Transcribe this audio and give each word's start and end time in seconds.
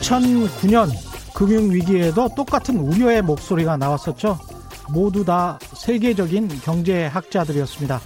2009년 0.00 0.88
금융위기에도 1.34 2.28
똑같은 2.34 2.78
우려의 2.78 3.22
목소리가 3.22 3.76
나왔었죠. 3.76 4.38
모두 4.92 5.24
다 5.24 5.58
세계적인 5.74 6.48
경제학자들이었습니다. 6.48 8.00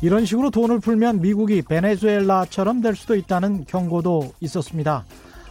이런 0.00 0.24
식으로 0.24 0.50
돈을 0.50 0.80
풀면 0.80 1.20
미국이 1.20 1.62
베네수엘라처럼 1.62 2.80
될 2.80 2.96
수도 2.96 3.14
있다는 3.14 3.64
경고도 3.66 4.32
있었습니다. 4.40 5.04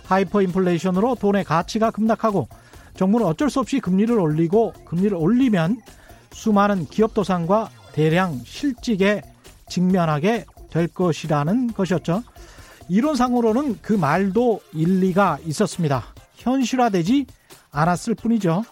하이퍼 0.05 0.41
인플레이션으로 0.41 1.15
돈의 1.15 1.45
가치가 1.45 1.91
급락하고 1.91 2.49
정부는 2.97 3.25
어쩔 3.25 3.49
수 3.49 3.61
없이 3.61 3.79
금리를 3.79 4.17
올리고 4.19 4.73
금리를 4.85 5.15
올리면 5.15 5.81
수많은 6.33 6.85
기업 6.85 7.13
도산과 7.13 7.69
대량 7.93 8.39
실직에 8.43 9.21
직면하게 9.69 10.45
될 10.69 10.87
것이라는 10.87 11.73
것이었죠. 11.73 12.23
이론상으로는 12.91 13.79
그 13.81 13.93
말도 13.93 14.59
일리가 14.73 15.37
있었습니다. 15.45 16.03
현실화되지 16.35 17.25
않았을 17.71 18.15
뿐이죠. 18.15 18.63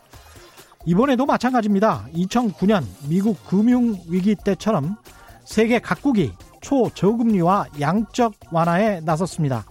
이번에도 0.86 1.26
마찬가지입니다. 1.26 2.06
2009년 2.14 2.84
미국 3.08 3.42
금융위기 3.48 4.36
때처럼 4.44 4.98
세계 5.46 5.80
각국이 5.80 6.34
초저금리와 6.60 7.68
양적 7.80 8.34
완화에 8.52 9.00
나섰습니다. 9.00 9.66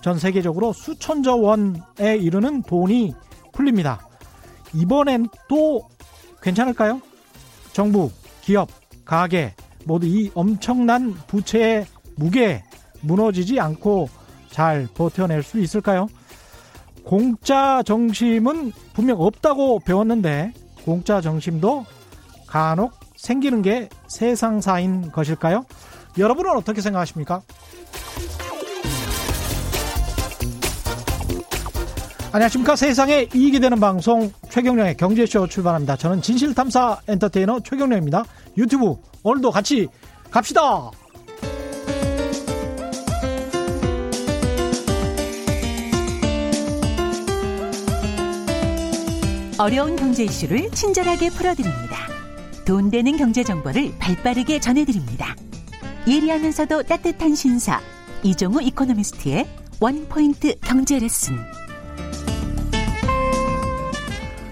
전 0.00 0.18
세계적으로 0.18 0.72
수천조 0.72 1.40
원에 1.40 2.16
이르는 2.16 2.62
돈이 2.62 3.14
풀립니다. 3.52 4.08
이번엔 4.72 5.28
또 5.48 5.88
괜찮을까요? 6.42 7.00
정부, 7.72 8.10
기업, 8.40 8.68
가계 9.04 9.54
모두 9.84 10.08
이 10.08 10.32
엄청난 10.34 11.14
부채의 11.28 11.86
무게 12.16 12.64
무너지지 13.04 13.60
않고 13.60 14.08
잘 14.50 14.88
버텨낼 14.94 15.42
수 15.42 15.60
있을까요? 15.60 16.08
공짜 17.04 17.82
정심은 17.84 18.72
분명 18.94 19.20
없다고 19.20 19.80
배웠는데 19.80 20.52
공짜 20.84 21.20
정심도 21.20 21.84
간혹 22.46 22.92
생기는 23.16 23.62
게 23.62 23.88
세상사인 24.08 25.10
것일까요? 25.12 25.64
여러분은 26.18 26.56
어떻게 26.56 26.80
생각하십니까? 26.80 27.42
안녕하십니까. 32.32 32.74
세상에 32.74 33.28
이익이 33.32 33.60
되는 33.60 33.78
방송 33.78 34.32
최경령의 34.48 34.96
경제쇼 34.96 35.46
출발합니다. 35.46 35.96
저는 35.96 36.20
진실탐사 36.20 37.02
엔터테이너 37.06 37.60
최경령입니다. 37.60 38.24
유튜브 38.56 38.96
오늘도 39.22 39.52
같이 39.52 39.86
갑시다. 40.32 40.90
어려운 49.56 49.94
경제 49.94 50.24
이슈를 50.24 50.68
친절하게 50.72 51.30
풀어드립니다. 51.30 52.08
돈 52.66 52.90
되는 52.90 53.16
경제 53.16 53.44
정보를 53.44 53.92
발빠르게 54.00 54.58
전해드립니다. 54.58 55.36
예리하면서도 56.08 56.82
따뜻한 56.82 57.36
신사 57.36 57.80
이종우 58.24 58.62
이코노미스트의 58.62 59.46
원포인트 59.80 60.58
경제 60.60 60.98
레슨. 60.98 61.36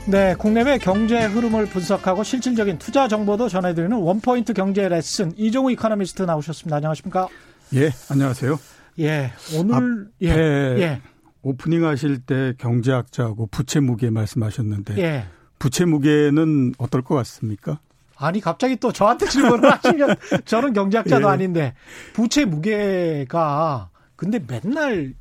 네, 0.06 0.36
국내외 0.36 0.78
경제 0.78 1.24
흐름을 1.24 1.66
분석하고 1.66 2.22
실질적인 2.22 2.78
투자 2.78 3.08
정보도 3.08 3.48
전해드리는 3.48 3.96
원포인트 3.96 4.52
경제 4.52 4.88
레슨 4.88 5.32
이종우 5.36 5.72
이코노미스트 5.72 6.22
나오셨습니다. 6.22 6.76
안녕하십니까? 6.76 7.28
예, 7.74 7.90
안녕하세요. 8.08 8.58
예, 9.00 9.32
오늘 9.56 10.10
예, 10.22 10.28
예. 10.28 11.02
오프닝 11.42 11.84
하실 11.84 12.18
때 12.18 12.54
경제학자하고 12.58 13.46
부채 13.46 13.80
무게 13.80 14.10
말씀하셨는데 14.10 14.98
예. 14.98 15.26
부채 15.58 15.84
무게는 15.84 16.74
어떨 16.78 17.02
것 17.02 17.14
같습니까? 17.16 17.80
아니 18.16 18.40
갑자기 18.40 18.76
또 18.76 18.92
저한테 18.92 19.26
질문을 19.26 19.70
하시면 19.72 20.16
저는 20.44 20.72
경제학자도 20.72 21.26
예. 21.26 21.30
아닌데 21.30 21.74
부채 22.14 22.44
무게가 22.44 23.90
근데 24.16 24.38
맨날 24.46 25.14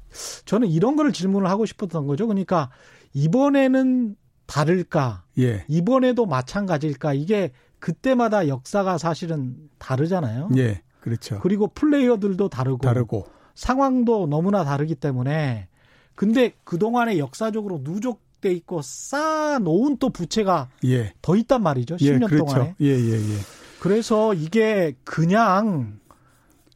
저는 0.46 0.68
이런 0.68 0.96
거를 0.96 1.12
질문을 1.12 1.50
하고 1.50 1.66
싶었던 1.66 2.06
거죠. 2.06 2.28
그러니까 2.28 2.70
이번에는 3.14 4.16
다를까? 4.46 5.24
예. 5.40 5.66
이번에도 5.68 6.26
마찬가지일까? 6.26 7.14
이게 7.14 7.52
그때마다 7.80 8.48
역사가 8.48 8.98
사실은 8.98 9.56
다르잖아요. 9.80 10.50
예. 10.58 10.82
그렇죠. 11.00 11.40
그리고 11.42 11.68
플레이어들도 11.68 12.50
다르고 12.50 12.78
다르고 12.80 13.26
상황도 13.56 14.28
너무나 14.28 14.64
다르기 14.64 14.96
때문에 14.96 15.68
근데 16.16 16.54
그동안에 16.64 17.18
역사적으로 17.18 17.82
누적돼 17.84 18.52
있고 18.54 18.82
쌓아놓은 18.84 19.98
또 19.98 20.10
부채가 20.10 20.70
예. 20.86 21.14
더 21.22 21.36
있단 21.36 21.64
말이죠. 21.64 21.96
10년 21.96 22.24
예, 22.24 22.28
그렇죠. 22.28 22.46
동안에. 22.46 22.76
예, 22.82 22.88
예, 22.88 23.14
예. 23.14 23.38
그래서 23.80 24.34
이게 24.34 24.94
그냥 25.04 26.00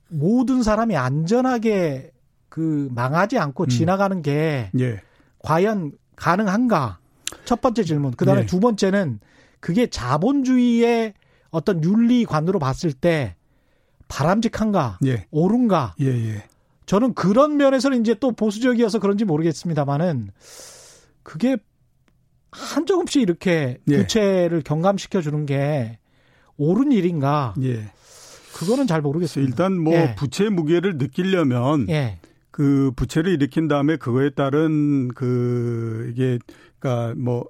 모든 0.07 0.63
사람이 0.63 0.95
안전하게 0.95 2.11
그 2.49 2.89
망하지 2.91 3.37
않고 3.37 3.65
음. 3.65 3.69
지나가는 3.69 4.21
게 4.21 4.71
예. 4.79 5.01
과연 5.39 5.91
가능한가? 6.15 6.99
첫 7.43 7.61
번째 7.61 7.83
질문. 7.83 8.11
그다음에 8.11 8.41
예. 8.41 8.45
두 8.45 8.59
번째는 8.59 9.19
그게 9.59 9.87
자본주의의 9.87 11.13
어떤 11.49 11.83
윤리관으로 11.83 12.59
봤을 12.59 12.93
때 12.93 13.35
바람직한가? 14.07 14.99
예. 15.05 15.25
옳은가? 15.31 15.95
예, 16.01 16.07
예. 16.07 16.43
저는 16.85 17.13
그런 17.13 17.57
면에서는 17.57 17.99
이제 18.01 18.15
또 18.19 18.31
보수적이어서 18.31 18.99
그런지 18.99 19.25
모르겠습니다만은 19.25 20.31
그게 21.23 21.57
한 22.51 22.85
조금씩 22.85 23.21
이렇게 23.21 23.79
예. 23.89 23.97
부채를 23.97 24.59
예. 24.59 24.61
경감시켜 24.63 25.21
주는 25.21 25.45
게 25.45 25.99
옳은 26.57 26.91
일인가? 26.91 27.53
예. 27.61 27.91
그거는 28.53 28.87
잘 28.87 29.01
모르겠습니다. 29.01 29.49
일단 29.49 29.77
뭐 29.77 29.93
예. 29.93 30.15
부채 30.15 30.49
무게를 30.49 30.97
느끼려면 30.97 31.89
예. 31.89 32.19
그 32.51 32.91
부채를 32.95 33.33
일으킨 33.33 33.67
다음에 33.67 33.97
그거에 33.97 34.29
따른 34.29 35.09
그 35.09 36.09
이게 36.13 36.39
그러니까 36.79 37.13
뭐 37.17 37.45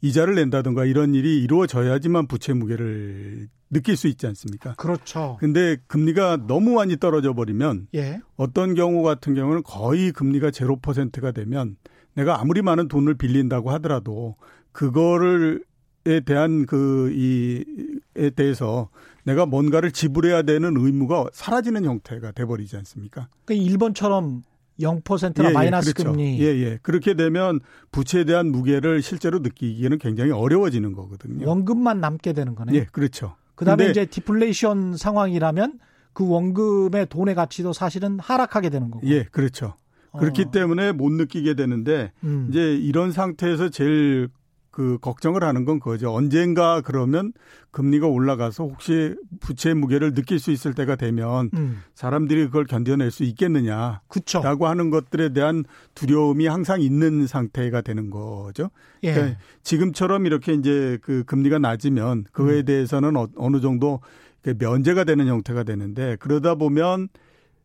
이자를 0.00 0.34
낸다든가 0.34 0.84
이런 0.84 1.14
일이 1.14 1.42
이루어져야지만 1.42 2.26
부채 2.26 2.52
무게를 2.52 3.48
느낄 3.70 3.96
수 3.96 4.06
있지 4.06 4.26
않습니까? 4.26 4.74
그렇죠. 4.74 5.36
근데 5.40 5.76
금리가 5.86 6.46
너무 6.46 6.74
많이 6.74 6.98
떨어져 6.98 7.32
버리면 7.32 7.88
예. 7.94 8.20
어떤 8.36 8.74
경우 8.74 9.02
같은 9.02 9.34
경우는 9.34 9.62
거의 9.64 10.12
금리가 10.12 10.50
제로 10.50 10.76
퍼센트가 10.76 11.32
되면 11.32 11.76
내가 12.14 12.40
아무리 12.40 12.60
많은 12.62 12.88
돈을 12.88 13.14
빌린다고 13.14 13.70
하더라도 13.72 14.36
그거를 14.72 15.64
에 16.04 16.18
대한 16.18 16.66
그 16.66 17.12
이에 17.12 18.30
대해서 18.30 18.88
내가 19.22 19.46
뭔가를 19.46 19.92
지불해야 19.92 20.42
되는 20.42 20.76
의무가 20.76 21.26
사라지는 21.32 21.84
형태가 21.84 22.32
돼 22.32 22.44
버리지 22.44 22.76
않습니까? 22.78 23.28
그러니까 23.44 23.70
일본처럼 23.70 24.42
0%나 24.80 25.48
예, 25.48 25.52
마이너스 25.52 25.90
예, 25.90 25.92
그렇죠. 25.92 26.12
금리. 26.12 26.40
예, 26.40 26.46
예. 26.46 26.78
그렇게 26.82 27.14
되면 27.14 27.60
부채에 27.90 28.24
대한 28.24 28.50
무게를 28.50 29.02
실제로 29.02 29.38
느끼기에는 29.40 29.98
굉장히 29.98 30.30
어려워지는 30.30 30.92
거거든요. 30.92 31.48
원금만 31.48 32.00
남게 32.00 32.32
되는 32.32 32.54
거네요. 32.54 32.76
예, 32.76 32.86
그렇죠. 32.90 33.36
그다음에 33.54 33.90
이제 33.90 34.06
디플레이션 34.06 34.96
상황이라면 34.96 35.78
그 36.12 36.28
원금의 36.28 37.06
돈의 37.08 37.34
가치도 37.34 37.72
사실은 37.72 38.18
하락하게 38.18 38.70
되는 38.70 38.90
거고. 38.90 39.06
예, 39.08 39.24
그렇죠. 39.24 39.74
그렇기 40.18 40.42
어. 40.48 40.50
때문에 40.50 40.92
못 40.92 41.10
느끼게 41.10 41.54
되는데 41.54 42.12
음. 42.24 42.48
이제 42.50 42.74
이런 42.74 43.12
상태에서 43.12 43.70
제일 43.70 44.28
그 44.72 44.96
걱정을 45.00 45.44
하는 45.44 45.66
건 45.66 45.78
그거죠. 45.78 46.12
언젠가 46.12 46.80
그러면 46.80 47.32
금리가 47.70 48.06
올라가서 48.06 48.64
혹시 48.64 49.14
부채 49.38 49.74
무게를 49.74 50.14
느낄 50.14 50.38
수 50.38 50.50
있을 50.50 50.72
때가 50.72 50.96
되면 50.96 51.50
음. 51.54 51.82
사람들이 51.94 52.46
그걸 52.46 52.64
견뎌낼 52.64 53.10
수 53.10 53.22
있겠느냐. 53.22 54.00
그쵸. 54.08 54.40
라고 54.42 54.66
하는 54.66 54.88
것들에 54.90 55.34
대한 55.34 55.64
두려움이 55.94 56.46
항상 56.46 56.80
있는 56.80 57.26
상태가 57.26 57.82
되는 57.82 58.08
거죠. 58.08 58.70
예. 59.04 59.12
그러니까 59.12 59.38
지금처럼 59.62 60.24
이렇게 60.24 60.54
이제 60.54 60.98
그 61.02 61.22
금리가 61.24 61.58
낮으면 61.58 62.24
그거에 62.32 62.60
음. 62.60 62.64
대해서는 62.64 63.16
어, 63.16 63.28
어느 63.36 63.60
정도 63.60 64.00
면제가 64.42 65.04
되는 65.04 65.26
형태가 65.28 65.64
되는데 65.64 66.16
그러다 66.18 66.54
보면 66.54 67.08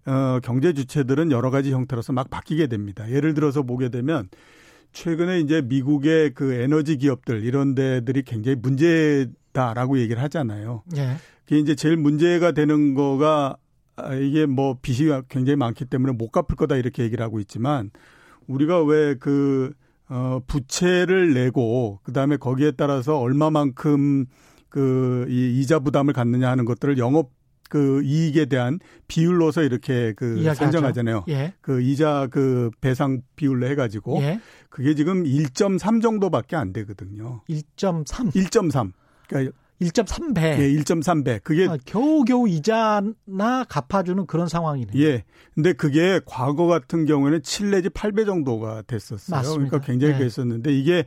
어, 0.05 0.39
경제 0.43 0.73
주체들은 0.73 1.31
여러 1.31 1.51
가지 1.51 1.71
형태로서 1.71 2.11
막 2.11 2.29
바뀌게 2.29 2.67
됩니다. 2.67 3.09
예를 3.09 3.33
들어서 3.33 3.63
보게 3.63 3.87
되면 3.87 4.27
최근에 4.97 5.39
이제 5.41 5.61
미국의 5.61 6.33
그 6.33 6.53
에너지 6.53 6.97
기업들 6.97 7.43
이런 7.43 7.75
데들이 7.75 8.23
굉장히 8.23 8.55
문제다라고 8.55 9.99
얘기를 9.99 10.23
하잖아요. 10.23 10.81
예. 10.95 11.17
그게 11.45 11.59
이제 11.59 11.75
제일 11.75 11.97
문제가 11.97 12.51
되는 12.51 12.95
거가 12.95 13.57
아, 13.95 14.15
이게 14.15 14.47
뭐 14.47 14.77
빚이 14.81 15.07
굉장히 15.29 15.55
많기 15.55 15.85
때문에 15.85 16.13
못 16.13 16.31
갚을 16.31 16.55
거다 16.57 16.77
이렇게 16.77 17.03
얘기를 17.03 17.23
하고 17.23 17.39
있지만 17.39 17.91
우리가 18.47 18.83
왜그 18.83 19.71
어, 20.09 20.39
부채를 20.47 21.33
내고 21.33 21.99
그다음에 22.01 22.37
거기에 22.37 22.71
따라서 22.71 23.19
얼마만큼 23.19 24.25
그 24.69 25.25
이 25.29 25.59
이자 25.59 25.79
부담을 25.79 26.13
갖느냐 26.13 26.49
하는 26.49 26.65
것들을 26.65 26.97
영업 26.97 27.31
그 27.69 28.01
이익에 28.03 28.45
대한 28.45 28.79
비율로서 29.07 29.63
이렇게 29.63 30.13
그 30.15 30.43
산정하잖아요. 30.53 31.25
예. 31.29 31.53
그 31.61 31.81
이자 31.81 32.27
그 32.31 32.71
배상 32.81 33.21
비율로 33.35 33.67
해가지고 33.67 34.21
예. 34.21 34.39
그게 34.69 34.95
지금 34.95 35.23
1.3 35.23 36.01
정도밖에 36.01 36.55
안 36.55 36.73
되거든요. 36.73 37.41
1.3. 37.49 38.31
1.3. 38.33 38.91
그러니까 39.27 39.57
1.3배. 39.81 40.37
예, 40.41 40.69
1.3배. 40.81 41.43
그게 41.43 41.67
아, 41.67 41.77
겨우겨우 41.85 42.47
이자나 42.47 43.65
갚아주는 43.69 44.25
그런 44.25 44.47
상황이네요. 44.47 45.03
예. 45.03 45.23
근데 45.53 45.73
그게 45.73 46.19
과거 46.25 46.65
같은 46.65 47.05
경우에는 47.05 47.43
7 47.43 47.71
내지 47.71 47.89
8배 47.89 48.25
정도가 48.25 48.83
됐었어요. 48.87 49.37
맞습니다. 49.37 49.69
그러니까 49.69 49.85
굉장히 49.85 50.13
네. 50.13 50.19
그랬었는데 50.19 50.73
이게 50.73 51.05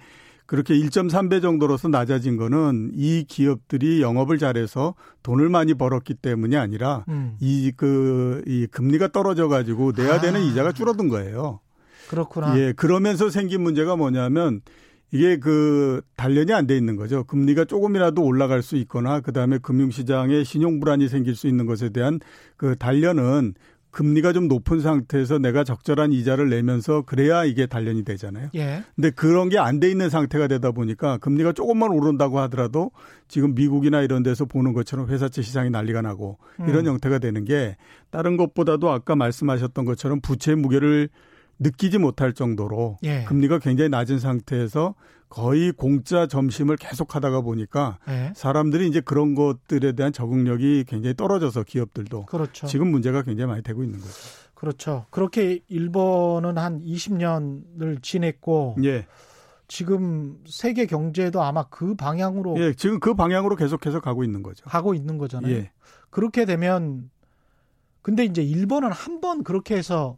그렇게 0.50 0.75
1.3배 0.75 1.41
정도로서 1.41 1.87
낮아진 1.87 2.37
거는 2.37 2.91
이 2.97 3.25
기업들이 3.29 4.02
영업을 4.02 4.37
잘해서 4.37 4.97
돈을 5.23 5.49
많이 5.49 5.75
벌었기 5.75 6.14
때문이 6.14 6.56
아니라 6.56 7.05
음. 7.08 7.37
이, 7.38 7.70
그, 7.76 8.43
이 8.49 8.67
금리가 8.67 9.12
떨어져 9.12 9.47
가지고 9.47 9.93
내야 9.97 10.14
아. 10.14 10.20
되는 10.20 10.41
이자가 10.41 10.73
줄어든 10.73 11.08
거예요. 11.08 11.61
그렇구나. 12.08 12.58
예. 12.58 12.73
그러면서 12.73 13.31
생긴 13.31 13.62
문제가 13.62 13.94
뭐냐면 13.94 14.61
이게 15.12 15.37
그 15.38 16.02
단련이 16.17 16.52
안 16.52 16.67
돼 16.67 16.76
있는 16.76 16.97
거죠. 16.97 17.23
금리가 17.23 17.67
조금이라도 17.67 18.20
올라갈 18.25 18.62
수 18.62 18.75
있거나 18.75 19.20
그다음에 19.20 19.58
금융시장에 19.58 20.43
신용 20.43 20.81
불안이 20.81 21.08
생길 21.08 21.37
수 21.37 21.47
있는 21.47 21.67
것에 21.67 21.91
대한 21.91 22.19
그 22.56 22.75
단련은 22.76 23.55
금리가 23.90 24.32
좀 24.32 24.48
높은 24.48 24.81
상태에서 24.81 25.38
내가 25.38 25.64
적절한 25.64 26.12
이자를 26.12 26.48
내면서 26.48 27.02
그래야 27.02 27.44
이게 27.44 27.66
단련이 27.66 28.04
되잖아요. 28.04 28.50
예. 28.54 28.84
근데 28.94 29.10
그런 29.10 29.48
게 29.48 29.58
안 29.58 29.81
돼 29.81 29.90
있는 29.90 30.10
상태가 30.10 30.46
되다 30.46 30.70
보니까 30.72 31.19
금리가 31.19 31.52
조금만 31.52 31.90
오른다고 31.90 32.38
하더라도 32.40 32.90
지금 33.28 33.54
미국이나 33.54 34.02
이런 34.02 34.22
데서 34.22 34.44
보는 34.44 34.72
것처럼 34.72 35.08
회사채 35.08 35.42
시장이 35.42 35.70
난리가 35.70 36.02
나고 36.02 36.38
이런 36.66 36.87
음. 36.87 36.92
형태가 36.92 37.19
되는 37.19 37.44
게 37.44 37.76
다른 38.10 38.37
것보다도 38.37 38.90
아까 38.90 39.16
말씀하셨던 39.16 39.84
것처럼 39.84 40.20
부채 40.20 40.54
무게를 40.54 41.08
느끼지 41.60 41.98
못할 41.98 42.32
정도로 42.32 42.98
예. 43.04 43.24
금리가 43.24 43.58
굉장히 43.60 43.90
낮은 43.90 44.18
상태에서 44.18 44.94
거의 45.28 45.70
공짜 45.70 46.26
점심을 46.26 46.76
계속 46.76 47.14
하다가 47.14 47.42
보니까 47.42 47.98
네. 48.08 48.32
사람들이 48.34 48.88
이제 48.88 49.00
그런 49.00 49.34
것들에 49.36 49.92
대한 49.92 50.12
적응력이 50.12 50.84
굉장히 50.88 51.14
떨어져서 51.14 51.62
기업들도 51.62 52.26
그렇죠. 52.26 52.66
지금 52.66 52.90
문제가 52.90 53.22
굉장히 53.22 53.48
많이 53.48 53.62
되고 53.62 53.84
있는 53.84 54.00
거죠. 54.00 54.12
그렇죠. 54.54 55.06
그렇게 55.10 55.60
일본은 55.68 56.58
한 56.58 56.82
20년을 56.82 58.02
지냈고 58.02 58.74
예. 58.82 59.06
지금 59.68 60.38
세계 60.46 60.86
경제도 60.86 61.42
아마 61.42 61.62
그 61.68 61.94
방향으로 61.94 62.58
예, 62.58 62.72
지금 62.74 62.98
그 62.98 63.14
방향으로 63.14 63.54
계속해서 63.54 64.00
가고 64.00 64.24
있는 64.24 64.42
거죠. 64.42 64.64
가고 64.64 64.94
있는 64.94 65.16
거잖아요. 65.16 65.52
예. 65.54 65.70
그렇게 66.10 66.44
되면 66.44 67.08
근데 68.02 68.24
이제 68.24 68.42
일본은 68.42 68.90
한 68.90 69.20
번 69.20 69.44
그렇게 69.44 69.76
해서 69.76 70.16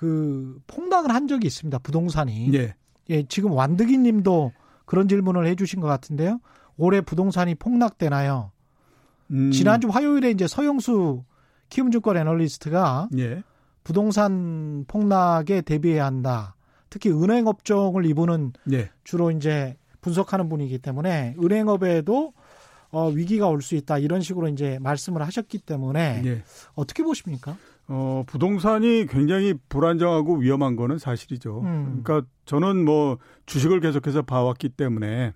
그 0.00 0.58
폭락을 0.66 1.14
한 1.14 1.28
적이 1.28 1.48
있습니다. 1.48 1.78
부동산이. 1.80 2.54
예. 2.54 2.74
예, 3.10 3.22
지금 3.24 3.52
완득이 3.52 3.98
님도 3.98 4.50
그런 4.86 5.08
질문을 5.08 5.46
해 5.46 5.54
주신 5.54 5.78
것 5.80 5.88
같은데요. 5.88 6.40
올해 6.78 7.02
부동산이 7.02 7.54
폭락되나요? 7.56 8.50
음. 9.30 9.50
지난주 9.50 9.88
화요일에 9.88 10.30
이제 10.30 10.46
서영수 10.48 11.22
키움증권 11.68 12.16
애널리스트가 12.16 13.10
예. 13.18 13.42
부동산 13.84 14.86
폭락에 14.88 15.60
대비해야 15.60 16.06
한다. 16.06 16.56
특히 16.88 17.10
은행 17.10 17.46
업종을 17.46 18.06
이분은 18.06 18.54
예. 18.72 18.88
주로 19.04 19.30
이제 19.30 19.76
분석하는 20.00 20.48
분이기 20.48 20.78
때문에 20.78 21.36
은행업에도 21.44 22.32
어, 22.90 23.08
위기가 23.10 23.48
올 23.48 23.60
수 23.60 23.74
있다 23.74 23.98
이런 23.98 24.22
식으로 24.22 24.48
이제 24.48 24.78
말씀을 24.80 25.20
하셨기 25.26 25.58
때문에 25.58 26.22
예. 26.24 26.42
어떻게 26.72 27.02
보십니까? 27.02 27.54
어, 27.92 28.22
부동산이 28.24 29.06
굉장히 29.06 29.52
불안정하고 29.68 30.36
위험한 30.36 30.76
거는 30.76 30.98
사실이죠. 30.98 31.60
음. 31.62 32.02
그러니까 32.04 32.28
저는 32.44 32.84
뭐 32.84 33.18
주식을 33.46 33.80
계속해서 33.80 34.22
봐왔기 34.22 34.68
때문에 34.70 35.32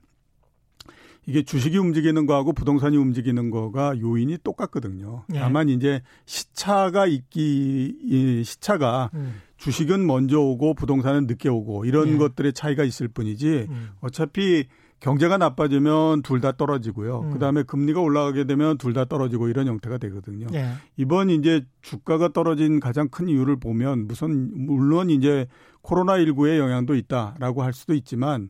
이게 1.26 1.42
주식이 1.42 1.76
움직이는 1.78 2.26
거하고 2.26 2.52
부동산이 2.52 2.96
움직이는 2.96 3.50
거가 3.50 3.98
요인이 3.98 4.38
똑같거든요. 4.44 5.24
예. 5.34 5.38
다만 5.40 5.68
이제 5.68 6.02
시차가 6.26 7.06
있기 7.06 7.96
이 8.00 8.44
시차가 8.44 9.10
음. 9.14 9.40
주식은 9.56 10.06
먼저 10.06 10.38
오고 10.38 10.74
부동산은 10.74 11.26
늦게 11.26 11.48
오고 11.48 11.86
이런 11.86 12.08
예. 12.14 12.16
것들의 12.18 12.52
차이가 12.52 12.84
있을 12.84 13.08
뿐이지 13.08 13.66
음. 13.68 13.90
어차피 14.00 14.66
경제가 15.00 15.37
나빠지면 15.38 16.23
둘 16.23 16.41
다 16.41 16.52
떨어지고요. 16.52 17.20
음. 17.20 17.31
그다음에 17.32 17.62
금리가 17.62 18.00
올라가게 18.00 18.44
되면 18.44 18.79
둘 18.79 18.94
다 18.94 19.05
떨어지고 19.05 19.49
이런 19.49 19.67
형태가 19.67 19.99
되거든요. 19.99 20.46
예. 20.55 20.70
이번 20.96 21.31
이제 21.31 21.64
주가가 21.82 22.29
떨어진 22.32 22.81
가장 22.81 23.08
큰 23.08 23.29
이유를 23.29 23.56
보면 23.61 24.06
무슨 24.06 24.50
물론 24.67 25.11
이제 25.11 25.46
코로나 25.82 26.14
19의 26.19 26.58
영향도 26.58 26.94
있다라고 26.94 27.62
할 27.62 27.73
수도 27.75 27.93
있지만 27.94 28.49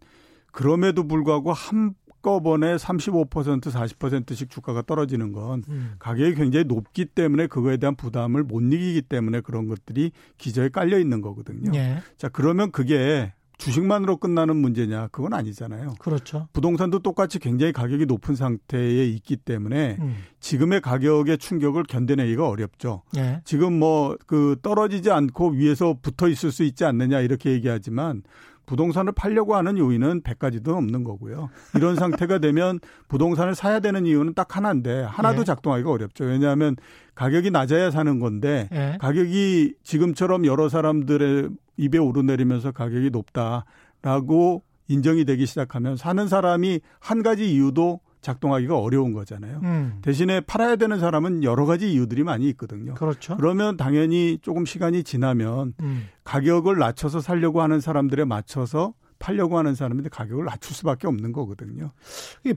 그럼에도 0.52 1.08
불구하고 1.08 1.52
한꺼번에 1.52 2.76
35% 2.76 3.60
40%씩 3.62 4.48
주가가 4.50 4.82
떨어지는 4.82 5.32
건 5.32 5.64
음. 5.68 5.94
가격이 5.98 6.34
굉장히 6.36 6.64
높기 6.66 7.06
때문에 7.06 7.48
그거에 7.48 7.76
대한 7.76 7.96
부담을 7.96 8.44
못 8.44 8.60
이기기 8.60 9.02
때문에 9.02 9.40
그런 9.40 9.66
것들이 9.66 10.12
기저에 10.38 10.68
깔려 10.68 10.98
있는 10.98 11.20
거거든요. 11.20 11.72
예. 11.74 11.98
자, 12.16 12.28
그러면 12.28 12.70
그게 12.70 13.32
주식만으로 13.58 14.16
끝나는 14.16 14.56
문제냐? 14.56 15.08
그건 15.12 15.32
아니잖아요. 15.34 15.94
그렇죠. 15.98 16.48
부동산도 16.52 16.98
똑같이 17.00 17.38
굉장히 17.38 17.72
가격이 17.72 18.06
높은 18.06 18.34
상태에 18.34 19.04
있기 19.06 19.36
때문에 19.36 19.96
음. 20.00 20.16
지금의 20.40 20.80
가격의 20.80 21.38
충격을 21.38 21.84
견뎌내기가 21.84 22.48
어렵죠. 22.48 23.02
예. 23.16 23.40
지금 23.44 23.78
뭐 23.78 24.16
그 24.26 24.56
떨어지지 24.62 25.10
않고 25.10 25.50
위에서 25.50 25.96
붙어 26.00 26.28
있을 26.28 26.52
수 26.52 26.64
있지 26.64 26.84
않느냐 26.84 27.20
이렇게 27.20 27.50
얘기하지만 27.50 28.22
부동산을 28.66 29.12
팔려고 29.12 29.54
하는 29.54 29.78
요인은 29.78 30.22
100가지도 30.22 30.70
없는 30.76 31.04
거고요. 31.04 31.50
이런 31.74 31.96
상태가 31.96 32.38
되면 32.38 32.80
부동산을 33.08 33.54
사야 33.54 33.80
되는 33.80 34.06
이유는 34.06 34.34
딱 34.34 34.56
하나인데 34.56 35.02
하나도 35.02 35.40
예. 35.40 35.44
작동하기가 35.44 35.90
어렵죠. 35.90 36.24
왜냐하면 36.24 36.76
가격이 37.14 37.50
낮아야 37.50 37.90
사는 37.90 38.18
건데 38.18 38.68
예. 38.72 38.96
가격이 39.00 39.74
지금처럼 39.82 40.46
여러 40.46 40.68
사람들의 40.68 41.50
입에 41.76 41.98
오르내리면서 41.98 42.72
가격이 42.72 43.10
높다라고 43.10 44.62
인정이 44.88 45.24
되기 45.24 45.46
시작하면 45.46 45.96
사는 45.96 46.28
사람이 46.28 46.80
한 47.00 47.22
가지 47.22 47.52
이유도 47.52 48.00
작동하기가 48.24 48.76
어려운 48.76 49.12
거잖아요. 49.12 49.60
음. 49.62 49.98
대신에 50.02 50.40
팔아야 50.40 50.76
되는 50.76 50.98
사람은 50.98 51.44
여러 51.44 51.66
가지 51.66 51.92
이유들이 51.92 52.24
많이 52.24 52.48
있거든요. 52.50 52.94
그렇죠. 52.94 53.36
그러면 53.36 53.76
당연히 53.76 54.38
조금 54.42 54.64
시간이 54.64 55.04
지나면 55.04 55.74
음. 55.80 56.08
가격을 56.24 56.78
낮춰서 56.78 57.20
살려고 57.20 57.62
하는 57.62 57.80
사람들에 57.80 58.24
맞춰서 58.24 58.94
팔려고 59.18 59.56
하는 59.58 59.74
사람인데 59.74 60.08
가격을 60.08 60.44
낮출 60.44 60.74
수밖에 60.74 61.06
없는 61.06 61.32
거거든요. 61.32 61.92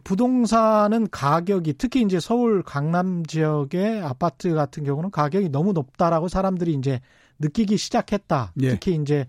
부동산은 0.04 1.08
가격이 1.12 1.76
특히 1.78 2.02
이제 2.02 2.20
서울 2.20 2.64
강남 2.64 3.26
지역의 3.26 4.02
아파트 4.02 4.54
같은 4.54 4.84
경우는 4.84 5.12
가격이 5.12 5.50
너무 5.50 5.74
높다라고 5.74 6.28
사람들이 6.28 6.74
이제 6.74 7.00
느끼기 7.40 7.78
시작했다. 7.78 8.54
예. 8.62 8.70
특히 8.72 8.96
이제 8.96 9.26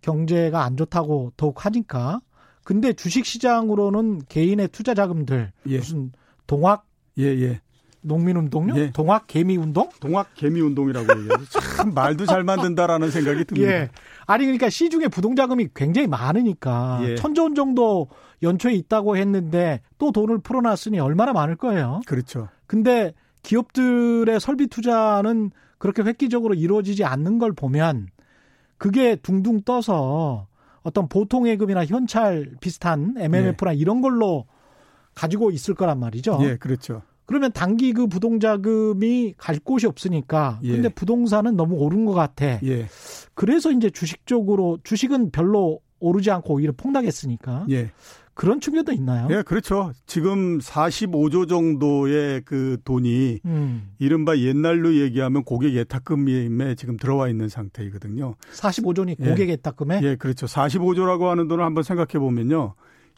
경제가 0.00 0.64
안 0.64 0.76
좋다고 0.76 1.32
더욱 1.36 1.64
하니까 1.64 2.20
근데 2.64 2.92
주식 2.92 3.26
시장으로는 3.26 4.22
개인의 4.28 4.68
투자 4.68 4.94
자금들 4.94 5.52
예. 5.68 5.76
무슨 5.78 6.12
동학 6.46 6.84
예, 7.18 7.24
예. 7.24 7.60
농민운동요? 8.02 8.74
예. 8.76 8.90
동학 8.92 9.26
개미운동? 9.26 9.88
동학 10.00 10.34
개미운동이라고 10.34 11.20
얘기하죠. 11.20 11.44
참 11.76 11.94
말도 11.94 12.26
잘 12.26 12.42
만든다라는 12.44 13.10
생각이 13.10 13.44
듭니다. 13.44 13.70
예. 13.70 13.90
아니 14.26 14.44
그러니까 14.44 14.70
시중에 14.70 15.08
부동자금이 15.08 15.68
굉장히 15.74 16.08
많으니까 16.08 17.00
예. 17.04 17.14
천조 17.14 17.44
원 17.44 17.54
정도 17.54 18.08
연초에 18.42 18.72
있다고 18.74 19.16
했는데 19.16 19.80
또 19.98 20.10
돈을 20.10 20.38
풀어놨으니 20.38 20.98
얼마나 20.98 21.32
많을 21.32 21.56
거예요. 21.56 22.00
그렇죠. 22.06 22.48
근데 22.66 23.12
기업들의 23.42 24.40
설비 24.40 24.66
투자는 24.66 25.50
그렇게 25.78 26.02
획기적으로 26.02 26.54
이루어지지 26.54 27.04
않는 27.04 27.38
걸 27.38 27.52
보면 27.52 28.08
그게 28.78 29.16
둥둥 29.16 29.62
떠서 29.62 30.46
어떤 30.82 31.08
보통 31.08 31.48
예금이나 31.48 31.84
현찰 31.84 32.50
비슷한 32.60 33.14
MMF나 33.18 33.74
예. 33.74 33.78
이런 33.78 34.00
걸로 34.00 34.46
가지고 35.14 35.50
있을 35.50 35.74
거란 35.74 36.00
말이죠. 36.00 36.38
예, 36.42 36.56
그렇죠. 36.56 37.02
그러면 37.26 37.52
단기 37.52 37.92
그 37.92 38.06
부동자금이 38.06 39.34
갈 39.36 39.58
곳이 39.58 39.86
없으니까 39.86 40.60
예. 40.64 40.72
근데 40.72 40.88
부동산은 40.88 41.56
너무 41.56 41.76
오른 41.76 42.04
것 42.04 42.12
같아. 42.12 42.58
예. 42.64 42.86
그래서 43.34 43.70
이제 43.70 43.90
주식 43.90 44.26
쪽으로 44.26 44.78
주식은 44.82 45.30
별로 45.30 45.80
오르지 46.00 46.30
않고 46.30 46.54
오히려 46.54 46.72
폭락했으니까. 46.76 47.66
예. 47.70 47.90
그런 48.34 48.60
충격도 48.60 48.92
있나요? 48.92 49.28
예, 49.30 49.42
그렇죠. 49.42 49.92
지금 50.06 50.58
45조 50.58 51.48
정도의 51.48 52.42
그 52.44 52.78
돈이 52.84 53.40
음. 53.44 53.90
이른바 53.98 54.38
옛날로 54.38 54.94
얘기하면 54.96 55.44
고객 55.44 55.74
예탁금에 55.74 56.74
지금 56.76 56.96
들어와 56.96 57.28
있는 57.28 57.48
상태이거든요. 57.48 58.34
45조니 58.54 59.18
고객 59.18 59.48
예. 59.48 59.52
예탁금에? 59.52 60.00
예, 60.02 60.16
그렇죠. 60.16 60.46
45조라고 60.46 61.24
하는 61.24 61.48
돈을 61.48 61.64
한번 61.64 61.82
생각해 61.82 62.18
보면요. 62.18 62.74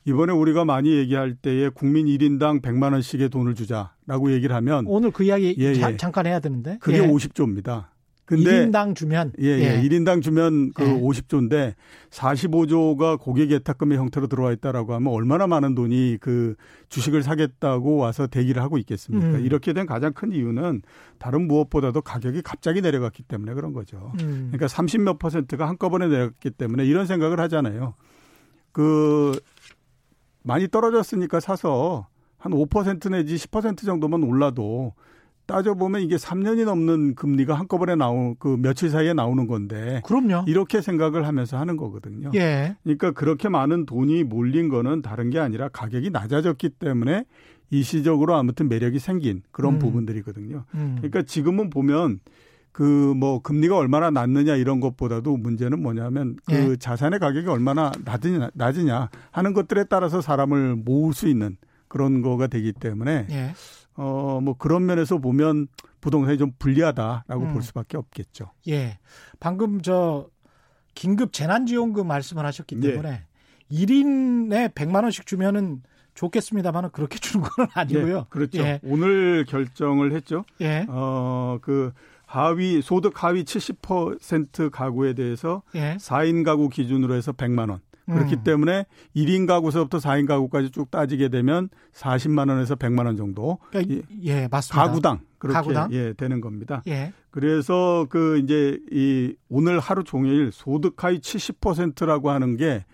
이번에 0.07 0.33
우리가 0.33 0.65
많이 0.65 0.95
얘기할 0.95 1.35
때에 1.35 1.71
국민 1.71 2.07
1인당 2.07 2.61
100만 2.61 2.93
원씩의 2.93 3.31
돈을 3.31 3.55
주자. 3.55 3.95
라고 4.07 4.33
얘기를 4.33 4.55
하면 4.57 4.85
오늘 4.87 5.11
그 5.11 5.25
이야기 5.25 5.55
예, 5.59 5.75
자, 5.75 5.93
예. 5.93 5.97
잠깐 5.97 6.27
해야 6.27 6.41
되는데 6.41 6.77
그게 6.81 6.99
예. 6.99 7.07
50조입니다. 7.07 7.87
근데 8.27 8.67
1인당 8.67 8.95
주면 8.95 9.33
예, 9.39 9.47
예. 9.47 9.83
예. 9.83 9.83
1인당 9.83 10.23
주면 10.23 10.73
그 10.73 10.83
예. 10.83 10.87
50조인데 10.87 11.75
45조가 12.11 13.21
고객 13.21 13.51
예탁금의 13.51 13.99
형태로 13.99 14.29
들어와 14.29 14.53
있다라고 14.53 14.95
하면 14.95 15.13
얼마나 15.13 15.47
많은 15.47 15.75
돈이 15.75 16.19
그 16.21 16.55
주식을 16.89 17.23
사겠다고 17.23 17.97
와서 17.97 18.27
대기를 18.27 18.63
하고 18.63 18.79
있겠습니까? 18.79 19.39
음. 19.39 19.45
이렇게 19.45 19.75
된 19.75 19.85
가장 19.85 20.15
큰 20.15 20.33
이유는 20.33 20.83
다른 21.19 21.47
무엇보다도 21.47 22.01
가격이 22.01 22.43
갑자기 22.43 22.81
내려갔기 22.81 23.25
때문에 23.25 23.53
그런 23.53 23.75
거죠. 23.75 24.13
음. 24.21 24.51
그러니까 24.51 24.67
30몇 24.67 25.19
퍼센트가 25.19 25.69
한꺼번에 25.69 26.09
내려갔기 26.09 26.51
때문에 26.51 26.87
이런 26.87 27.07
생각을 27.07 27.41
하잖아요. 27.41 27.95
그 28.73 29.39
많이 30.43 30.69
떨어졌으니까 30.69 31.41
사서 31.41 32.09
한 32.39 32.53
5% 32.53 33.11
내지 33.11 33.37
10% 33.37 33.85
정도만 33.85 34.23
올라도 34.23 34.95
따져보면 35.47 36.03
이게 36.03 36.17
3년이 36.17 36.65
넘는 36.65 37.15
금리가 37.15 37.55
한꺼번에 37.55 37.95
나오, 37.95 38.35
그 38.39 38.57
며칠 38.59 38.91
사이에 38.91 39.13
나오는 39.13 39.47
건데. 39.47 40.01
그럼요. 40.05 40.45
이렇게 40.47 40.81
생각을 40.81 41.27
하면서 41.27 41.59
하는 41.59 41.77
거거든요. 41.77 42.31
예. 42.35 42.77
그러니까 42.83 43.11
그렇게 43.11 43.49
많은 43.49 43.87
돈이 43.87 44.25
몰린 44.25 44.69
거는 44.69 45.03
다른 45.03 45.31
게 45.31 45.39
아니라 45.39 45.69
가격이 45.69 46.11
낮아졌기 46.11 46.71
때문에 46.71 47.25
일시적으로 47.71 48.35
아무튼 48.35 48.69
매력이 48.69 48.99
생긴 48.99 49.43
그런 49.51 49.75
음. 49.75 49.79
부분들이거든요. 49.79 50.65
음. 50.75 50.95
그러니까 50.99 51.23
지금은 51.23 51.71
보면 51.71 52.21
그 52.73 53.15
뭐 53.15 53.41
금리가 53.41 53.77
얼마나 53.77 54.11
낮느냐 54.11 54.57
이런 54.57 54.81
것보다도 54.81 55.37
문제는 55.37 55.81
뭐냐면 55.81 56.37
그 56.45 56.73
예. 56.73 56.77
자산의 56.77 57.21
가격이 57.21 57.47
얼마나 57.49 57.93
낮으냐, 58.05 58.51
낮으냐 58.53 59.11
하는 59.31 59.53
것들에 59.55 59.85
따라서 59.85 60.21
사람을 60.21 60.75
모을 60.75 61.15
수 61.15 61.29
있는 61.29 61.57
그런 61.87 62.21
거가 62.21 62.49
되기 62.49 62.73
때문에 62.73 63.29
예. 63.31 63.55
어, 63.97 64.41
뭐 64.43 64.57
그런 64.57 64.87
면에서 64.87 65.19
보면 65.19 65.69
부동산이 66.01 66.39
좀 66.39 66.53
불리하다라고 66.59 67.43
음. 67.43 67.53
볼 67.53 67.63
수밖에 67.63 67.97
없겠죠. 67.97 68.51
예. 68.69 68.99
방금 69.41 69.81
저 69.81 70.29
긴급 70.95 71.33
재난지원금 71.33 72.07
말씀을 72.07 72.45
하셨기 72.47 72.77
예. 72.83 72.89
때문에 72.89 73.11
예. 73.11 73.25
1인에 73.75 74.75
100만 74.75 75.03
원씩 75.03 75.27
주면은 75.27 75.83
좋겠습니다만은 76.15 76.91
그렇게 76.91 77.19
주는 77.19 77.45
건 77.45 77.67
아니고요. 77.75 78.19
예, 78.19 78.25
그렇죠. 78.29 78.59
예. 78.63 78.81
오늘 78.85 79.45
결정을 79.47 80.13
했죠. 80.13 80.45
예. 80.61 80.87
어, 80.89 81.59
그 81.63 81.93
하위 82.27 82.83
소득 82.83 83.23
하위 83.23 83.45
70% 83.45 84.71
가구에 84.71 85.15
대해서 85.15 85.63
예. 85.75 85.97
4인 85.97 86.45
가구 86.45 86.69
기준으로 86.69 87.15
해서 87.15 87.33
100만 87.33 87.71
원. 87.71 87.81
그렇기 88.07 88.37
음. 88.37 88.45
때문에 88.45 88.87
1인 89.17 89.47
가구서부터 89.47 89.99
4인 89.99 90.27
가구까지 90.27 90.71
쭉 90.71 90.91
따지게 90.91 91.29
되면 91.29 91.69
40만 91.95 92.49
원에서 92.51 92.75
100만 92.77 93.07
원 93.07 93.17
정도. 93.17 93.59
그러니까 93.71 94.07
예, 94.23 94.47
맞습니다. 94.49 94.87
가구당 94.87 95.21
그렇게 95.39 95.55
가구당? 95.55 95.93
예, 95.93 96.13
되는 96.15 96.41
겁니다. 96.41 96.83
예. 96.87 97.13
그래서 97.31 98.07
그 98.11 98.39
이제 98.39 98.79
이 98.93 99.35
오늘 99.49 99.81
하루 99.81 100.05
종일 100.05 100.51
소득 100.53 101.03
하위 101.03 101.19
70%라고 101.19 102.31
하는 102.31 102.57
게 102.57 102.85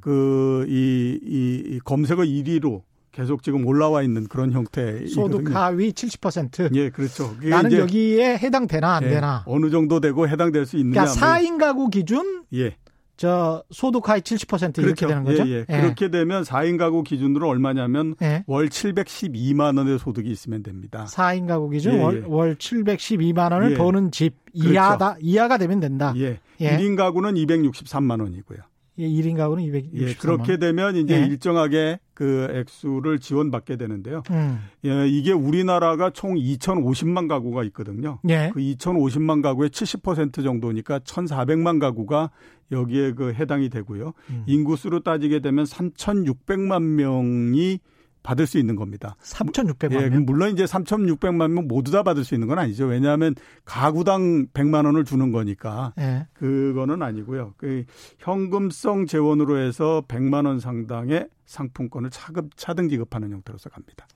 그이이 0.00 1.20
음. 1.22 1.68
이 1.74 1.80
검색어 1.84 2.22
1위로 2.22 2.82
계속 3.12 3.42
지금 3.42 3.66
올라와 3.66 4.02
있는 4.02 4.28
그런 4.28 4.52
형태. 4.52 5.04
소득 5.06 5.54
하위 5.54 5.92
70%. 5.92 6.74
예, 6.76 6.90
그렇죠. 6.90 7.34
나는 7.42 7.72
여기에 7.72 8.38
해당되나 8.38 8.96
안 8.96 9.04
예, 9.04 9.08
되나. 9.08 9.42
어느 9.46 9.70
정도 9.70 9.98
되고 10.00 10.28
해당될 10.28 10.66
수 10.66 10.76
있느냐. 10.76 11.04
그러니까 11.04 11.26
4인 11.26 11.58
가구 11.58 11.90
기준 11.90 12.44
예. 12.54 12.76
저 13.18 13.64
소득 13.72 14.08
하위 14.08 14.20
70% 14.20 14.74
그렇죠. 14.74 14.82
이렇게 14.82 15.06
되는 15.06 15.24
거죠. 15.24 15.46
예, 15.48 15.56
예. 15.56 15.66
예. 15.68 15.80
그렇게 15.80 16.08
되면 16.08 16.44
4인 16.44 16.78
가구 16.78 17.02
기준으로 17.02 17.48
얼마냐면 17.48 18.14
예. 18.22 18.44
월 18.46 18.68
712만 18.68 19.76
원의 19.76 19.98
소득이 19.98 20.30
있으면 20.30 20.62
됩니다. 20.62 21.04
4인 21.08 21.48
가구 21.48 21.68
기준 21.68 21.94
예, 21.94 22.00
월, 22.00 22.22
예. 22.22 22.26
월 22.26 22.54
712만 22.54 23.52
원을 23.52 23.72
예. 23.72 23.76
버는 23.76 24.12
집 24.12 24.36
그렇죠. 24.52 24.70
이하다 24.72 25.16
이하가 25.20 25.58
되면 25.58 25.80
된다. 25.80 26.14
예. 26.16 26.38
예. 26.60 26.76
1인 26.76 26.96
가구는 26.96 27.34
263만 27.34 28.20
원이고요. 28.22 28.58
예, 28.98 29.08
1인 29.08 29.36
가구는 29.36 29.64
263만 29.64 29.90
예, 29.94 30.14
그렇게 30.14 30.56
되면 30.56 30.96
이제 30.96 31.14
예. 31.14 31.26
일정하게 31.26 32.00
그 32.14 32.48
액수를 32.50 33.20
지원받게 33.20 33.76
되는데요. 33.76 34.22
음. 34.30 34.58
예, 34.84 35.08
이게 35.08 35.32
우리나라가 35.32 36.10
총 36.10 36.34
2,050만 36.34 37.28
가구가 37.28 37.62
있거든요. 37.64 38.18
예. 38.28 38.50
그 38.52 38.60
2,050만 38.60 39.40
가구의 39.42 39.70
70% 39.70 40.42
정도니까 40.42 40.98
1,400만 41.00 41.78
가구가 41.78 42.30
여기에 42.72 43.12
그 43.12 43.32
해당이 43.32 43.68
되고요. 43.68 44.12
음. 44.30 44.44
인구수로 44.46 45.00
따지게 45.00 45.40
되면 45.40 45.64
3,600만 45.64 46.82
명이 46.82 47.78
받을 48.22 48.46
수 48.46 48.58
있는 48.58 48.76
겁니다. 48.76 49.16
3,600만 49.22 50.00
예, 50.00 50.08
명. 50.10 50.26
물론 50.26 50.50
이제 50.52 50.64
3,600만 50.64 51.50
명 51.50 51.66
모두 51.68 51.90
다 51.90 52.02
받을 52.02 52.24
수 52.24 52.34
있는 52.34 52.48
건 52.48 52.58
아니죠. 52.58 52.86
왜냐하면 52.86 53.34
가구당 53.64 54.48
100만 54.52 54.84
원을 54.86 55.04
주는 55.04 55.32
거니까 55.32 55.92
예. 55.98 56.26
그거는 56.34 57.02
아니고요. 57.02 57.54
그 57.56 57.84
현금성 58.18 59.06
재원으로 59.06 59.58
해서 59.58 60.02
100만 60.08 60.46
원 60.46 60.60
상당의 60.60 61.28
상품권을 61.46 62.10
차급 62.10 62.56
차등 62.56 62.88
지급하는 62.88 63.30
형태로서 63.32 63.70
갑니다. 63.70 64.06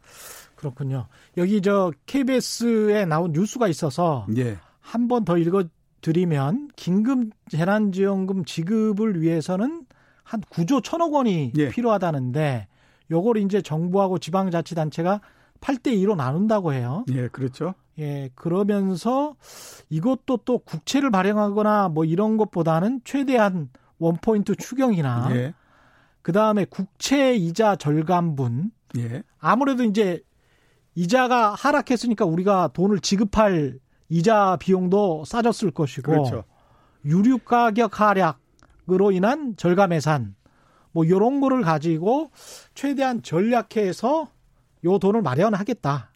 그렇군요. 0.57 1.07
여기 1.39 1.61
저 1.63 1.91
KBS에 2.07 3.05
나온 3.07 3.33
뉴스가 3.33 3.69
있어서 3.69 4.27
예. 4.37 4.59
한 4.81 5.09
번 5.09 5.25
더 5.25 5.37
읽어 5.39 5.65
드리면 6.03 6.69
긴급 6.75 7.31
재난지원금 7.49 8.45
지급을 8.45 9.23
위해서는 9.23 9.87
한 10.25 10.41
9조 10.41 10.83
1천억 10.83 11.13
원이 11.13 11.53
예. 11.57 11.69
필요하다는데 11.69 12.67
요걸 13.13 13.37
이제 13.37 13.63
정부하고 13.63 14.19
지방자치단체가 14.19 15.21
8대 15.61 15.89
2로 16.03 16.17
나눈다고 16.17 16.73
해요. 16.73 17.05
예, 17.13 17.29
그렇죠. 17.29 17.75
예, 17.99 18.31
그러면서 18.35 19.37
이것도 19.91 20.39
또 20.45 20.59
국채를 20.59 21.11
발행하거나 21.11 21.91
뭐 21.91 22.05
이런 22.05 22.37
것보다는 22.37 23.03
최대한 23.05 23.69
원포인트 23.99 24.57
추경이나 24.57 25.29
예. 25.33 25.55
그다음에 26.23 26.65
국채 26.65 27.35
이자 27.35 27.77
절감분 27.77 28.73
예. 28.99 29.23
아무래도 29.39 29.85
이제 29.85 30.23
이자가 30.95 31.55
하락했으니까 31.55 32.25
우리가 32.25 32.71
돈을 32.73 33.01
지급할 33.01 33.79
이자 34.09 34.57
비용도 34.59 35.25
싸졌을 35.25 35.71
것이고 35.71 36.11
그렇죠. 36.11 36.45
유류 37.05 37.39
가격 37.39 38.01
하락으로 38.01 39.11
인한 39.13 39.55
절감 39.57 39.93
예산 39.93 40.35
뭐 40.93 41.09
요런 41.09 41.41
거를 41.41 41.63
가지고 41.63 42.31
최대한 42.75 43.23
전략해서 43.23 44.29
요 44.85 44.99
돈을 44.99 45.23
마련하겠다. 45.23 46.11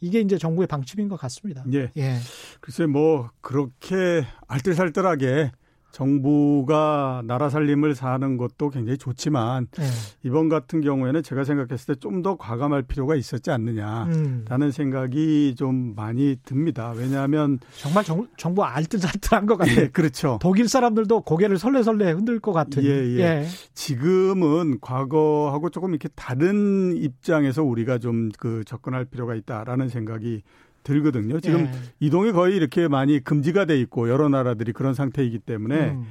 이게 0.00 0.20
이제 0.20 0.38
정부의 0.38 0.66
방침인 0.66 1.08
것 1.08 1.16
같습니다. 1.16 1.64
예. 1.72 1.90
예. 1.96 2.18
글쎄 2.60 2.86
뭐 2.86 3.30
그렇게 3.40 4.24
알뜰살뜰하게 4.46 5.50
정부가 5.90 7.22
나라 7.24 7.48
살림을 7.48 7.94
사는 7.94 8.36
것도 8.36 8.70
굉장히 8.70 8.98
좋지만 8.98 9.68
네. 9.72 9.84
이번 10.24 10.48
같은 10.48 10.80
경우에는 10.80 11.22
제가 11.22 11.44
생각했을 11.44 11.94
때 11.94 12.00
좀 12.00 12.18
더 12.22 12.36
과감할 12.36 12.82
필요가 12.82 13.14
있었지 13.14 13.50
않느냐라는 13.52 14.44
음. 14.50 14.70
생각이 14.72 15.54
좀 15.56 15.94
많이 15.94 16.36
듭니다. 16.44 16.92
왜냐하면 16.96 17.60
정말 17.76 18.02
정, 18.02 18.26
정부 18.36 18.64
알뜰살뜰한 18.64 19.46
것 19.46 19.56
같아요. 19.56 19.82
예, 19.82 19.88
그렇죠. 19.88 20.38
독일 20.42 20.68
사람들도 20.68 21.20
고개를 21.20 21.58
설레설레 21.58 22.10
흔들 22.10 22.40
것 22.40 22.52
같은. 22.52 22.82
예, 22.82 22.88
예. 22.88 23.20
예. 23.20 23.46
지금은 23.74 24.78
과거하고 24.80 25.70
조금 25.70 25.90
이렇게 25.90 26.08
다른 26.16 26.96
입장에서 26.96 27.62
우리가 27.62 27.98
좀 27.98 28.30
그 28.38 28.64
접근할 28.64 29.04
필요가 29.04 29.34
있다라는 29.34 29.88
생각이 29.88 30.42
들거든요. 30.88 31.40
지금 31.40 31.60
예. 31.60 31.70
이동이 32.00 32.32
거의 32.32 32.56
이렇게 32.56 32.88
많이 32.88 33.20
금지가 33.22 33.66
돼 33.66 33.78
있고 33.80 34.08
여러 34.08 34.28
나라들이 34.28 34.72
그런 34.72 34.94
상태이기 34.94 35.40
때문에 35.40 35.90
음. 35.90 36.04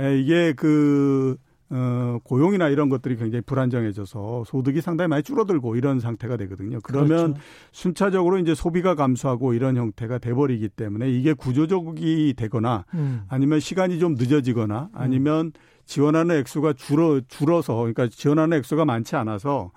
에, 0.00 0.18
이게 0.18 0.54
그 0.54 1.36
어, 1.74 2.18
고용이나 2.24 2.68
이런 2.68 2.90
것들이 2.90 3.16
굉장히 3.16 3.40
불안정해져서 3.42 4.44
소득이 4.46 4.82
상당히 4.82 5.08
많이 5.08 5.22
줄어들고 5.22 5.76
이런 5.76 6.00
상태가 6.00 6.36
되거든요. 6.36 6.80
그러면 6.82 7.08
그렇죠. 7.08 7.40
순차적으로 7.72 8.38
이제 8.38 8.54
소비가 8.54 8.94
감소하고 8.94 9.54
이런 9.54 9.76
형태가 9.76 10.18
돼버리기 10.18 10.68
때문에 10.68 11.10
이게 11.10 11.32
구조적이 11.32 12.34
되거나 12.36 12.84
음. 12.92 13.22
아니면 13.28 13.58
시간이 13.58 13.98
좀 13.98 14.14
늦어지거나 14.18 14.90
아니면 14.92 15.46
음. 15.46 15.52
지원하는 15.86 16.36
액수가 16.36 16.74
줄어 16.74 17.20
줄어서 17.26 17.74
그러니까 17.76 18.08
지원하는 18.08 18.58
액수가 18.58 18.84
많지 18.84 19.16
않아서 19.16 19.72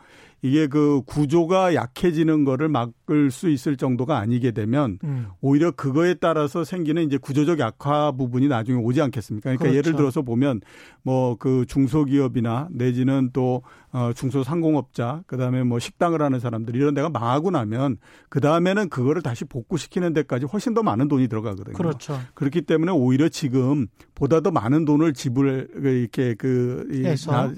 이게 0.45 0.67
그 0.67 1.01
구조가 1.05 1.75
약해지는 1.75 2.43
거를 2.43 2.69
막을 2.69 3.31
수 3.31 3.49
있을 3.49 3.77
정도가 3.77 4.17
아니게 4.17 4.51
되면 4.51 4.99
음. 5.03 5.27
오히려 5.41 5.71
그거에 5.71 6.15
따라서 6.15 6.63
생기는 6.63 7.03
이제 7.03 7.17
구조적 7.17 7.59
약화 7.59 8.11
부분이 8.11 8.47
나중에 8.47 8.77
오지 8.81 9.01
않겠습니까? 9.01 9.43
그러니까 9.49 9.63
그렇죠. 9.63 9.77
예를 9.77 9.95
들어서 9.95 10.21
보면 10.21 10.61
뭐 11.03 11.35
그 11.45 11.65
중소기업이나 11.67 12.69
내지는 12.71 13.29
또 13.33 13.61
어, 13.91 14.11
중소상공업자 14.13 15.23
그다음에 15.27 15.63
뭐 15.63 15.79
식당을 15.79 16.21
하는 16.21 16.39
사람들 16.39 16.75
이런 16.75 16.93
데가 16.93 17.09
망하고 17.09 17.51
나면 17.51 17.97
그다음에는 18.29 18.89
그거를 18.89 19.21
다시 19.21 19.45
복구시키는 19.45 20.13
데까지 20.13 20.45
훨씬 20.45 20.73
더 20.73 20.83
많은 20.83 21.07
돈이 21.07 21.27
들어가거든요. 21.27 21.75
그렇죠. 21.75 22.19
그렇기 22.33 22.63
때문에 22.63 22.91
오히려 22.91 23.29
지금 23.29 23.87
보다 24.15 24.41
더 24.41 24.51
많은 24.51 24.85
돈을 24.85 25.13
지불 25.13 25.69
이렇게 25.75 26.35
그 26.35 26.87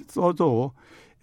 써줘 0.07 0.71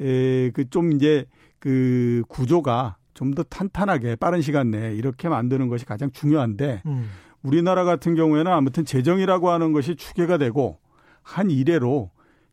에, 0.00 0.50
그좀 0.50 0.92
이제 0.92 1.26
그 1.64 2.23
구조가 2.28 2.99
좀 3.14 3.35
더 3.35 3.42
탄탄하게 3.42 4.16
빠른 4.16 4.42
시간 4.42 4.71
내에 4.71 4.94
이렇게 4.94 5.30
만드는 5.30 5.68
것이 5.68 5.87
가장 5.87 6.11
중요한데 6.12 6.83
음. 6.85 7.09
우리나라 7.42 7.85
같은 7.85 8.14
경우에는 8.14 8.52
아무튼 8.52 8.85
재정이라고 8.85 9.50
하는 9.50 9.73
것이 9.73 9.97
추계가 9.97 10.37
되고 10.37 10.78
한 11.23 11.50
이래로 11.50 12.11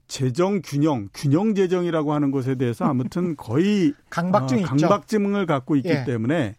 재정 0.08 0.62
균형, 0.64 1.10
균형 1.14 1.56
재정이라고 1.56 2.14
하는 2.14 2.32
것에 2.32 2.56
대해서 2.56 2.86
아무튼 2.86 3.36
거의 3.36 3.94
강박증이 4.10 4.64
어, 4.64 4.68
강박증을 4.68 5.46
갖고 5.46 5.76
있기 5.76 5.90
예. 5.90 6.04
때문에 6.06 6.56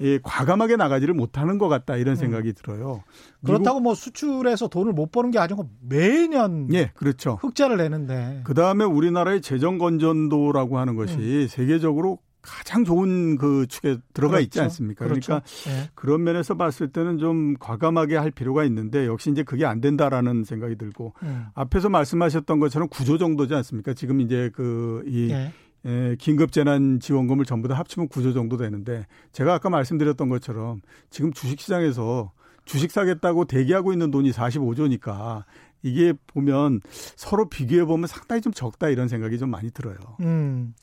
예, 0.00 0.18
과감하게 0.22 0.76
나가지를 0.76 1.14
못하는 1.14 1.58
것 1.58 1.68
같다 1.68 1.96
이런 1.96 2.14
음. 2.14 2.16
생각이 2.16 2.48
음. 2.48 2.54
들어요. 2.54 3.02
그렇다고 3.44 3.80
뭐 3.80 3.94
수출해서 3.94 4.68
돈을 4.68 4.92
못 4.92 5.10
버는 5.10 5.30
게 5.30 5.38
아니고 5.38 5.68
매년 5.80 6.72
예, 6.74 6.90
그렇죠. 6.94 7.38
흑자를 7.40 7.76
내는데 7.76 8.42
그 8.44 8.54
다음에 8.54 8.84
우리나라의 8.84 9.40
재정 9.40 9.78
건전도라고 9.78 10.78
하는 10.78 10.96
것이 10.96 11.16
음. 11.16 11.46
세계적으로 11.48 12.18
가장 12.46 12.84
좋은 12.84 13.36
그 13.36 13.66
축에 13.66 13.96
들어가 14.14 14.34
그렇죠. 14.34 14.44
있지 14.44 14.60
않습니까? 14.60 15.04
그렇죠. 15.04 15.26
그러니까 15.26 15.46
네. 15.64 15.90
그런 15.94 16.22
면에서 16.22 16.54
봤을 16.56 16.88
때는 16.88 17.18
좀 17.18 17.56
과감하게 17.58 18.16
할 18.16 18.30
필요가 18.30 18.64
있는데 18.64 19.06
역시 19.06 19.30
이제 19.30 19.42
그게 19.42 19.66
안 19.66 19.80
된다라는 19.80 20.44
생각이 20.44 20.76
들고 20.76 21.14
음. 21.24 21.46
앞에서 21.54 21.88
말씀하셨던 21.88 22.60
것처럼 22.60 22.88
구조 22.88 23.18
정도지 23.18 23.52
않습니까? 23.54 23.94
지금 23.94 24.20
이제 24.20 24.50
그이 24.54 25.28
네. 25.28 25.52
예, 25.86 26.16
긴급재난지원금을 26.18 27.44
전부 27.44 27.68
다 27.68 27.74
합치면 27.76 28.08
구조 28.08 28.32
정도 28.32 28.56
되는데 28.56 29.06
제가 29.32 29.54
아까 29.54 29.70
말씀드렸던 29.70 30.28
것처럼 30.28 30.80
지금 31.10 31.32
주식시장에서 31.32 32.32
주식 32.64 32.90
사겠다고 32.90 33.44
대기하고 33.44 33.92
있는 33.92 34.10
돈이 34.10 34.32
45조니까 34.32 35.44
이게 35.82 36.12
보면 36.26 36.80
서로 37.14 37.48
비교해 37.48 37.84
보면 37.84 38.08
상당히 38.08 38.42
좀 38.42 38.52
적다 38.52 38.88
이런 38.88 39.06
생각이 39.06 39.38
좀 39.38 39.50
많이 39.50 39.70
들어요. 39.70 39.96
음. 40.20 40.74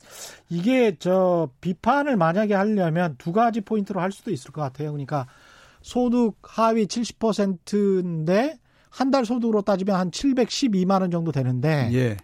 이게 0.48 0.96
저 0.98 1.50
비판을 1.60 2.16
만약에 2.16 2.54
하려면 2.54 3.16
두 3.18 3.32
가지 3.32 3.60
포인트로 3.60 4.00
할 4.00 4.12
수도 4.12 4.30
있을 4.30 4.50
것 4.52 4.62
같아요. 4.62 4.92
그러니까 4.92 5.26
소득 5.82 6.36
하위 6.42 6.86
70%인데 6.86 8.58
한 8.88 9.10
달 9.10 9.26
소득으로 9.26 9.62
따지면 9.62 9.96
한 9.96 10.10
712만 10.10 11.00
원 11.00 11.10
정도 11.10 11.32
되는데 11.32 11.90
예. 11.92 12.16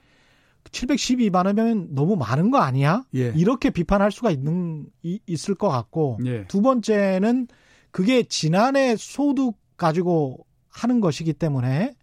712만 0.73 1.47
원이면 1.47 1.95
너무 1.95 2.17
많은 2.17 2.51
거 2.51 2.59
아니야? 2.59 3.05
예. 3.15 3.33
이렇게 3.37 3.71
비판할 3.71 4.13
수가 4.13 4.31
있는 4.31 4.87
이, 5.03 5.21
있을 5.27 5.55
것 5.55 5.69
같고 5.69 6.19
예. 6.25 6.47
두 6.47 6.63
번째는 6.63 7.49
그게 7.91 8.23
지난해 8.23 8.97
소득 8.97 9.55
가지고 9.77 10.47
하는 10.69 11.01
것이기 11.01 11.33
때문에 11.33 11.95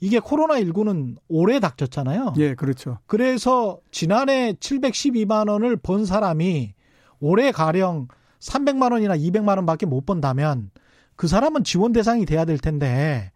이게 0.00 0.18
코로나 0.18 0.56
19는 0.56 1.16
올해 1.28 1.60
닥쳤잖아요. 1.60 2.34
예, 2.36 2.54
그렇죠. 2.54 2.98
그래서 3.06 3.78
지난해 3.90 4.52
712만 4.54 5.48
원을 5.48 5.76
번 5.76 6.04
사람이 6.04 6.74
올해 7.20 7.52
가령 7.52 8.08
300만 8.40 8.92
원이나 8.92 9.16
200만 9.16 9.56
원밖에 9.56 9.86
못 9.86 10.04
번다면 10.04 10.70
그 11.16 11.28
사람은 11.28 11.64
지원 11.64 11.92
대상이 11.92 12.26
돼야 12.26 12.44
될 12.44 12.58
텐데 12.58 13.30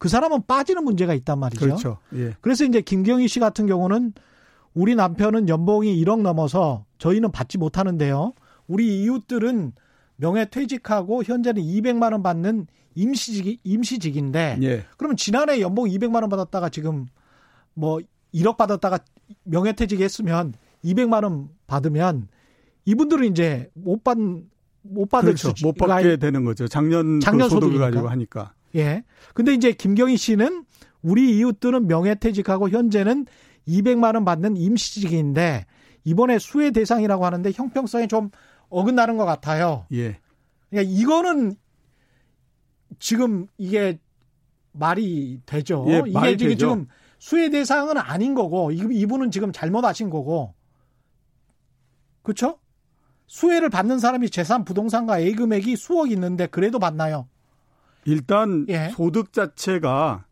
그 0.00 0.08
사람은 0.08 0.46
빠지는 0.46 0.82
문제가 0.82 1.12
있단 1.12 1.38
말이죠. 1.38 1.60
그렇죠. 1.60 1.98
예. 2.14 2.34
그래서 2.40 2.64
이제 2.64 2.80
김경희 2.80 3.28
씨 3.28 3.38
같은 3.38 3.66
경우는 3.66 4.14
우리 4.72 4.94
남편은 4.94 5.50
연봉이 5.50 5.94
1억 6.02 6.22
넘어서 6.22 6.86
저희는 6.96 7.32
받지 7.32 7.58
못하는데요. 7.58 8.32
우리 8.66 9.02
이웃들은 9.02 9.72
명예 10.16 10.46
퇴직하고 10.46 11.22
현재는 11.22 11.62
200만 11.62 12.12
원 12.12 12.22
받는 12.22 12.66
임시직 12.94 13.60
임시직인데 13.62 14.58
예. 14.62 14.86
그러면 14.96 15.18
지난해 15.18 15.60
연봉 15.60 15.84
200만 15.84 16.22
원 16.22 16.30
받았다가 16.30 16.70
지금 16.70 17.06
뭐 17.74 18.00
1억 18.32 18.56
받았다가 18.56 19.00
명예 19.44 19.74
퇴직했으면 19.74 20.54
200만 20.82 21.24
원 21.24 21.50
받으면 21.66 22.28
이분들은 22.86 23.26
이제 23.26 23.70
못 23.74 24.02
받, 24.02 24.16
못 24.16 25.10
받을 25.10 25.34
그렇죠. 25.34 25.52
수, 25.54 25.66
못 25.66 25.74
받게 25.76 26.16
되는 26.16 26.42
거죠. 26.42 26.66
작년, 26.68 27.18
그 27.18 27.24
작년 27.26 27.48
그 27.50 27.54
소득을 27.54 27.78
가지고 27.78 28.08
하니까. 28.08 28.54
예. 28.76 29.04
근데 29.34 29.54
이제 29.54 29.72
김경희 29.72 30.16
씨는 30.16 30.64
우리 31.02 31.38
이웃들은 31.38 31.86
명예퇴직하고 31.86 32.70
현재는 32.70 33.26
200만 33.66 34.14
원 34.14 34.24
받는 34.24 34.56
임시직인데 34.56 35.66
이번에 36.04 36.38
수혜 36.38 36.70
대상이라고 36.70 37.24
하는데 37.24 37.50
형평성이 37.52 38.08
좀 38.08 38.30
어긋나는 38.68 39.16
것 39.16 39.24
같아요. 39.24 39.86
예. 39.92 40.18
그러니까 40.70 40.92
이거는 40.94 41.56
지금 42.98 43.46
이게 43.58 43.98
말이 44.72 45.40
되죠. 45.46 45.84
예, 45.88 46.02
이게 46.06 46.12
말이 46.12 46.36
되죠. 46.36 46.56
지금 46.56 46.86
수혜 47.18 47.50
대상은 47.50 47.98
아닌 47.98 48.34
거고 48.34 48.70
이분은 48.72 49.30
지금 49.30 49.52
잘못하신 49.52 50.10
거고 50.10 50.54
그렇죠? 52.22 52.58
수혜를 53.26 53.68
받는 53.68 53.98
사람이 53.98 54.30
재산 54.30 54.64
부동산과 54.64 55.18
A 55.18 55.34
금액이 55.34 55.76
수억 55.76 56.10
있는데 56.10 56.46
그래도 56.46 56.78
받나요? 56.78 57.28
일단 58.04 58.66
예. 58.68 58.90
소득 58.92 59.32
자체가 59.32 60.24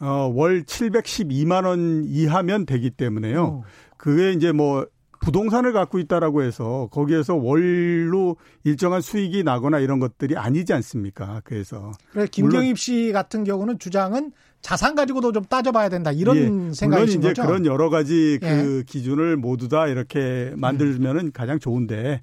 어, 0.00 0.32
월 0.34 0.62
712만 0.64 1.64
원 1.64 2.04
이하면 2.04 2.66
되기 2.66 2.90
때문에요. 2.90 3.44
오. 3.44 3.64
그게 3.96 4.32
이제 4.32 4.52
뭐 4.52 4.86
부동산을 5.20 5.72
갖고 5.72 5.98
있다라고 5.98 6.42
해서 6.42 6.88
거기에서 6.92 7.34
월로 7.34 8.36
일정한 8.64 9.00
수익이 9.00 9.42
나거나 9.42 9.78
이런 9.80 9.98
것들이 9.98 10.36
아니지 10.36 10.72
않습니까? 10.74 11.40
그래서 11.44 11.92
그래 12.12 12.26
김경입 12.30 12.78
씨 12.78 13.10
같은 13.12 13.42
경우는 13.42 13.78
주장은 13.78 14.32
자산 14.60 14.94
가지고도 14.94 15.32
좀 15.32 15.44
따져봐야 15.44 15.88
된다 15.88 16.12
이런 16.12 16.36
예, 16.36 16.74
생각이신 16.74 16.88
물론 16.90 17.08
이제 17.08 17.28
거죠? 17.28 17.46
그런 17.46 17.66
여러 17.66 17.90
가지 17.90 18.38
그 18.40 18.78
예. 18.78 18.82
기준을 18.84 19.36
모두 19.36 19.68
다 19.68 19.86
이렇게 19.86 20.52
만들면은 20.56 21.26
음. 21.26 21.32
가장 21.32 21.58
좋은데 21.58 22.22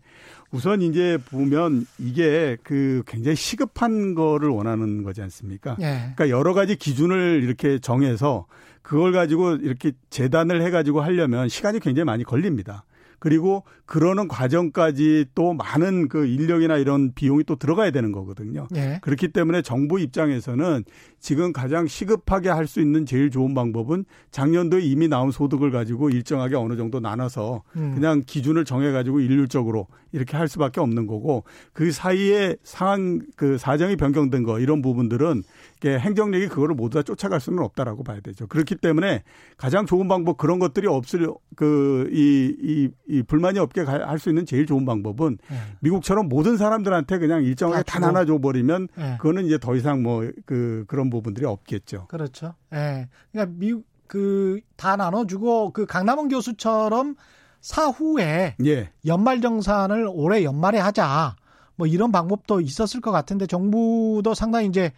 우선 0.54 0.84
이제 0.84 1.18
보면 1.32 1.88
이게 1.98 2.58
그 2.64 3.02
굉장히 3.08 3.36
시급한 3.36 4.14
거를 4.14 4.50
원하는 4.50 5.02
거지 5.04 5.22
않습니까? 5.24 5.76
예. 5.82 6.14
그러니까 6.16 6.30
여러 6.30 6.54
가지 6.54 6.76
기준을 6.76 7.42
이렇게 7.44 7.80
정해서 7.80 8.46
그걸 8.84 9.12
가지고 9.12 9.56
이렇게 9.56 9.94
재단을 10.12 10.62
해가지고 10.62 11.02
하려면 11.02 11.50
시간이 11.50 11.80
굉장히 11.80 12.06
많이 12.06 12.24
걸립니다. 12.24 12.84
그리고 13.24 13.64
그러는 13.86 14.28
과정까지 14.28 15.28
또 15.34 15.54
많은 15.54 16.10
그 16.10 16.26
인력이나 16.26 16.76
이런 16.76 17.14
비용이 17.14 17.46
또 17.46 17.56
들어가야 17.56 17.92
되는 17.92 18.12
거거든요. 18.12 18.68
네. 18.70 19.00
그렇기 19.02 19.30
때문에 19.30 19.62
정부 19.62 19.98
입장에서는 19.98 20.84
지금 21.22 21.54
가장 21.54 21.88
시급하게 21.88 22.50
할 22.50 22.68
수 22.68 22.82
있는 22.82 23.06
제일 23.06 23.30
좋은 23.30 23.54
방법은 23.54 24.04
작년도에 24.32 24.82
이미 24.82 25.08
나온 25.08 25.32
소득을 25.32 25.72
가지고 25.72 26.10
일정하게 26.10 26.56
어느 26.56 26.76
정도 26.76 27.00
나눠서 27.00 27.64
음. 27.78 27.94
그냥 27.94 28.24
기준을 28.26 28.66
정해 28.66 28.92
가지고 28.92 29.22
일률적으로 29.22 29.88
이렇게 30.12 30.36
할 30.38 30.48
수밖에 30.48 30.82
없는 30.82 31.08
거고 31.08 31.44
그 31.72 31.92
사이에 31.92 32.56
상황 32.64 33.20
그 33.36 33.58
사정이 33.58 33.96
변경된 33.96 34.44
거 34.44 34.60
이런 34.60 34.82
부분들은 34.82 35.44
행정력이 35.90 36.48
그거를 36.48 36.76
모두 36.76 36.98
다 36.98 37.04
쫓아갈 37.04 37.40
수는 37.40 37.64
없다라고 37.64 38.04
봐야 38.04 38.20
되죠. 38.22 38.48
그렇기 38.48 38.76
때문에 38.76 39.24
가장 39.58 39.86
좋은 39.86 40.08
방법 40.08 40.38
그런 40.38 40.60
것들이 40.60 40.88
없을 40.88 41.28
그이 41.56 42.56
이, 42.62 42.90
이 43.08 43.24
불만이 43.24 43.60
없게 43.60 43.82
할 43.82 44.20
수 44.20 44.30
있는 44.30 44.46
제일 44.46 44.66
좋은 44.66 44.86
방법은 44.86 45.38
네. 45.50 45.58
미국처럼 45.82 46.30
모든 46.30 46.58
사람들한테 46.58 47.18
그냥 47.18 47.44
일정하게 47.44 47.84
다, 47.84 48.00
다 48.00 48.08
나눠줘 48.08 48.40
버리면 48.40 48.88
네. 48.96 49.18
그거는 49.18 49.46
이제 49.46 49.58
더 49.58 49.76
이상 49.76 50.02
뭐 50.04 50.24
그 50.46 50.86
그런 50.88 51.10
부분들이 51.10 51.46
없겠죠. 51.46 52.08
그렇죠. 52.08 52.54
예. 52.74 52.78
네. 52.78 53.10
그러니까 53.32 53.56
미국 53.58 53.86
그 54.08 54.60
다 54.76 54.96
나눠주고 54.96 55.72
그 55.72 55.86
강남원 55.86 56.28
교수처럼 56.28 57.16
사후에 57.62 58.56
예. 58.66 58.92
연말 59.06 59.42
정산을 59.42 60.08
올해 60.12 60.44
연말에 60.44 60.78
하자. 60.80 61.36
뭐 61.76 61.88
이런 61.88 62.12
방법도 62.12 62.62
있었을 62.62 63.02
것 63.02 63.12
같은데 63.12 63.48
정부도 63.48 64.34
상당히 64.34 64.68
이제 64.68 64.92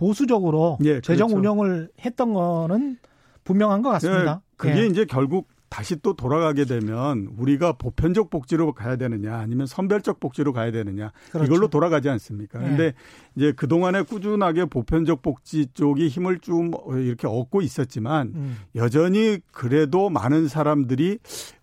보수적으로 0.00 0.78
예, 0.82 1.02
재정 1.02 1.28
그렇죠. 1.28 1.36
운영을 1.36 1.90
했던 2.02 2.32
거는 2.32 2.96
분명한 3.44 3.82
것 3.82 3.90
같습니다. 3.90 4.40
예, 4.42 4.54
그게 4.56 4.80
예. 4.80 4.86
이제 4.86 5.04
결국 5.04 5.48
다시 5.68 5.94
또 6.00 6.14
돌아가게 6.14 6.64
되면 6.64 7.28
우리가 7.38 7.74
보편적 7.74 8.30
복지로 8.30 8.72
가야 8.72 8.96
되느냐 8.96 9.36
아니면 9.36 9.66
선별적 9.66 10.18
복지로 10.18 10.54
가야 10.54 10.72
되느냐 10.72 11.12
그렇죠. 11.30 11.46
이걸로 11.46 11.68
돌아가지 11.68 12.08
않습니까? 12.08 12.58
네. 12.58 12.68
근데 12.68 12.92
이제 13.36 13.52
그동안에 13.52 14.02
꾸준하게 14.02 14.64
보편적 14.64 15.20
복지 15.20 15.66
쪽이 15.74 16.08
힘을 16.08 16.40
좀 16.40 16.72
이렇게 16.96 17.28
얻고 17.28 17.60
있었지만 17.60 18.32
음. 18.34 18.56
여전히 18.74 19.38
그래도 19.52 20.08
많은 20.08 20.48
사람들이 20.48 21.18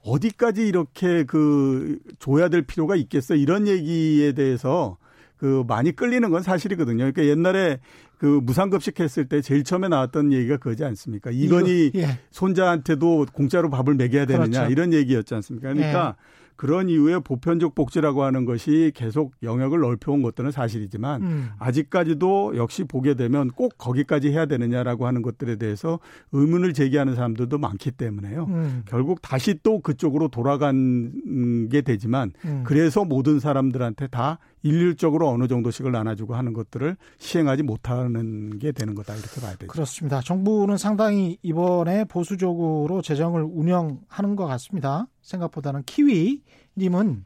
어디까지 0.06 0.66
이렇게 0.68 1.24
그 1.24 1.98
줘야 2.20 2.50
될 2.50 2.62
필요가 2.62 2.96
있겠어 2.96 3.34
이런 3.34 3.68
얘기에 3.68 4.34
대해서 4.34 4.98
그 5.38 5.64
많이 5.68 5.92
끌리는 5.92 6.30
건 6.30 6.42
사실이거든요. 6.42 6.98
그러니까 6.98 7.26
옛날에 7.26 7.80
그 8.18 8.40
무상급식 8.44 9.00
했을 9.00 9.26
때 9.26 9.42
제일 9.42 9.64
처음에 9.64 9.88
나왔던 9.88 10.34
얘기가 10.34 10.58
그거지 10.58 10.84
않습니까? 10.84 11.30
이건희 11.32 11.92
예. 11.96 12.20
손자한테도 12.32 13.28
공짜로 13.34 13.70
밥을 13.70 13.96
먹여야 13.96 14.26
되느냐 14.26 14.46
그렇죠. 14.46 14.72
이런 14.72 14.94
얘기였지 14.94 15.36
않습니까? 15.36 15.74
그러니까 15.74 16.16
예. 16.18 16.48
그런 16.58 16.90
이후에 16.90 17.20
보편적 17.20 17.76
복지라고 17.76 18.24
하는 18.24 18.44
것이 18.44 18.92
계속 18.96 19.34
영역을 19.44 19.80
넓혀온 19.80 20.24
것들은 20.24 20.52
사실이지만 20.52 21.22
음. 21.22 21.50
아직까지도 21.60 22.58
역시 22.58 22.84
보게 22.84 23.14
되면 23.14 23.50
꼭 23.50 23.78
거기까지 23.78 24.32
해야 24.32 24.48
되느냐라고 24.48 25.06
하는 25.06 25.22
것들에 25.22 25.58
대해서 25.58 26.00
의문을 26.32 26.74
제기하는 26.74 27.14
사람들도 27.16 27.60
많기 27.60 27.92
때문에요. 27.92 28.46
음. 28.50 28.84
결국 28.88 29.22
다시 29.22 29.60
또 29.62 29.80
그쪽으로 29.82 30.30
돌아간 30.30 31.70
게 31.70 31.82
되지만 31.82 32.34
음. 32.46 32.64
그래서 32.66 33.06
모든 33.06 33.40
사람들한테 33.40 34.08
다 34.08 34.40
일률적으로 34.68 35.30
어느 35.30 35.48
정도씩을 35.48 35.92
나눠주고 35.92 36.36
하는 36.36 36.54
것들을 36.54 36.98
시행하지 37.18 37.64
못하는 37.64 38.60
게 38.60 38.72
되는 38.72 38.96
거다 38.96 39.16
이렇게 39.16 39.40
봐야 39.40 39.56
되죠. 39.56 39.68
그렇습니다. 39.68 40.22
정부는 40.22 40.78
상당히 40.78 41.38
이번에 41.42 42.04
보수적으로 42.06 43.02
재정을 43.02 43.44
운영하는 43.44 44.36
것 44.36 44.46
같습니다. 44.46 45.08
생각보다는 45.22 45.84
키위님은 45.84 47.26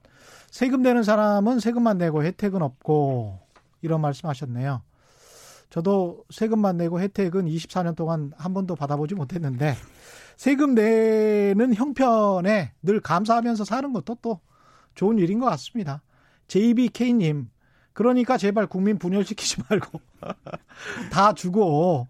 세금 0.51 0.81
내는 0.83 1.03
사람은 1.03 1.59
세금만 1.59 1.97
내고 1.97 2.23
혜택은 2.23 2.61
없고 2.61 3.39
이런 3.81 4.01
말씀하셨네요. 4.01 4.83
저도 5.69 6.23
세금만 6.29 6.77
내고 6.77 6.99
혜택은 6.99 7.45
24년 7.45 7.95
동안 7.95 8.33
한 8.37 8.53
번도 8.53 8.75
받아보지 8.75 9.15
못했는데 9.15 9.75
세금 10.35 10.75
내는 10.75 11.73
형편에 11.73 12.73
늘 12.81 12.99
감사하면서 12.99 13.63
사는 13.63 13.93
것도 13.93 14.17
또 14.21 14.41
좋은 14.95 15.17
일인 15.17 15.39
것 15.39 15.45
같습니다. 15.47 16.01
JBK님, 16.51 17.47
그러니까 17.93 18.37
제발 18.37 18.67
국민 18.67 18.97
분열시키지 18.97 19.61
말고 19.69 20.01
다 21.09 21.33
주고 21.33 22.09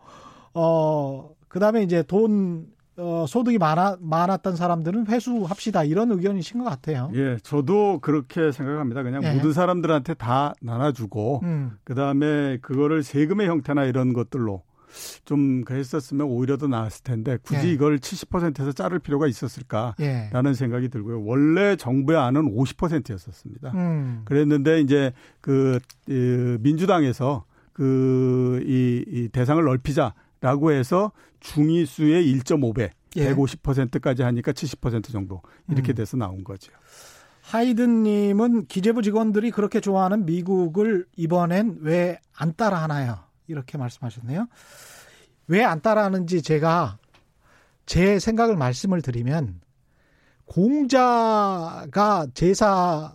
어 0.56 1.30
그다음에 1.48 1.84
이제 1.84 2.02
돈 2.02 2.66
어, 2.98 3.26
소득이 3.28 3.58
많아, 3.58 3.98
많았던 4.00 4.56
사람들은 4.56 5.08
회수합시다. 5.08 5.84
이런 5.86 6.12
의견이신 6.12 6.60
것 6.60 6.70
같아요. 6.70 7.10
예, 7.16 7.38
저도 7.42 8.00
그렇게 8.00 8.52
생각합니다. 8.52 9.02
그냥 9.02 9.24
예. 9.24 9.34
모든 9.34 9.54
사람들한테 9.54 10.16
다 10.16 10.54
나눠주고, 10.62 11.40
음. 11.44 11.78
그 11.84 11.96
다음에 11.96 12.58
그거를 12.62 13.02
세금의 13.02 13.48
형태나 13.48 13.86
이런 13.86 14.12
것들로 14.12 14.62
좀 15.26 15.64
그랬었으면 15.64 16.28
오히려 16.28 16.58
더 16.58 16.68
나았을 16.68 17.04
텐데 17.04 17.38
굳이 17.42 17.68
예. 17.68 17.72
이걸 17.72 17.98
70%에서 18.00 18.72
자를 18.72 19.00
필요가 19.00 19.28
있었을까라는 19.28 20.52
예. 20.52 20.54
생각이 20.54 20.90
들고요. 20.90 21.24
원래 21.24 21.76
정부의 21.76 22.20
안은 22.20 22.56
50%였었습니다. 22.56 23.72
음. 23.74 24.22
그랬는데 24.26 24.82
이제 24.82 25.14
그, 25.42 25.80
그 26.06 26.58
민주당에서 26.62 27.46
그이 27.74 29.06
이 29.08 29.30
대상을 29.32 29.64
넓히자라고 29.64 30.72
해서 30.72 31.12
중위수의 31.40 32.26
1.5배, 32.36 32.90
예. 33.18 33.34
150%까지 33.34 34.24
하니까 34.24 34.52
70% 34.52 35.12
정도 35.12 35.42
이렇게 35.70 35.94
음. 35.94 35.96
돼서 35.96 36.18
나온 36.18 36.44
거죠. 36.44 36.72
하이든님은 37.42 38.68
기재부 38.68 39.02
직원들이 39.02 39.52
그렇게 39.52 39.80
좋아하는 39.80 40.26
미국을 40.26 41.06
이번엔 41.18 41.80
왜 41.82 42.20
안 42.42 42.56
따라하나요? 42.56 43.20
이렇게 43.52 43.78
말씀하셨네요. 43.78 44.48
왜 45.48 45.64
안 45.64 45.82
따라하는지 45.82 46.42
제가 46.42 46.98
제 47.86 48.20
생각을 48.20 48.56
말씀을 48.56 49.02
드리면 49.02 49.60
공자가 50.46 52.28
제사를 52.34 53.12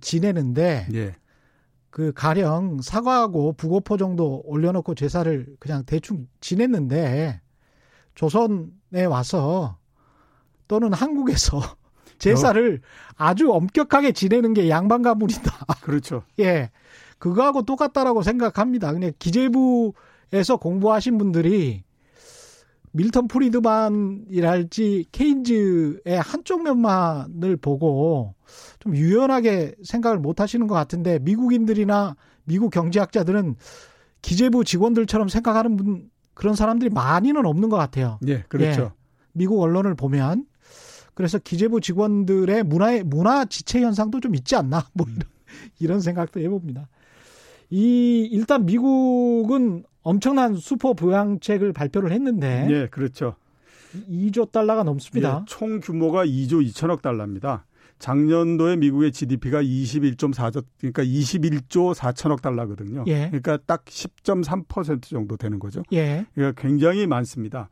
지내는데 0.00 0.88
예. 0.94 1.16
그 1.90 2.12
가령 2.12 2.80
사과하고 2.82 3.54
부고포 3.54 3.96
정도 3.96 4.42
올려놓고 4.44 4.94
제사를 4.94 5.46
그냥 5.58 5.84
대충 5.84 6.28
지냈는데 6.40 7.40
조선에 8.14 9.04
와서 9.08 9.78
또는 10.68 10.92
한국에서 10.92 11.60
제사를 12.18 12.80
아주 13.16 13.50
엄격하게 13.52 14.12
지내는 14.12 14.54
게 14.54 14.68
양반 14.68 15.02
가문이다. 15.02 15.52
그렇죠. 15.82 16.22
예. 16.38 16.70
그거하고 17.20 17.62
똑같다라고 17.62 18.22
생각합니다. 18.22 18.92
그냥 18.92 19.12
기재부에서 19.20 20.56
공부하신 20.58 21.18
분들이 21.18 21.84
밀턴 22.92 23.28
프리드만이랄지 23.28 25.06
케인즈의 25.12 26.20
한쪽 26.20 26.64
면만을 26.64 27.56
보고 27.58 28.34
좀 28.80 28.96
유연하게 28.96 29.76
생각을 29.84 30.18
못 30.18 30.40
하시는 30.40 30.66
것 30.66 30.74
같은데 30.74 31.20
미국인들이나 31.20 32.16
미국 32.44 32.70
경제학자들은 32.70 33.54
기재부 34.22 34.64
직원들처럼 34.64 35.28
생각하는 35.28 35.76
분 35.76 36.10
그런 36.34 36.56
사람들이 36.56 36.90
많이는 36.90 37.46
없는 37.46 37.68
것 37.68 37.76
같아요. 37.76 38.18
예, 38.26 38.44
그렇죠. 38.48 38.82
예, 38.82 38.90
미국 39.32 39.60
언론을 39.60 39.94
보면 39.94 40.46
그래서 41.14 41.38
기재부 41.38 41.80
직원들의 41.80 42.64
문화의 42.64 43.04
문화 43.04 43.44
지체 43.44 43.82
현상도 43.82 44.20
좀 44.20 44.34
있지 44.34 44.56
않나 44.56 44.88
뭐 44.94 45.06
이런, 45.06 45.28
이런 45.78 46.00
생각도 46.00 46.40
해봅니다. 46.40 46.88
이 47.70 48.28
일단 48.30 48.66
미국은 48.66 49.84
엄청난 50.02 50.56
슈퍼 50.56 50.92
부양책을 50.92 51.72
발표를 51.72 52.12
했는데 52.12 52.66
예, 52.70 52.86
그렇죠. 52.88 53.36
2조 54.10 54.52
달러가 54.52 54.82
넘습니다. 54.82 55.40
예, 55.40 55.44
총 55.46 55.80
규모가 55.80 56.24
2조 56.24 56.66
2천억 56.68 57.02
달러입니다. 57.02 57.64
작년도에 58.00 58.76
미국의 58.76 59.12
GDP가 59.12 59.62
21.4조 59.62 60.64
그러니까 60.78 61.04
21조 61.04 61.94
4천억 61.94 62.40
달러거든요. 62.42 63.04
예. 63.06 63.26
그러니까 63.26 63.58
딱 63.66 63.84
10.3% 63.84 65.02
정도 65.02 65.36
되는 65.36 65.58
거죠. 65.58 65.82
예. 65.92 66.26
그러니까 66.34 66.60
굉장히 66.60 67.06
많습니다. 67.06 67.68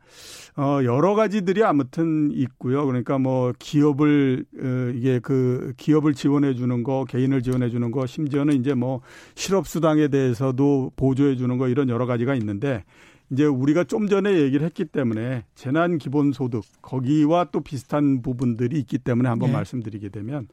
어 0.55 0.79
여러 0.83 1.15
가지들이 1.15 1.63
아무튼 1.63 2.29
있고요. 2.31 2.85
그러니까 2.85 3.17
뭐 3.17 3.51
기업을 3.57 4.45
어 4.61 4.93
이게 4.95 5.19
그 5.19 5.73
기업을 5.77 6.13
지원해 6.13 6.53
주는 6.53 6.83
거, 6.83 7.05
개인을 7.09 7.41
지원해 7.41 7.69
주는 7.69 7.91
거, 7.91 8.05
심지어는 8.05 8.53
이제 8.53 8.75
뭐 8.75 9.01
실업 9.33 9.67
수당에 9.67 10.07
대해서도 10.07 10.91
보조해 10.95 11.35
주는 11.35 11.57
거 11.57 11.67
이런 11.67 11.89
여러 11.89 12.05
가지가 12.05 12.35
있는데 12.35 12.83
이제 13.31 13.45
우리가 13.45 13.83
좀 13.83 14.07
전에 14.07 14.39
얘기를 14.41 14.65
했기 14.65 14.85
때문에 14.85 15.45
재난 15.55 15.97
기본 15.97 16.31
소득 16.31 16.63
거기와 16.81 17.45
또 17.51 17.61
비슷한 17.61 18.21
부분들이 18.21 18.79
있기 18.79 18.97
때문에 18.97 19.29
한번 19.29 19.49
네. 19.49 19.53
말씀드리게 19.53 20.09
되면 20.09 20.47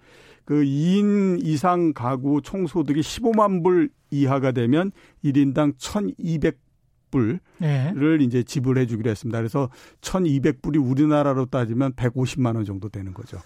그 0.45 0.63
2인 0.63 1.45
이상 1.45 1.93
가구 1.93 2.43
총 2.43 2.67
소득이 2.67 3.01
15만 3.01 3.65
불 3.65 3.91
이하가 4.11 4.53
되면 4.53 4.93
1인당 5.25 5.75
1,200 5.79 6.59
불을 7.11 7.41
네. 7.59 7.95
이제 8.21 8.43
지불해 8.43 8.87
주기로 8.87 9.11
했습니다. 9.11 9.39
그래서 9.39 9.71
1,200불이 10.01 10.85
우리나라로 10.85 11.47
따지면 11.47 11.93
150만 11.95 12.57
원 12.57 12.65
정도 12.65 12.89
되는 12.89 13.15
거죠. 13.15 13.39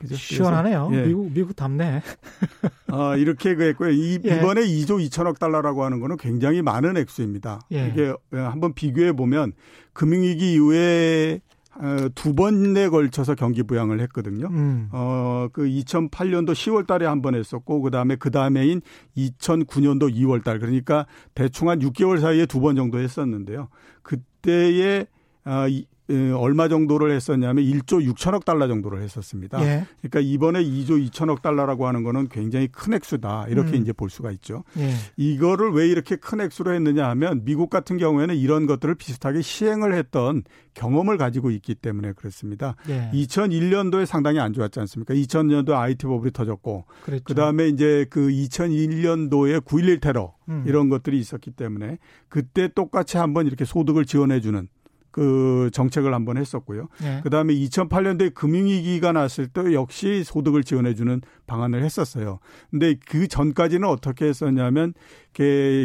그죠? 0.00 0.16
시원하네요. 0.16 0.88
예. 0.92 1.02
미국 1.06 1.30
미국 1.32 1.54
답네. 1.54 2.02
아 2.88 3.16
이렇게 3.16 3.54
그랬고요. 3.54 3.90
이, 3.90 4.18
예. 4.24 4.36
이번에 4.38 4.62
2조 4.62 5.06
2천억 5.08 5.38
달러라고 5.38 5.84
하는 5.84 6.00
거는 6.00 6.16
굉장히 6.16 6.62
많은 6.62 6.96
액수입니다. 6.96 7.60
예. 7.72 7.88
이게 7.88 8.12
한번 8.32 8.72
비교해 8.74 9.12
보면 9.12 9.52
금융위기 9.92 10.54
이후에 10.54 11.40
어, 11.76 12.08
두 12.14 12.34
번에 12.34 12.88
걸쳐서 12.88 13.34
경기 13.36 13.62
부양을 13.62 14.00
했거든요. 14.00 14.48
음. 14.48 14.88
어, 14.92 15.48
그 15.52 15.62
2008년도 15.62 16.50
10월 16.52 16.86
달에 16.86 17.06
한 17.06 17.22
번 17.22 17.34
했었고, 17.34 17.80
그 17.80 17.90
다음에 17.90 18.16
그 18.16 18.30
다음에인 18.30 18.82
2009년도 19.16 20.12
2월 20.14 20.42
달. 20.44 20.58
그러니까 20.58 21.06
대충 21.34 21.68
한 21.70 21.78
6개월 21.78 22.20
사이에 22.20 22.44
두 22.46 22.60
번 22.60 22.76
정도 22.76 22.98
했었는데요. 22.98 23.68
그때에 24.02 25.06
아, 25.44 25.66
얼마 26.36 26.68
정도를 26.68 27.10
했었냐면 27.12 27.64
1조 27.64 28.06
6천억 28.12 28.44
달러 28.44 28.68
정도를 28.68 29.02
했었습니다. 29.02 29.60
예. 29.62 29.86
그러니까 30.00 30.20
이번에 30.20 30.62
2조 30.62 31.10
2천억 31.10 31.42
달러라고 31.42 31.86
하는 31.86 32.02
거는 32.02 32.28
굉장히 32.28 32.68
큰 32.68 32.94
액수다. 32.94 33.46
이렇게 33.48 33.76
음. 33.76 33.82
이제 33.82 33.92
볼 33.92 34.10
수가 34.10 34.30
있죠. 34.32 34.64
예. 34.78 34.90
이거를 35.16 35.70
왜 35.72 35.86
이렇게 35.88 36.16
큰 36.16 36.40
액수로 36.40 36.74
했느냐 36.74 37.08
하면 37.10 37.44
미국 37.44 37.70
같은 37.70 37.96
경우에는 37.96 38.34
이런 38.36 38.66
것들을 38.66 38.94
비슷하게 38.94 39.42
시행을 39.42 39.94
했던 39.94 40.42
경험을 40.74 41.18
가지고 41.18 41.50
있기 41.50 41.74
때문에 41.74 42.12
그렇습니다. 42.12 42.76
예. 42.88 43.10
2001년도에 43.12 44.06
상당히 44.06 44.38
안 44.40 44.52
좋았지 44.52 44.80
않습니까? 44.80 45.14
2000년도 45.14 45.72
IT 45.72 46.06
버블이 46.06 46.32
터졌고 46.32 46.84
그랬죠. 47.02 47.24
그다음에 47.24 47.68
이제 47.68 48.06
그 48.10 48.28
2001년도에 48.28 49.60
9.11 49.60 50.00
테러 50.00 50.34
음. 50.48 50.64
이런 50.66 50.88
것들이 50.88 51.18
있었기 51.18 51.52
때문에 51.52 51.98
그때 52.28 52.68
똑같이 52.68 53.16
한번 53.16 53.46
이렇게 53.46 53.64
소득을 53.64 54.04
지원해 54.04 54.40
주는 54.40 54.68
그 55.10 55.70
정책을 55.72 56.14
한번 56.14 56.36
했었고요. 56.36 56.88
네. 57.02 57.20
그다음에 57.22 57.52
2008년도에 57.54 58.34
금융위기가 58.34 59.12
났을 59.12 59.48
때 59.48 59.72
역시 59.72 60.22
소득을 60.24 60.62
지원해주는 60.62 61.20
방안을 61.46 61.82
했었어요. 61.82 62.38
근데 62.70 62.94
그 63.08 63.26
전까지는 63.26 63.88
어떻게 63.88 64.26
했었냐면 64.26 64.94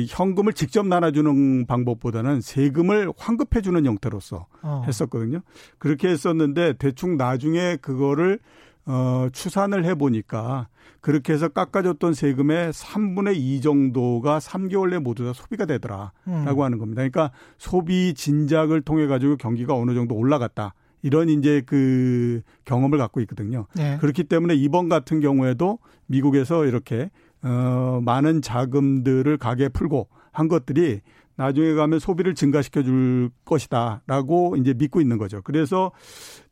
현금을 0.10 0.54
직접 0.54 0.86
나눠주는 0.86 1.66
방법보다는 1.66 2.42
세금을 2.42 3.12
환급해주는 3.18 3.86
형태로서 3.86 4.48
어. 4.62 4.84
했었거든요. 4.86 5.42
그렇게 5.78 6.10
했었는데 6.10 6.74
대충 6.74 7.18
나중에 7.18 7.78
그거를 7.78 8.40
어, 8.86 9.28
추산을 9.32 9.86
해보니까 9.86 10.68
그렇게 11.02 11.34
해서 11.34 11.48
깎아줬던 11.48 12.14
세금의 12.14 12.72
3분의 12.74 13.36
2 13.36 13.62
정도가 13.62 14.40
3개월 14.40 14.90
내 14.92 15.00
모두 15.00 15.24
다 15.24 15.34
소비가 15.34 15.66
되더라라고 15.66 16.12
음. 16.28 16.62
하는 16.62 16.78
겁니다. 16.78 17.02
그러니까 17.02 17.32
소비 17.58 18.14
진작을 18.14 18.82
통해 18.82 19.08
가지고 19.08 19.38
경기가 19.38 19.76
어느 19.76 19.94
정도 19.94 20.16
올라갔다. 20.16 20.74
이런 21.02 21.30
이제 21.30 21.62
그 21.64 22.42
경험을 22.66 22.98
갖고 22.98 23.22
있거든요. 23.22 23.68
네. 23.76 23.98
그렇기 24.00 24.24
때문에 24.24 24.56
이번 24.56 24.90
같은 24.90 25.20
경우에도 25.20 25.78
미국에서 26.08 26.66
이렇게 26.66 27.12
어 27.44 28.02
많은 28.04 28.42
자금들을 28.42 29.38
가게에 29.38 29.70
풀고 29.70 30.08
한 30.32 30.48
것들이 30.48 31.02
나중에 31.38 31.74
가면 31.74 32.00
소비를 32.00 32.34
증가시켜 32.34 32.84
줄 32.84 33.30
것이다라고 33.44 34.56
이제 34.58 34.74
믿고 34.74 35.02
있는 35.02 35.18
거죠. 35.18 35.42
그래서 35.44 35.92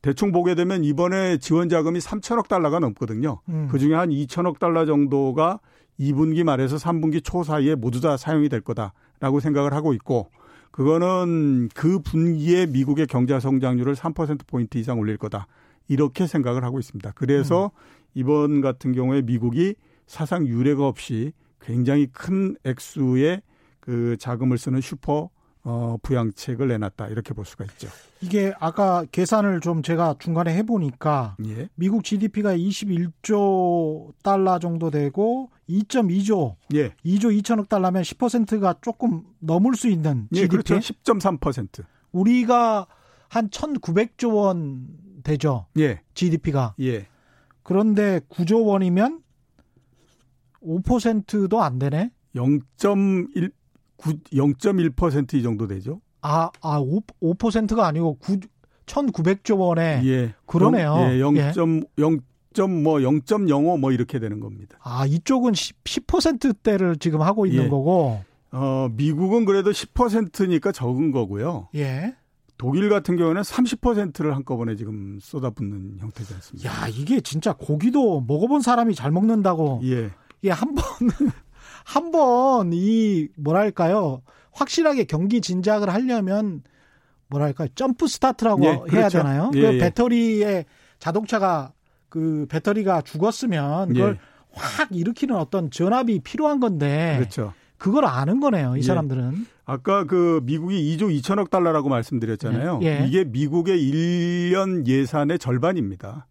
대충 0.02 0.32
보게 0.32 0.56
되면 0.56 0.84
이번에 0.84 1.38
지원 1.38 1.70
자금이 1.70 2.00
3천억 2.00 2.48
달러가 2.48 2.80
넘거든요. 2.80 3.40
음. 3.50 3.68
그 3.72 3.80
중에 3.80 3.96
한 3.96 4.10
2천억 4.10 4.60
달러 4.60 4.86
정도가 4.86 5.60
2분기 6.00 6.44
말에서 6.44 6.76
3분기 6.76 7.24
초 7.24 7.44
사이에 7.44 7.76
모두 7.76 8.02
다 8.02 8.18
사용이 8.18 8.50
될 8.50 8.62
거다라고 8.62 9.40
생각을 9.40 9.74
하고 9.74 9.94
있고 9.94 10.30
그거는 10.72 11.70
그 11.76 12.00
분기에 12.00 12.66
미국의 12.66 13.08
경제 13.08 13.40
성장률을 13.40 13.94
3% 13.94 14.48
포인트 14.48 14.78
이상 14.80 15.00
올릴 15.00 15.18
거다. 15.18 15.48
이렇게 15.88 16.28
생각을 16.28 16.64
하고 16.64 16.80
있습니다. 16.80 17.12
그래서 17.16 17.66
음. 17.66 17.70
이번 18.16 18.62
같은 18.62 18.92
경우에 18.92 19.22
미국이 19.22 19.76
사상 20.08 20.48
유례가 20.48 20.88
없이 20.88 21.34
굉장히 21.62 22.08
큰 22.08 22.56
액수의 22.64 23.42
그 23.84 24.16
자금을 24.18 24.58
쓰는 24.58 24.80
슈퍼 24.80 25.30
어, 25.66 25.98
부양책을 26.02 26.70
내놨다 26.70 27.08
이렇게 27.08 27.34
볼 27.34 27.44
수가 27.44 27.66
있죠. 27.66 27.90
이게 28.22 28.54
아까 28.62 29.06
계산을 29.12 29.60
좀 29.60 29.82
제가 29.82 30.16
중간에 30.20 30.56
해보니까 30.56 31.36
예. 31.46 31.68
미국 31.76 32.06
GDP가 32.06 32.56
21조 32.56 34.14
달러 34.24 34.60
정도 34.60 34.90
되고 34.90 35.50
2.2조, 35.70 36.56
예. 36.76 36.90
2조 37.06 37.42
2천억 37.42 37.68
달러면 37.68 38.04
10%가 38.04 38.76
조금 38.82 39.24
넘을 39.40 39.76
수 39.76 39.90
있는 39.90 40.30
GDP. 40.32 40.42
예, 40.42 40.48
그렇죠. 40.48 40.78
10.3%. 40.78 41.84
우리가 42.14 42.88
한 43.28 43.50
1,900조 43.50 44.36
원 44.36 44.88
되죠. 45.26 45.66
예. 45.78 46.02
GDP가. 46.14 46.76
예. 46.80 47.08
그런데 47.64 48.22
9조 48.30 48.66
원이면 48.66 49.22
5%도 50.62 51.62
안 51.62 51.80
되네. 51.80 52.12
0.1 52.34 53.52
0.1%이 53.98 55.44
정도 55.44 55.68
되죠. 55.68 56.02
아, 56.22 56.50
아, 56.62 56.80
5, 56.80 57.02
5%가 57.22 57.86
아니고 57.86 58.18
9, 58.20 58.40
1,900조 58.86 59.60
원에 59.60 60.02
예. 60.06 60.34
그러네요. 60.46 60.96
예, 61.00 61.20
0.0뭐 61.20 62.22
0.05뭐 62.54 63.80
뭐 63.80 63.92
이렇게 63.92 64.20
되는 64.20 64.40
겁니다. 64.40 64.78
아, 64.84 65.06
이쪽은 65.06 65.54
10, 65.54 65.84
10%대를 65.84 66.98
지금 66.98 67.22
하고 67.22 67.46
있는 67.46 67.66
예. 67.66 67.70
거고. 67.70 68.24
어, 68.52 68.88
미국은 68.92 69.46
그래도 69.46 69.72
10%니까 69.72 70.72
적은 70.72 71.12
거고요. 71.12 71.70
예. 71.76 72.16
독일 72.58 72.88
같은 72.88 73.18
경우는 73.18 73.42
30%를 73.42 74.36
한꺼번에 74.36 74.76
지금 74.76 75.18
쏟아붓는 75.22 75.98
형태지 76.00 76.34
않습니까? 76.36 76.70
야, 76.70 76.88
이게 76.88 77.20
진짜 77.20 77.54
고기도 77.54 78.22
먹어본 78.22 78.62
사람이 78.62 78.96
잘 78.96 79.12
먹는다고. 79.12 79.82
예. 79.84 80.12
예, 80.44 80.50
한 80.52 80.76
번, 80.76 80.84
한번 81.84 82.72
이 82.74 83.28
뭐랄까요 83.38 84.22
확실하게 84.52 85.06
경기 85.06 85.42
진작을 85.42 85.92
하려면 85.94 86.62
뭐랄까 87.28 87.68
점프 87.76 88.08
스타트라고 88.08 88.66
예, 88.66 88.78
그렇죠. 88.78 88.98
해야 88.98 89.10
되나요? 89.10 89.52
예, 89.56 89.62
그 89.62 89.74
예. 89.74 89.78
배터리에 89.80 90.66
자동차가 91.00 91.74
그 92.10 92.46
배터리가 92.50 93.02
죽었으면 93.02 93.90
그걸 93.90 94.12
예. 94.12 94.34
확 94.52 94.90
일으키는 94.92 95.36
어떤 95.36 95.72
전압이 95.72 96.20
필요한 96.20 96.60
건데 96.60 97.16
그렇죠. 97.18 97.54
그걸 97.78 98.06
아는 98.06 98.40
거네요, 98.40 98.76
이 98.76 98.80
예. 98.80 98.82
사람들은. 98.84 99.46
아까 99.66 100.06
그 100.06 100.42
미국이 100.44 100.96
2조 100.96 101.10
2천억 101.20 101.50
달러라고 101.50 101.90
말씀드렸잖아요. 101.90 102.80
예. 102.84 103.06
이게 103.08 103.24
미국의 103.26 103.78
1년 103.78 104.88
예산의 104.88 105.40
절반입니다. 105.40 106.28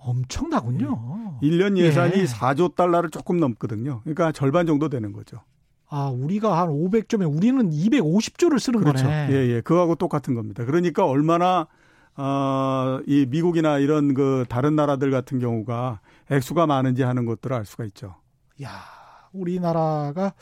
엄청나군요. 0.00 1.38
1년 1.42 1.76
예산이 1.76 2.14
예. 2.16 2.24
4조 2.24 2.74
달러를 2.74 3.10
조금 3.10 3.38
넘거든요. 3.38 4.00
그러니까 4.04 4.32
절반 4.32 4.66
정도 4.66 4.88
되는 4.88 5.12
거죠. 5.12 5.40
아, 5.90 6.08
우리가 6.08 6.58
한 6.58 6.68
500조면 6.68 7.34
우리는 7.34 7.70
250조를 7.70 8.58
쓰는 8.58 8.80
그렇죠. 8.80 9.04
거네. 9.04 9.28
예, 9.30 9.34
예. 9.54 9.60
그거하고 9.60 9.94
똑같은 9.94 10.34
겁니다. 10.34 10.64
그러니까 10.64 11.06
얼마나 11.06 11.66
어, 12.16 13.00
이 13.06 13.26
미국이나 13.28 13.78
이런 13.78 14.12
그 14.12 14.44
다른 14.48 14.74
나라들 14.76 15.10
같은 15.10 15.38
경우가 15.38 16.00
액수가 16.30 16.66
많은지 16.66 17.02
하는 17.04 17.24
것들을 17.24 17.54
알 17.56 17.64
수가 17.64 17.84
있죠. 17.86 18.16
야, 18.62 18.70
우리나라가 19.32 20.32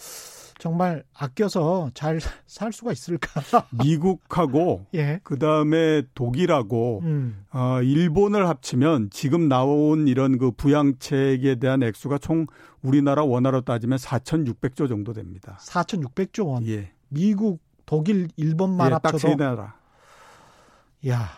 정말 0.59 1.05
아껴서 1.15 1.91
잘 1.95 2.19
살 2.57 2.73
수가 2.73 2.93
있을까? 2.93 3.29
미국하고 3.85 4.87
예. 4.95 5.21
그 5.23 5.39
다음에 5.39 6.03
독일하고 6.15 7.01
음. 7.03 7.45
어 7.53 7.83
일본을 7.83 8.49
합치면 8.49 9.11
지금 9.11 9.49
나온 9.49 10.09
이런 10.09 10.39
그 10.39 10.51
부양책에 10.53 11.57
대한 11.57 11.83
액수가 11.83 12.19
총 12.19 12.47
우리나라 12.81 13.25
원화로 13.25 13.61
따지면 13.61 13.99
4,600조 13.99 14.89
정도 14.89 15.13
됩니다. 15.13 15.59
4,600조 15.61 16.47
원. 16.47 16.67
예. 16.67 16.93
미국, 17.09 17.61
독일, 17.85 18.29
일본만 18.37 18.89
예, 18.89 18.93
합쳐도 18.95 19.19
딱세 19.19 19.37
나라. 19.37 19.77
야, 21.09 21.29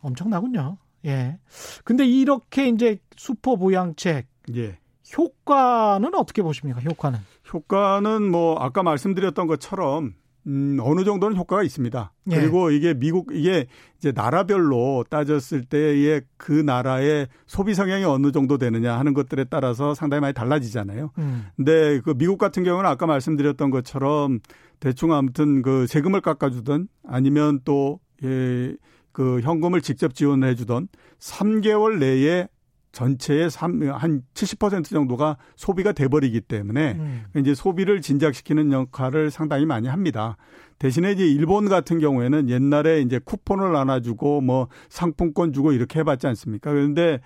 엄청나군요. 0.00 0.78
예. 1.04 1.38
근데 1.84 2.06
이렇게 2.06 2.68
이제 2.68 2.98
슈퍼 3.16 3.56
부양책 3.56 4.26
예. 4.56 4.78
효과는 5.16 6.14
어떻게 6.14 6.42
보십니까? 6.42 6.80
효과는? 6.80 7.18
효과는 7.52 8.30
뭐 8.30 8.56
아까 8.58 8.82
말씀드렸던 8.82 9.46
것처럼 9.46 10.14
음, 10.46 10.78
어느 10.82 11.04
정도는 11.04 11.36
효과가 11.36 11.62
있습니다. 11.62 12.12
예. 12.30 12.36
그리고 12.36 12.70
이게 12.70 12.92
미국, 12.92 13.30
이게 13.32 13.66
이제 13.98 14.12
나라별로 14.12 15.04
따졌을 15.08 15.64
때의 15.64 16.22
그 16.36 16.52
나라의 16.52 17.28
소비 17.46 17.74
성향이 17.74 18.04
어느 18.04 18.30
정도 18.30 18.58
되느냐 18.58 18.98
하는 18.98 19.14
것들에 19.14 19.44
따라서 19.44 19.94
상당히 19.94 20.20
많이 20.20 20.34
달라지잖아요. 20.34 21.12
음. 21.18 21.46
근데 21.56 22.00
그 22.00 22.14
미국 22.14 22.36
같은 22.36 22.62
경우는 22.62 22.88
아까 22.88 23.06
말씀드렸던 23.06 23.70
것처럼 23.70 24.40
대충 24.80 25.12
아무튼 25.14 25.62
그 25.62 25.86
세금을 25.86 26.20
깎아주든 26.20 26.88
아니면 27.08 27.60
또, 27.64 28.00
예, 28.22 28.74
그 29.12 29.40
현금을 29.40 29.80
직접 29.80 30.14
지원해 30.14 30.54
주던 30.56 30.88
3개월 31.20 31.98
내에 31.98 32.48
전체의 32.94 33.50
3, 33.50 33.90
한 33.90 34.22
70% 34.34 34.86
정도가 34.86 35.36
소비가 35.56 35.92
돼버리기 35.92 36.40
때문에 36.42 36.92
음. 36.92 37.24
이제 37.36 37.54
소비를 37.54 38.00
진작시키는 38.00 38.72
역할을 38.72 39.30
상당히 39.30 39.66
많이 39.66 39.88
합니다. 39.88 40.36
대신에 40.78 41.12
이제 41.12 41.26
일본 41.26 41.68
같은 41.68 41.98
경우에는 41.98 42.48
옛날에 42.48 43.00
이제 43.00 43.18
쿠폰을 43.18 43.72
나눠주고 43.72 44.40
뭐 44.40 44.68
상품권 44.88 45.52
주고 45.52 45.72
이렇게 45.72 46.00
해봤지 46.00 46.26
않습니까? 46.28 46.70
그런데 46.72 47.20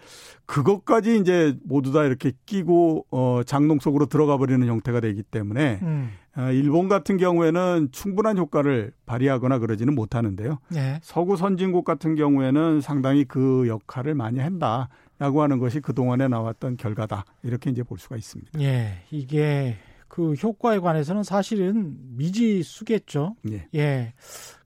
그것까지 0.47 1.19
이제 1.19 1.57
모두 1.65 1.93
다 1.93 2.05
이렇게 2.05 2.33
끼고 2.47 3.07
어 3.11 3.43
장롱 3.45 3.81
속으로 3.81 4.07
들어가 4.07 4.37
버리는 4.37 4.67
형태가 4.67 5.01
되기 5.01 5.23
때문에 5.23 5.81
음. 5.83 6.11
어, 6.37 6.53
일본 6.53 6.89
같은 6.89 7.17
경우에는 7.17 7.89
충분한 7.91 8.39
효과를 8.39 8.93
발휘하거나 9.07 9.59
그러지는 9.59 9.95
못하는데요. 9.95 10.59
네. 10.69 11.01
서구 11.03 11.37
선진국 11.37 11.85
같은 11.85 12.15
경우에는 12.15 12.81
상당히 12.81 13.25
그 13.25 13.67
역할을 13.67 14.15
많이 14.15 14.39
한다. 14.39 14.89
라고 15.19 15.43
하는 15.43 15.59
것이 15.59 15.81
그동안에 15.81 16.29
나왔던 16.29 16.77
결과다. 16.77 17.25
이렇게 17.43 17.71
이제 17.71 17.83
볼 17.83 17.99
수가 17.99 18.17
있습니다. 18.17 18.61
예. 18.61 19.03
이게 19.11 19.77
그 20.07 20.35
효과에 20.35 20.79
관해서는 20.79 21.23
사실은 21.23 21.97
미지수겠죠. 22.17 23.37
예. 23.51 23.69
예. 23.75 24.15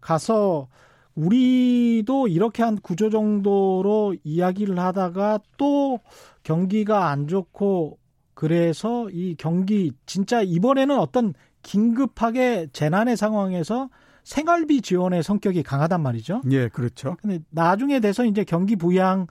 가서 0.00 0.68
우리도 1.14 2.28
이렇게 2.28 2.62
한 2.62 2.76
구조 2.76 3.10
정도로 3.10 4.16
이야기를 4.24 4.78
하다가 4.78 5.40
또 5.56 6.00
경기가 6.42 7.08
안 7.08 7.28
좋고 7.28 7.98
그래서 8.34 9.08
이 9.10 9.34
경기 9.38 9.92
진짜 10.06 10.42
이번에는 10.42 10.98
어떤 10.98 11.34
긴급하게 11.62 12.68
재난의 12.72 13.16
상황에서 13.16 13.88
생활비 14.24 14.80
지원의 14.80 15.22
성격이 15.22 15.62
강하단 15.62 16.02
말이죠. 16.02 16.42
예, 16.50 16.68
그렇죠. 16.68 17.16
근데 17.20 17.40
나중에 17.50 18.00
돼서 18.00 18.24
이제 18.24 18.44
경기 18.44 18.76
부양 18.76 19.26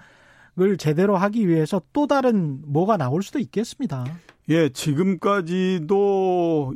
을 0.61 0.77
제대로 0.77 1.17
하기 1.17 1.47
위해서 1.47 1.81
또 1.91 2.05
다른 2.05 2.59
뭐가 2.65 2.95
나올 2.95 3.23
수도 3.23 3.39
있겠습니다. 3.39 4.05
예, 4.49 4.69
지금까지도 4.69 5.95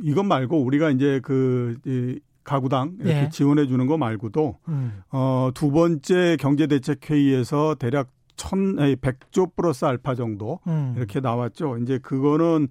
이것 0.02 0.24
말고 0.24 0.60
우리가 0.60 0.90
이제 0.90 1.20
그 1.22 1.76
이, 1.86 2.18
가구당 2.42 2.96
이렇게 3.00 3.22
예. 3.24 3.28
지원해 3.28 3.66
주는 3.66 3.86
거 3.86 3.96
말고도 3.96 4.58
음. 4.68 5.02
어, 5.10 5.50
두 5.54 5.70
번째 5.70 6.36
경제 6.40 6.66
대책 6.66 7.10
회의에서 7.10 7.74
대략 7.74 8.08
천, 8.36 8.78
아니, 8.78 8.96
100조 8.96 9.54
플러스 9.56 9.84
알파 9.84 10.14
정도 10.14 10.60
음. 10.66 10.94
이렇게 10.96 11.20
나왔죠. 11.20 11.78
이제 11.78 11.98
그거는 11.98 12.68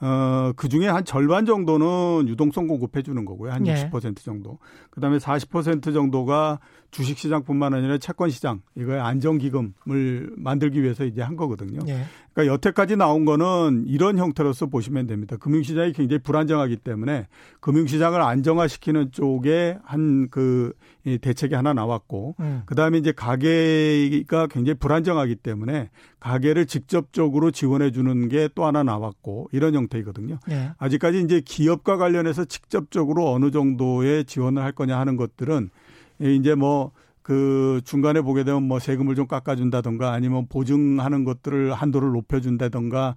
어, 0.00 0.52
그 0.56 0.68
중에 0.68 0.88
한 0.88 1.04
절반 1.04 1.46
정도는 1.46 2.28
유동성 2.28 2.66
공급해 2.66 3.02
주는 3.02 3.24
거고요. 3.24 3.52
한 3.52 3.66
예. 3.66 3.74
60% 3.74 4.18
정도. 4.18 4.58
그 4.90 5.00
다음에 5.00 5.18
40% 5.18 5.94
정도가 5.94 6.60
주식시장뿐만 6.96 7.74
아니라 7.74 7.98
채권시장 7.98 8.62
이거의 8.74 9.00
안정기금을 9.00 10.32
만들기 10.36 10.82
위해서 10.82 11.04
이제 11.04 11.20
한 11.20 11.36
거거든요. 11.36 11.80
예. 11.88 12.04
그러니까 12.32 12.54
여태까지 12.54 12.96
나온 12.96 13.24
거는 13.24 13.84
이런 13.86 14.18
형태로서 14.18 14.66
보시면 14.66 15.06
됩니다. 15.06 15.36
금융시장이 15.36 15.92
굉장히 15.92 16.22
불안정하기 16.22 16.76
때문에 16.76 17.26
금융시장을 17.60 18.20
안정화시키는 18.20 19.12
쪽에 19.12 19.78
한 19.84 20.28
그 20.30 20.72
대책이 21.20 21.54
하나 21.54 21.72
나왔고, 21.72 22.34
음. 22.40 22.62
그 22.66 22.74
다음에 22.74 22.98
이제 22.98 23.12
가계가 23.12 24.48
굉장히 24.48 24.76
불안정하기 24.78 25.36
때문에 25.36 25.88
가계를 26.18 26.66
직접적으로 26.66 27.50
지원해 27.52 27.90
주는 27.92 28.28
게 28.28 28.48
또 28.54 28.64
하나 28.64 28.82
나왔고 28.82 29.48
이런 29.52 29.74
형태이거든요. 29.74 30.38
예. 30.50 30.70
아직까지 30.78 31.20
이제 31.20 31.40
기업과 31.44 31.96
관련해서 31.96 32.44
직접적으로 32.44 33.30
어느 33.32 33.50
정도의 33.50 34.24
지원을 34.24 34.62
할 34.62 34.72
거냐 34.72 34.98
하는 34.98 35.16
것들은 35.16 35.70
이제 36.20 36.54
뭐 36.54 36.92
그 37.26 37.80
중간에 37.84 38.20
보게 38.20 38.44
되면 38.44 38.62
뭐 38.62 38.78
세금을 38.78 39.16
좀 39.16 39.26
깎아준다던가 39.26 40.12
아니면 40.12 40.46
보증하는 40.46 41.24
것들을 41.24 41.74
한도를 41.74 42.12
높여준다던가 42.12 43.16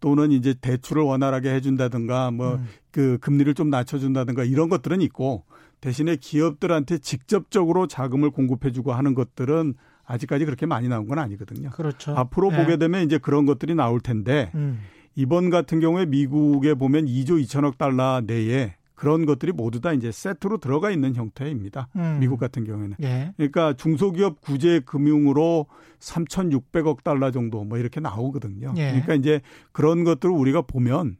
또는 0.00 0.32
이제 0.32 0.54
대출을 0.58 1.02
원활하게 1.02 1.50
해준다든가 1.50 2.30
뭐그 2.30 2.54
음. 2.54 2.66
그 2.90 3.18
금리를 3.20 3.52
좀 3.52 3.68
낮춰준다든가 3.68 4.44
이런 4.44 4.70
것들은 4.70 5.02
있고 5.02 5.44
대신에 5.82 6.16
기업들한테 6.16 6.96
직접적으로 6.96 7.86
자금을 7.86 8.30
공급해주고 8.30 8.94
하는 8.94 9.12
것들은 9.12 9.74
아직까지 10.06 10.46
그렇게 10.46 10.64
많이 10.64 10.88
나온 10.88 11.06
건 11.06 11.18
아니거든요. 11.18 11.68
그렇죠. 11.68 12.14
앞으로 12.16 12.52
네. 12.52 12.62
보게 12.62 12.78
되면 12.78 13.04
이제 13.04 13.18
그런 13.18 13.44
것들이 13.44 13.74
나올 13.74 14.00
텐데 14.00 14.50
음. 14.54 14.80
이번 15.16 15.50
같은 15.50 15.80
경우에 15.80 16.06
미국에 16.06 16.72
보면 16.72 17.04
2조 17.04 17.44
2천억 17.44 17.76
달러 17.76 18.22
내에 18.24 18.76
그런 19.00 19.24
것들이 19.24 19.52
모두 19.52 19.80
다 19.80 19.94
이제 19.94 20.12
세트로 20.12 20.58
들어가 20.58 20.90
있는 20.90 21.14
형태입니다. 21.14 21.88
음. 21.96 22.18
미국 22.20 22.38
같은 22.38 22.64
경우에는. 22.64 22.96
예. 23.00 23.32
그러니까 23.38 23.72
중소기업 23.72 24.42
구제 24.42 24.80
금융으로 24.80 25.68
3,600억 26.00 27.02
달러 27.02 27.30
정도 27.30 27.64
뭐 27.64 27.78
이렇게 27.78 27.98
나오거든요. 27.98 28.74
예. 28.76 28.90
그러니까 28.90 29.14
이제 29.14 29.40
그런 29.72 30.04
것들을 30.04 30.30
우리가 30.34 30.60
보면 30.60 31.16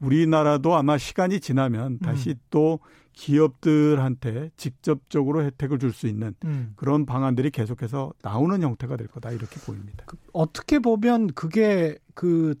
우리나라도 0.00 0.74
아마 0.74 0.96
시간이 0.96 1.40
지나면 1.40 1.98
다시 1.98 2.30
음. 2.30 2.34
또 2.48 2.78
기업들한테 3.12 4.50
직접적으로 4.56 5.42
혜택을 5.42 5.78
줄 5.78 5.92
수 5.92 6.06
있는 6.06 6.34
음. 6.46 6.72
그런 6.76 7.04
방안들이 7.04 7.50
계속해서 7.50 8.10
나오는 8.22 8.62
형태가 8.62 8.96
될 8.96 9.06
거다 9.06 9.32
이렇게 9.32 9.60
보입니다. 9.66 10.04
그 10.06 10.16
어떻게 10.32 10.78
보면 10.78 11.34
그게 11.34 11.98
그 12.14 12.54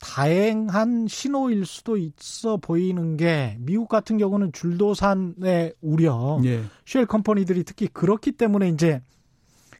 다행한 0.00 1.06
신호일 1.08 1.66
수도 1.66 1.96
있어 1.96 2.56
보이는 2.56 3.16
게 3.16 3.56
미국 3.60 3.88
같은 3.88 4.18
경우는 4.18 4.50
줄도산의 4.52 5.74
우려, 5.82 6.40
예. 6.44 6.62
쉘 6.84 7.06
컴퍼니들이 7.06 7.64
특히 7.64 7.86
그렇기 7.86 8.32
때문에 8.32 8.68
이제 8.70 9.02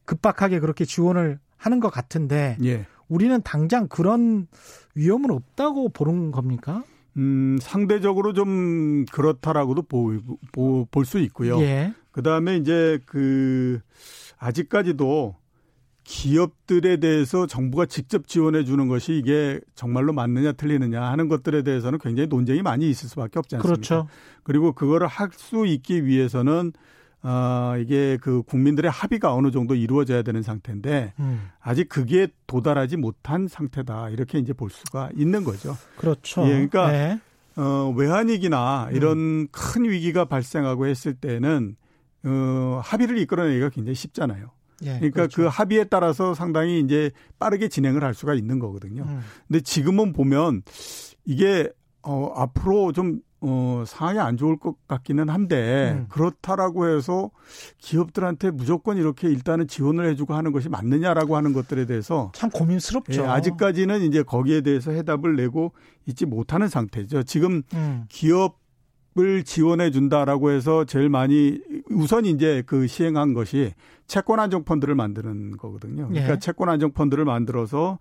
급박하게 0.04 0.60
그렇게 0.60 0.84
지원을 0.84 1.40
하는 1.56 1.80
것 1.80 1.90
같은데 1.90 2.56
예. 2.62 2.86
우리는 3.08 3.40
당장 3.42 3.88
그런 3.88 4.46
위험은 4.94 5.30
없다고 5.30 5.88
보는 5.88 6.30
겁니까? 6.30 6.84
음, 7.16 7.58
상대적으로 7.60 8.32
좀 8.34 9.04
그렇다라고도 9.06 9.82
볼수 10.90 11.18
있고요. 11.18 11.60
예. 11.60 11.92
그 12.12 12.22
다음에 12.22 12.56
이제 12.56 13.00
그 13.06 13.80
아직까지도 14.38 15.34
기업들에 16.04 16.96
대해서 16.98 17.46
정부가 17.46 17.86
직접 17.86 18.26
지원해 18.26 18.64
주는 18.64 18.88
것이 18.88 19.14
이게 19.16 19.60
정말로 19.74 20.12
맞느냐 20.12 20.52
틀리느냐 20.52 21.02
하는 21.02 21.28
것들에 21.28 21.62
대해서는 21.62 21.98
굉장히 21.98 22.28
논쟁이 22.28 22.62
많이 22.62 22.88
있을 22.90 23.08
수밖에 23.08 23.38
없지 23.38 23.56
않습니까? 23.56 23.74
그렇죠. 23.74 24.08
그리고 24.42 24.72
그거를 24.72 25.06
할 25.06 25.30
수 25.32 25.66
있기 25.66 26.06
위해서는 26.06 26.72
어, 27.22 27.74
이게 27.78 28.18
그 28.20 28.42
국민들의 28.42 28.90
합의가 28.90 29.34
어느 29.34 29.50
정도 29.50 29.74
이루어져야 29.74 30.22
되는 30.22 30.42
상태인데 30.42 31.12
음. 31.20 31.50
아직 31.60 31.88
그게 31.88 32.28
도달하지 32.46 32.96
못한 32.96 33.46
상태다 33.46 34.08
이렇게 34.10 34.38
이제 34.38 34.52
볼 34.52 34.70
수가 34.70 35.10
있는 35.14 35.44
거죠. 35.44 35.76
그렇죠. 35.96 36.42
예, 36.44 36.48
그러니까 36.48 36.90
네. 36.90 37.20
어, 37.56 37.92
외환위기나 37.94 38.88
이런 38.92 39.18
음. 39.18 39.48
큰 39.52 39.84
위기가 39.84 40.24
발생하고 40.24 40.86
했을 40.86 41.14
때는 41.14 41.76
어, 42.24 42.80
합의를 42.82 43.18
이끌어내기가 43.18 43.68
굉장히 43.70 43.94
쉽잖아요. 43.94 44.50
예, 44.82 44.94
그러니까 44.94 45.10
그렇죠. 45.10 45.42
그 45.42 45.46
합의에 45.46 45.84
따라서 45.84 46.34
상당히 46.34 46.80
이제 46.80 47.10
빠르게 47.38 47.68
진행을 47.68 48.02
할 48.02 48.14
수가 48.14 48.34
있는 48.34 48.58
거거든요. 48.58 49.02
음. 49.02 49.20
근데 49.48 49.60
지금은 49.60 50.12
보면 50.12 50.62
이게 51.24 51.68
어 52.02 52.32
앞으로 52.34 52.92
좀 52.92 53.20
어, 53.42 53.84
상황이 53.86 54.18
안 54.18 54.36
좋을 54.36 54.58
것 54.58 54.76
같기는 54.86 55.30
한데 55.30 55.96
음. 55.96 56.06
그렇다라고 56.10 56.88
해서 56.88 57.30
기업들한테 57.78 58.50
무조건 58.50 58.98
이렇게 58.98 59.28
일단은 59.28 59.66
지원을 59.66 60.06
해주고 60.10 60.34
하는 60.34 60.52
것이 60.52 60.68
맞느냐라고 60.68 61.36
하는 61.36 61.52
것들에 61.52 61.86
대해서 61.86 62.32
참 62.34 62.50
고민스럽죠. 62.50 63.22
예, 63.22 63.26
아직까지는 63.26 64.02
이제 64.02 64.22
거기에 64.22 64.60
대해서 64.60 64.90
해답을 64.90 65.36
내고 65.36 65.72
있지 66.06 66.26
못하는 66.26 66.68
상태죠. 66.68 67.22
지금 67.22 67.62
음. 67.72 68.04
기업 68.10 68.59
을 69.18 69.42
지원해 69.42 69.90
준다라고 69.90 70.52
해서 70.52 70.84
제일 70.84 71.08
많이 71.08 71.60
우선 71.90 72.24
이제 72.26 72.62
그 72.64 72.86
시행한 72.86 73.34
것이 73.34 73.72
채권 74.06 74.38
안정 74.38 74.62
펀드를 74.62 74.94
만드는 74.94 75.56
거거든요. 75.56 76.06
그러니까 76.06 76.34
예. 76.34 76.38
채권 76.38 76.68
안정 76.68 76.92
펀드를 76.92 77.24
만들어서 77.24 77.98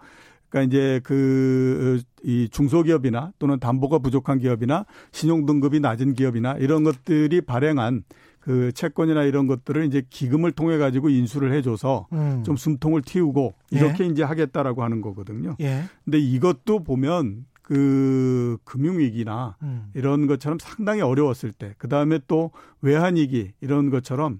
그러니까 0.49 0.67
이제 0.67 0.99
그 1.03 1.99
이 2.23 2.49
중소기업이나 2.49 3.33
또는 3.39 3.59
담보가 3.59 3.99
부족한 3.99 4.39
기업이나 4.39 4.85
신용 5.11 5.45
등급이 5.45 5.79
낮은 5.79 6.13
기업이나 6.13 6.53
이런 6.53 6.83
것들이 6.83 7.41
발행한 7.41 8.03
그 8.39 8.71
채권이나 8.71 9.23
이런 9.23 9.47
것들을 9.47 9.85
이제 9.85 10.03
기금을 10.09 10.51
통해 10.53 10.77
가지고 10.77 11.09
인수를 11.09 11.53
해줘서 11.53 12.07
음. 12.13 12.43
좀 12.43 12.55
숨통을 12.55 13.01
틔우고 13.01 13.53
이렇게 13.71 14.05
예. 14.05 14.07
이제 14.07 14.23
하겠다라고 14.23 14.83
하는 14.83 15.01
거거든요. 15.01 15.55
예. 15.59 15.83
근데 16.03 16.19
이것도 16.19 16.83
보면 16.83 17.45
그 17.69 18.57
금융위기나 18.63 19.55
음. 19.61 19.91
이런 19.93 20.25
것처럼 20.25 20.57
상당히 20.57 21.01
어려웠을 21.01 21.51
때, 21.51 21.75
그 21.77 21.87
다음에 21.87 22.19
또 22.27 22.49
외환위기 22.81 23.51
이런 23.61 23.91
것처럼 23.91 24.39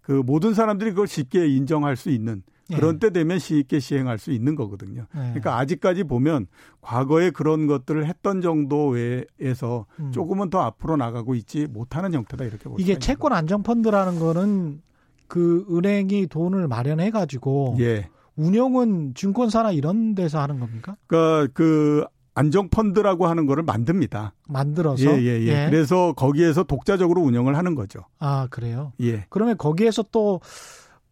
그 0.00 0.12
모든 0.12 0.54
사람들이 0.54 0.90
그걸 0.90 1.08
쉽게 1.08 1.48
인정할 1.48 1.96
수 1.96 2.08
있는 2.08 2.44
그런 2.72 2.94
예. 2.94 2.98
때 3.00 3.10
되면 3.10 3.40
쉽게 3.40 3.80
시행할 3.80 4.18
수 4.18 4.30
있는 4.30 4.54
거거든요. 4.54 5.06
예. 5.12 5.18
그러니까 5.18 5.58
아직까지 5.58 6.04
보면 6.04 6.46
과거에 6.80 7.30
그런 7.30 7.66
것들을 7.66 8.06
했던 8.06 8.42
정도 8.42 8.90
외에서 8.90 9.86
음. 9.98 10.12
조금은 10.12 10.48
더 10.48 10.60
앞으로 10.60 10.96
나가고 10.96 11.34
있지 11.34 11.66
못하는 11.66 12.14
형태다 12.14 12.44
이렇게 12.44 12.68
보시면 12.68 12.78
이게 12.78 12.96
채권 13.00 13.32
안정 13.32 13.64
펀드라는 13.64 14.20
거는 14.20 14.82
그 15.26 15.66
은행이 15.68 16.28
돈을 16.28 16.68
마련해 16.68 17.10
가지고 17.10 17.76
예. 17.80 18.08
운영은 18.36 19.14
증권사나 19.16 19.72
이런 19.72 20.14
데서 20.14 20.38
하는 20.40 20.60
겁니까? 20.60 20.94
그러니까 21.08 21.52
그 21.52 22.04
안정펀드라고 22.38 23.26
하는 23.26 23.46
거를 23.46 23.64
만듭니다. 23.64 24.32
만들어서? 24.48 25.04
예, 25.04 25.22
예, 25.22 25.40
예, 25.40 25.46
예. 25.46 25.70
그래서 25.70 26.12
거기에서 26.12 26.62
독자적으로 26.62 27.20
운영을 27.22 27.56
하는 27.56 27.74
거죠. 27.74 28.00
아, 28.20 28.46
그래요? 28.50 28.92
예. 29.00 29.26
그러면 29.28 29.58
거기에서 29.58 30.04
또 30.12 30.40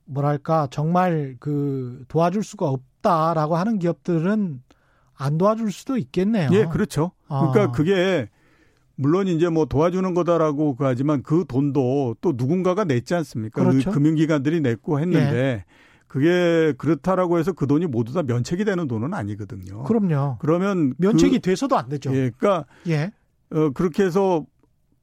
뭐랄까 0.04 0.68
정말 0.70 1.36
그 1.40 2.04
도와줄 2.06 2.44
수가 2.44 2.68
없다라고 2.68 3.56
하는 3.56 3.80
기업들은 3.80 4.62
안 5.14 5.38
도와줄 5.38 5.72
수도 5.72 5.96
있겠네요. 5.98 6.50
예, 6.52 6.66
그렇죠. 6.66 7.10
아. 7.26 7.50
그러니까 7.50 7.72
그게 7.72 8.28
물론 8.94 9.26
이제 9.26 9.48
뭐 9.48 9.64
도와주는 9.64 10.14
거다라고 10.14 10.76
하지만 10.78 11.22
그 11.24 11.44
돈도 11.48 12.16
또 12.20 12.34
누군가가 12.36 12.84
냈지 12.84 13.14
않습니까? 13.14 13.64
그 13.64 13.70
그렇죠. 13.70 13.90
그 13.90 13.94
금융기관들이 13.96 14.60
냈고 14.60 15.00
했는데 15.00 15.36
예. 15.36 15.64
그게 16.16 16.72
그렇다라고 16.78 17.38
해서 17.38 17.52
그 17.52 17.66
돈이 17.66 17.88
모두 17.88 18.14
다 18.14 18.22
면책이 18.22 18.64
되는 18.64 18.88
돈은 18.88 19.12
아니거든요. 19.12 19.82
그럼요. 19.82 20.38
그러면 20.38 20.94
면책이 20.96 21.40
그, 21.40 21.42
돼서도 21.42 21.76
안 21.76 21.90
되죠. 21.90 22.10
예, 22.16 22.30
그러니까 22.30 22.64
예. 22.86 23.12
어, 23.50 23.68
그렇게 23.74 24.04
해서 24.04 24.46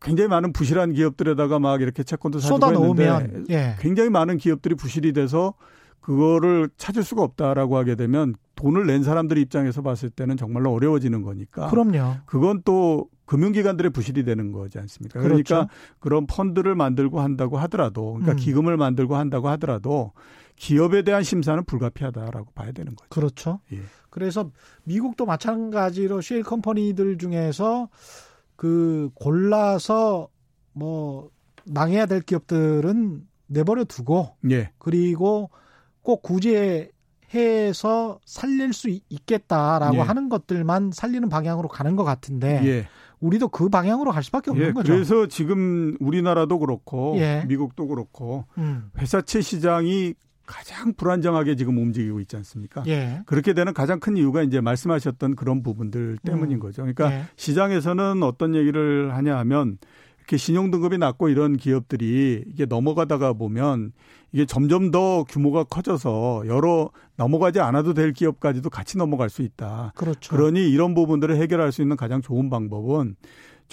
굉장히 0.01 0.27
많은 0.27 0.53
부실한 0.53 0.93
기업들에다가 0.93 1.59
막 1.59 1.83
이렇게 1.83 2.01
채권도 2.01 2.39
했는데 2.39 3.45
예. 3.51 3.75
굉장히 3.77 4.09
많은 4.09 4.37
기업들이 4.37 4.73
부실이 4.73 5.13
돼서 5.13 5.53
그거를 5.99 6.71
찾을 6.77 7.03
수가 7.03 7.21
없다라고 7.21 7.77
하게 7.77 7.93
되면 7.93 8.33
돈을 8.55 8.87
낸 8.87 9.03
사람들 9.03 9.37
입장에서 9.37 9.83
봤을 9.83 10.09
때는 10.09 10.35
정말로 10.35 10.73
어려워지는 10.73 11.21
거니까. 11.21 11.69
그럼요. 11.69 12.15
그건 12.25 12.63
또 12.65 13.07
금융기관들의 13.25 13.91
부실이 13.91 14.23
되는 14.23 14.51
거지 14.51 14.79
않습니까? 14.79 15.19
그러니까 15.19 15.35
그렇죠. 15.35 15.53
그러니까 15.53 15.73
그런 15.99 16.25
펀드를 16.25 16.73
만들고 16.73 17.19
한다고 17.19 17.59
하더라도, 17.59 18.13
그러니까 18.13 18.31
음. 18.31 18.35
기금을 18.37 18.77
만들고 18.77 19.15
한다고 19.15 19.47
하더라도 19.49 20.11
기업에 20.55 21.01
대한 21.01 21.23
심사는 21.23 21.63
불가피하다라고 21.63 22.51
봐야 22.53 22.71
되는 22.71 22.95
거죠. 22.95 23.09
그렇죠. 23.09 23.59
예. 23.71 23.79
그래서 24.09 24.51
미국도 24.83 25.25
마찬가지로 25.25 26.21
쉐일 26.21 26.43
컴퍼니들 26.43 27.17
중에서 27.17 27.89
그 28.55 29.09
골라서 29.15 30.29
뭐 30.73 31.29
망해야 31.65 32.05
될 32.05 32.21
기업들은 32.21 33.27
내버려 33.47 33.83
두고 33.85 34.35
예. 34.51 34.71
그리고 34.77 35.49
꼭 36.01 36.21
구제해서 36.21 38.19
살릴 38.25 38.73
수 38.73 38.89
있겠다라고 39.09 39.97
예. 39.97 39.99
하는 40.01 40.29
것들만 40.29 40.91
살리는 40.93 41.29
방향으로 41.29 41.67
가는 41.67 41.95
것 41.95 42.03
같은데 42.03 42.61
예. 42.65 42.87
우리도 43.19 43.47
그 43.47 43.69
방향으로 43.69 44.11
갈 44.11 44.21
수밖에 44.21 44.51
없는 44.51 44.67
예, 44.67 44.73
거죠. 44.73 44.93
그래서 44.93 45.27
지금 45.27 45.95
우리나라도 45.99 46.59
그렇고 46.59 47.15
예. 47.17 47.45
미국도 47.47 47.87
그렇고 47.87 48.45
음. 48.57 48.91
회사채 48.97 49.41
시장이 49.41 50.13
가장 50.45 50.93
불안정하게 50.93 51.55
지금 51.55 51.77
움직이고 51.77 52.19
있지 52.19 52.35
않습니까? 52.37 52.83
예. 52.87 53.21
그렇게 53.25 53.53
되는 53.53 53.73
가장 53.73 53.99
큰 53.99 54.17
이유가 54.17 54.43
이제 54.43 54.59
말씀하셨던 54.61 55.35
그런 55.35 55.63
부분들 55.63 56.17
때문인 56.23 56.57
음. 56.57 56.59
거죠. 56.59 56.81
그러니까 56.81 57.11
예. 57.11 57.23
시장에서는 57.35 58.23
어떤 58.23 58.55
얘기를 58.55 59.15
하냐 59.15 59.37
하면 59.39 59.77
이렇게 60.19 60.37
신용 60.37 60.71
등급이 60.71 60.97
낮고 60.97 61.29
이런 61.29 61.57
기업들이 61.57 62.43
이게 62.47 62.65
넘어가다가 62.65 63.33
보면 63.33 63.91
이게 64.31 64.45
점점 64.45 64.89
더 64.89 65.23
규모가 65.25 65.65
커져서 65.65 66.43
여러 66.47 66.89
넘어가지 67.17 67.59
않아도 67.59 67.93
될 67.93 68.13
기업까지도 68.13 68.69
같이 68.69 68.97
넘어갈 68.97 69.29
수 69.29 69.41
있다. 69.43 69.91
그렇죠. 69.95 70.35
그러니 70.35 70.69
이런 70.69 70.93
부분들을 70.95 71.35
해결할 71.35 71.71
수 71.71 71.81
있는 71.81 71.95
가장 71.97 72.21
좋은 72.21 72.49
방법은 72.49 73.15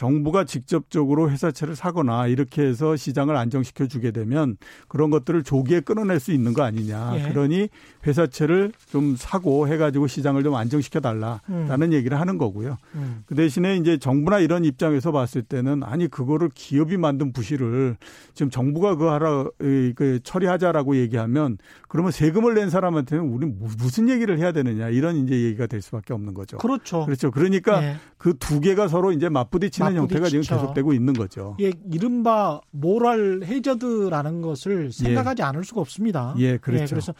정부가 0.00 0.44
직접적으로 0.44 1.30
회사채를 1.30 1.76
사거나 1.76 2.26
이렇게 2.26 2.62
해서 2.62 2.96
시장을 2.96 3.36
안정시켜 3.36 3.86
주게 3.86 4.12
되면 4.12 4.56
그런 4.88 5.10
것들을 5.10 5.42
조기에 5.42 5.80
끊어낼 5.80 6.20
수 6.20 6.32
있는 6.32 6.54
거 6.54 6.62
아니냐. 6.62 7.16
예. 7.16 7.28
그러니 7.28 7.68
회사채를 8.06 8.72
좀 8.90 9.14
사고 9.18 9.68
해가지고 9.68 10.06
시장을 10.06 10.42
좀 10.42 10.54
안정시켜 10.54 11.00
달라라는 11.00 11.82
음. 11.82 11.92
얘기를 11.92 12.18
하는 12.18 12.38
거고요. 12.38 12.78
음. 12.94 13.24
그 13.26 13.34
대신에 13.34 13.76
이제 13.76 13.98
정부나 13.98 14.38
이런 14.38 14.64
입장에서 14.64 15.12
봤을 15.12 15.42
때는 15.42 15.82
아니 15.82 16.08
그거를 16.08 16.48
기업이 16.54 16.96
만든 16.96 17.34
부실을 17.34 17.98
지금 18.32 18.48
정부가 18.48 18.94
그 18.94 19.04
하라 19.04 19.44
그 19.58 20.18
처리하자라고 20.22 20.96
얘기하면 20.96 21.58
그러면 21.88 22.10
세금을 22.10 22.54
낸 22.54 22.70
사람한테는 22.70 23.24
우리 23.24 23.44
무슨 23.44 24.08
얘기를 24.08 24.38
해야 24.38 24.52
되느냐 24.52 24.88
이런 24.88 25.16
이제 25.16 25.34
얘기가 25.34 25.66
될 25.66 25.82
수밖에 25.82 26.14
없는 26.14 26.32
거죠. 26.32 26.56
그렇죠. 26.56 27.04
그렇죠. 27.04 27.30
그러니까 27.30 27.82
예. 27.82 27.96
그두 28.16 28.60
개가 28.60 28.88
서로 28.88 29.12
이제 29.12 29.28
맞부딪히는 29.28 29.89
맞부딪히는 29.94 30.02
형태가 30.02 30.28
지금 30.28 30.42
계속되고 30.42 30.92
있는 30.92 31.12
거죠. 31.14 31.56
예, 31.60 31.72
이른바 31.90 32.60
모랄 32.70 33.42
헤저드라는 33.44 34.42
것을 34.42 34.92
생각하지 34.92 35.42
예. 35.42 35.46
않을 35.46 35.64
수가 35.64 35.80
없습니다. 35.80 36.34
예, 36.38 36.56
그렇죠. 36.58 36.82
예, 36.82 36.86
그래서 36.86 37.14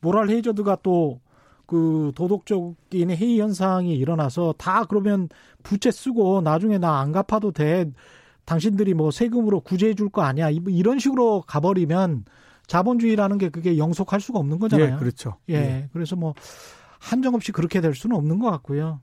모랄 0.00 0.30
헤저드가 0.30 0.78
또 0.82 1.20
그 1.66 2.12
도덕적인 2.14 3.10
해이 3.10 3.40
현상이 3.40 3.96
일어나서 3.96 4.54
다 4.56 4.84
그러면 4.84 5.28
부채 5.62 5.90
쓰고 5.90 6.40
나중에 6.40 6.78
나 6.78 7.00
안 7.00 7.12
갚아도 7.12 7.50
돼. 7.50 7.90
당신들이 8.44 8.94
뭐 8.94 9.10
세금으로 9.10 9.60
구제해 9.60 9.94
줄 9.94 10.08
거 10.08 10.22
아니야. 10.22 10.48
이런 10.50 11.00
식으로 11.00 11.42
가버리면 11.46 12.24
자본주의라는 12.68 13.38
게 13.38 13.48
그게 13.48 13.76
영속할 13.76 14.20
수가 14.20 14.38
없는 14.38 14.60
거잖아요. 14.60 14.94
예, 14.94 14.98
그렇죠. 14.98 15.38
예. 15.48 15.54
예. 15.54 15.88
그래서 15.92 16.14
뭐 16.14 16.34
한정없이 17.00 17.50
그렇게 17.50 17.80
될 17.80 17.94
수는 17.94 18.16
없는 18.16 18.38
것 18.38 18.48
같고요. 18.52 19.00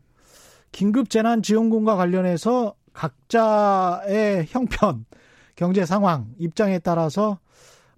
긴급 0.72 1.10
재난 1.10 1.44
지원금과 1.44 1.98
관련해서 1.98 2.74
각자의 2.94 4.46
형편, 4.50 5.06
경제 5.56 5.86
상황, 5.86 6.34
입장에 6.38 6.80
따라서 6.80 7.40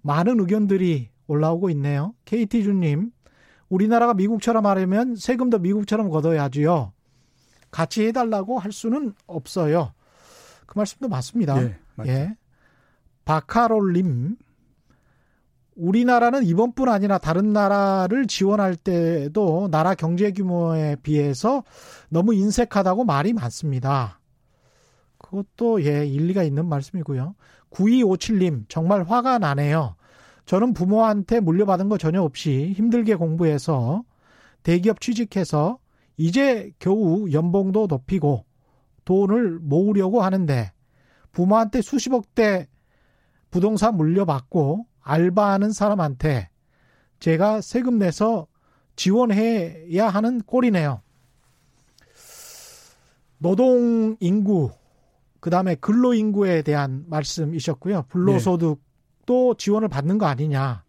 많은 0.02 0.40
의견들이 0.40 1.10
올라오고 1.26 1.70
있네요. 1.70 2.14
KT주님, 2.24 3.10
우리나라가 3.68 4.14
미국처럼 4.14 4.66
하려면 4.66 5.16
세금도 5.16 5.58
미국처럼 5.58 6.08
걷어야지요. 6.08 6.92
같이 7.70 8.06
해달라고 8.06 8.58
할 8.58 8.72
수는 8.72 9.14
없어요. 9.26 9.92
그 10.66 10.78
말씀도 10.78 11.08
맞습니다. 11.08 11.62
예. 11.62 11.76
예. 12.06 12.36
바카롤님, 13.24 14.36
우리나라는 15.76 16.44
이번뿐 16.44 16.88
아니라 16.88 17.18
다른 17.18 17.52
나라를 17.52 18.26
지원할 18.26 18.76
때도 18.76 19.68
나라 19.70 19.94
경제 19.94 20.30
규모에 20.30 20.96
비해서 21.02 21.64
너무 22.08 22.34
인색하다고 22.34 23.04
말이 23.04 23.32
많습니다. 23.32 24.15
그것도 25.28 25.84
예, 25.84 26.06
일리가 26.06 26.42
있는 26.42 26.66
말씀이고요. 26.66 27.34
9257님, 27.70 28.64
정말 28.68 29.02
화가 29.02 29.38
나네요. 29.38 29.96
저는 30.44 30.72
부모한테 30.72 31.40
물려받은 31.40 31.88
거 31.88 31.98
전혀 31.98 32.22
없이 32.22 32.72
힘들게 32.76 33.16
공부해서 33.16 34.04
대기업 34.62 35.00
취직해서 35.00 35.78
이제 36.16 36.70
겨우 36.78 37.30
연봉도 37.30 37.86
높이고 37.88 38.44
돈을 39.04 39.58
모으려고 39.60 40.22
하는데 40.22 40.72
부모한테 41.32 41.82
수십억대 41.82 42.68
부동산 43.50 43.96
물려받고 43.96 44.86
알바하는 45.00 45.72
사람한테 45.72 46.48
제가 47.18 47.60
세금 47.60 47.98
내서 47.98 48.46
지원해야 48.94 50.08
하는 50.08 50.40
꼴이네요. 50.40 51.02
노동 53.38 54.16
인구 54.20 54.70
그 55.40 55.50
다음에 55.50 55.74
근로 55.74 56.14
인구에 56.14 56.62
대한 56.62 57.04
말씀이셨고요. 57.08 58.06
불로소득도 58.08 59.54
지원을 59.54 59.88
받는 59.88 60.18
거 60.18 60.26
아니냐. 60.26 60.84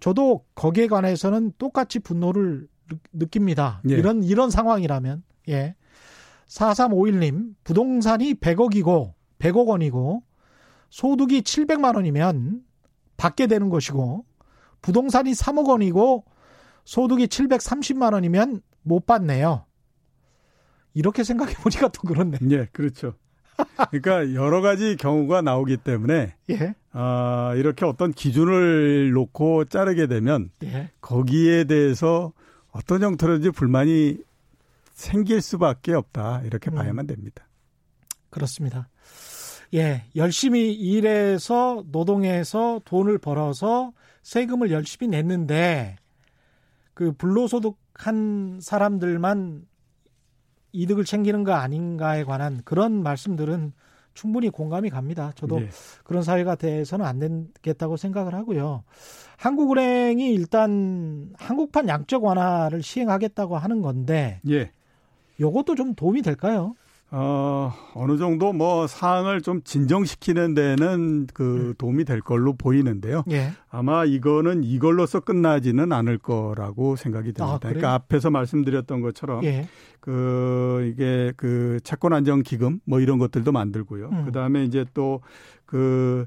저도 0.00 0.44
거기에 0.54 0.86
관해서는 0.86 1.52
똑같이 1.58 1.98
분노를 1.98 2.68
느낍니다. 3.12 3.82
예. 3.88 3.94
이런, 3.94 4.22
이런 4.22 4.50
상황이라면. 4.50 5.22
예. 5.48 5.74
4351님, 6.46 7.54
부동산이 7.64 8.34
100억이고, 8.34 9.12
100억 9.38 9.66
원이고, 9.66 10.22
소득이 10.90 11.42
700만 11.42 11.96
원이면 11.96 12.62
받게 13.16 13.46
되는 13.46 13.68
것이고, 13.68 14.24
부동산이 14.80 15.32
3억 15.32 15.68
원이고, 15.68 16.24
소득이 16.84 17.26
730만 17.26 18.14
원이면 18.14 18.62
못 18.82 19.04
받네요. 19.04 19.66
이렇게 20.94 21.22
생각해 21.22 21.54
보니까 21.54 21.88
또 21.88 22.00
그렇네. 22.02 22.38
예, 22.50 22.66
그렇죠. 22.72 23.14
그러니까 23.90 24.34
여러 24.34 24.60
가지 24.60 24.96
경우가 24.96 25.42
나오기 25.42 25.78
때문에 25.78 26.34
예. 26.50 26.74
아, 26.92 27.52
이렇게 27.56 27.84
어떤 27.84 28.12
기준을 28.12 29.10
놓고 29.12 29.66
자르게 29.66 30.06
되면 30.06 30.50
예. 30.64 30.90
거기에 31.00 31.64
대해서 31.64 32.32
어떤 32.70 33.02
형태로든지 33.02 33.50
불만이 33.50 34.18
생길 34.92 35.40
수밖에 35.40 35.94
없다 35.94 36.42
이렇게 36.44 36.70
음. 36.70 36.76
봐야만 36.76 37.06
됩니다. 37.06 37.46
그렇습니다. 38.30 38.88
예, 39.74 40.04
열심히 40.16 40.72
일해서 40.72 41.84
노동해서 41.90 42.80
돈을 42.84 43.18
벌어서 43.18 43.92
세금을 44.22 44.70
열심히 44.70 45.08
냈는데 45.08 45.96
그 46.94 47.12
불로소득한 47.12 48.58
사람들만 48.60 49.67
이득을 50.72 51.04
챙기는 51.04 51.44
거 51.44 51.52
아닌가에 51.52 52.24
관한 52.24 52.60
그런 52.64 53.02
말씀들은 53.02 53.72
충분히 54.14 54.50
공감이 54.50 54.90
갑니다. 54.90 55.32
저도 55.36 55.60
네. 55.60 55.68
그런 56.02 56.22
사회가 56.22 56.56
돼서는 56.56 57.06
안 57.06 57.18
되겠다고 57.18 57.96
생각을 57.96 58.34
하고요. 58.34 58.82
한국은행이 59.36 60.32
일단 60.34 61.30
한국판 61.38 61.86
양적 61.86 62.24
완화를 62.24 62.82
시행하겠다고 62.82 63.56
하는 63.56 63.80
건데, 63.80 64.40
예. 64.48 64.72
요것도 65.40 65.76
좀 65.76 65.94
도움이 65.94 66.22
될까요? 66.22 66.74
어, 67.10 67.72
어느 67.94 68.18
정도 68.18 68.52
뭐 68.52 68.86
사항을 68.86 69.40
좀 69.40 69.62
진정시키는 69.62 70.54
데는 70.54 71.26
그 71.32 71.68
음. 71.70 71.74
도움이 71.78 72.04
될 72.04 72.20
걸로 72.20 72.54
보이는데요. 72.54 73.24
예. 73.30 73.52
아마 73.70 74.04
이거는 74.04 74.62
이걸로서 74.62 75.20
끝나지는 75.20 75.92
않을 75.92 76.18
거라고 76.18 76.96
생각이 76.96 77.32
됩니다. 77.32 77.54
아, 77.54 77.58
그러니까 77.58 77.94
앞에서 77.94 78.30
말씀드렸던 78.30 79.00
것처럼 79.00 79.42
예. 79.44 79.66
그 80.00 80.90
이게 80.92 81.32
그 81.36 81.80
채권 81.82 82.12
안정 82.12 82.42
기금 82.42 82.80
뭐 82.84 83.00
이런 83.00 83.18
것들도 83.18 83.52
만들고요. 83.52 84.10
음. 84.10 84.24
그다음에 84.26 84.64
이제 84.64 84.84
또그 84.92 86.26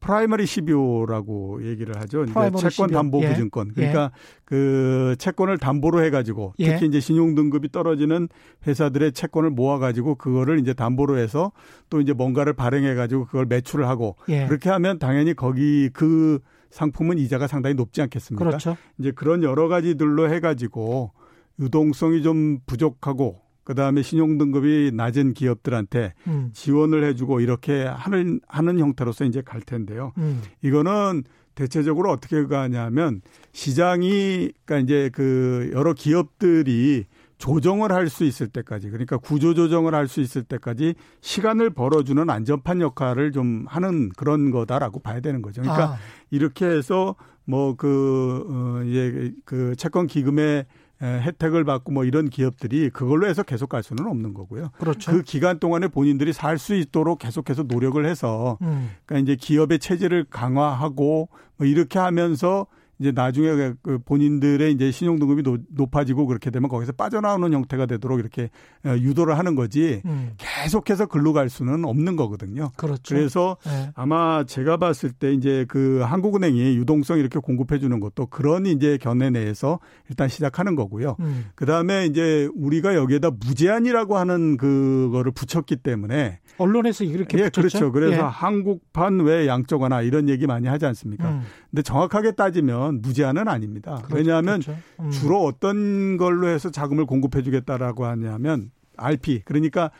primary 0.00 0.46
CBO라고 0.46 1.64
얘기를 1.66 1.94
하죠. 2.00 2.24
이제 2.24 2.32
채권 2.56 2.90
담보 2.90 3.22
예. 3.22 3.28
부증권. 3.28 3.68
예. 3.68 3.72
그러니까 3.74 4.04
예. 4.04 4.10
그 4.44 5.14
채권을 5.18 5.58
담보로 5.58 6.02
해 6.02 6.10
가지고 6.10 6.54
예. 6.58 6.72
특히 6.72 6.86
이제 6.86 7.00
신용 7.00 7.34
등급이 7.34 7.70
떨어지는 7.70 8.28
회사들의 8.66 9.12
채권을 9.12 9.50
모아 9.50 9.78
가지고 9.78 10.14
그거를 10.14 10.58
이제 10.58 10.72
담보로 10.72 11.18
해서 11.18 11.52
또 11.90 12.00
이제 12.00 12.12
뭔가를 12.12 12.54
발행해 12.54 12.94
가지고 12.94 13.26
그걸 13.26 13.46
매출을 13.46 13.86
하고 13.86 14.16
예. 14.28 14.46
그렇게 14.46 14.70
하면 14.70 14.98
당연히 14.98 15.34
거기 15.34 15.90
그 15.92 16.40
상품은 16.70 17.18
이자가 17.18 17.46
상당히 17.46 17.74
높지 17.74 18.00
않겠습니까? 18.00 18.44
그렇죠. 18.44 18.76
이제 18.98 19.10
그런 19.10 19.42
여러 19.42 19.68
가지들로 19.68 20.32
해 20.32 20.40
가지고 20.40 21.12
유동성이 21.58 22.22
좀 22.22 22.60
부족하고 22.64 23.42
그다음에 23.70 24.02
신용 24.02 24.36
등급이 24.36 24.90
낮은 24.92 25.32
기업들한테 25.32 26.14
음. 26.26 26.50
지원을 26.52 27.04
해주고 27.04 27.40
이렇게 27.40 27.84
하는 27.84 28.40
하는 28.48 28.80
형태로서 28.80 29.24
이제 29.24 29.42
갈 29.42 29.60
텐데요. 29.60 30.12
음. 30.18 30.42
이거는 30.62 31.22
대체적으로 31.54 32.10
어떻게 32.10 32.46
가냐면 32.46 33.20
시장이 33.52 34.50
그러니까 34.64 34.78
이제 34.84 35.10
그 35.12 35.70
여러 35.72 35.92
기업들이 35.92 37.04
조정을 37.38 37.92
할 37.92 38.08
수 38.08 38.24
있을 38.24 38.48
때까지 38.48 38.90
그러니까 38.90 39.16
구조 39.16 39.54
조정을 39.54 39.94
할 39.94 40.08
수 40.08 40.20
있을 40.20 40.42
때까지 40.42 40.94
시간을 41.20 41.70
벌어주는 41.70 42.28
안전판 42.28 42.80
역할을 42.80 43.30
좀 43.30 43.64
하는 43.68 44.08
그런 44.10 44.50
거다라고 44.50 44.98
봐야 44.98 45.20
되는 45.20 45.42
거죠. 45.42 45.62
그러니까 45.62 45.92
아. 45.92 45.96
이렇게 46.30 46.66
해서 46.66 47.14
뭐그 47.44 48.46
어, 48.48 48.82
예, 48.86 49.32
그 49.44 49.74
채권 49.76 50.06
기금의 50.06 50.66
혜택을 51.06 51.64
받고 51.64 51.92
뭐 51.92 52.04
이런 52.04 52.28
기업들이 52.28 52.90
그걸로 52.90 53.26
해서 53.26 53.42
계속 53.42 53.68
갈 53.68 53.82
수는 53.82 54.06
없는 54.06 54.34
거고요. 54.34 54.70
그렇죠. 54.78 55.12
그 55.12 55.22
기간 55.22 55.58
동안에 55.58 55.88
본인들이 55.88 56.32
살 56.32 56.58
수 56.58 56.74
있도록 56.74 57.20
계속해서 57.20 57.62
노력을 57.62 58.04
해서 58.04 58.58
음. 58.60 58.90
그러니까 59.06 59.32
이제 59.32 59.36
기업의 59.40 59.78
체질을 59.78 60.26
강화하고 60.28 61.30
뭐 61.56 61.66
이렇게 61.66 61.98
하면서 61.98 62.66
이제 63.00 63.12
나중에 63.12 63.48
그, 63.54 63.74
그 63.82 63.98
본인들의 63.98 64.72
이제 64.72 64.90
신용 64.90 65.18
등급이 65.18 65.42
높아지고 65.70 66.26
그렇게 66.26 66.50
되면 66.50 66.68
거기서 66.68 66.92
빠져나오는 66.92 67.50
형태가 67.50 67.86
되도록 67.86 68.20
이렇게 68.20 68.50
어, 68.84 68.90
유도를 68.90 69.38
하는 69.38 69.54
거지 69.54 70.02
음. 70.04 70.32
계속해서 70.36 71.06
글로 71.06 71.32
갈 71.32 71.48
수는 71.48 71.86
없는 71.86 72.16
거거든요. 72.16 72.70
그렇죠. 72.76 73.14
그래서 73.14 73.56
네. 73.64 73.90
아마 73.94 74.44
제가 74.44 74.76
봤을 74.76 75.12
때 75.12 75.32
이제 75.32 75.64
그 75.66 76.00
한국은행이 76.02 76.76
유동성 76.76 77.18
이렇게 77.18 77.38
공급해 77.38 77.78
주는 77.78 77.98
것도 78.00 78.26
그런 78.26 78.66
이제 78.66 78.98
견해 78.98 79.30
내에서 79.30 79.80
일단 80.10 80.28
시작하는 80.28 80.74
거고요. 80.74 81.16
음. 81.20 81.46
그 81.54 81.64
다음에 81.64 82.04
이제 82.04 82.50
우리가 82.54 82.94
여기에다 82.94 83.30
무제한이라고 83.30 84.18
하는 84.18 84.58
그거를 84.58 85.32
붙였기 85.32 85.76
때문에 85.76 86.40
언론에서 86.60 87.04
이렇게 87.04 87.38
예, 87.38 87.42
붙였죠? 87.44 87.60
그렇죠. 87.60 87.92
그래서 87.92 88.16
예. 88.16 88.20
한국판 88.20 89.20
외 89.20 89.46
양적 89.46 89.80
완화 89.80 90.02
이런 90.02 90.28
얘기 90.28 90.46
많이 90.46 90.68
하지 90.68 90.84
않습니까? 90.86 91.30
음. 91.30 91.42
근데 91.70 91.82
정확하게 91.82 92.32
따지면 92.32 93.00
무제한은 93.00 93.48
아닙니다. 93.48 93.96
그렇죠. 94.04 94.16
왜냐하면 94.16 94.60
그렇죠. 94.60 94.78
음. 95.00 95.10
주로 95.10 95.42
어떤 95.44 96.18
걸로 96.18 96.48
해서 96.48 96.70
자금을 96.70 97.06
공급해 97.06 97.42
주겠다라고 97.42 98.04
하냐면 98.04 98.70
RP 98.96 99.42
그러니까 99.44 99.90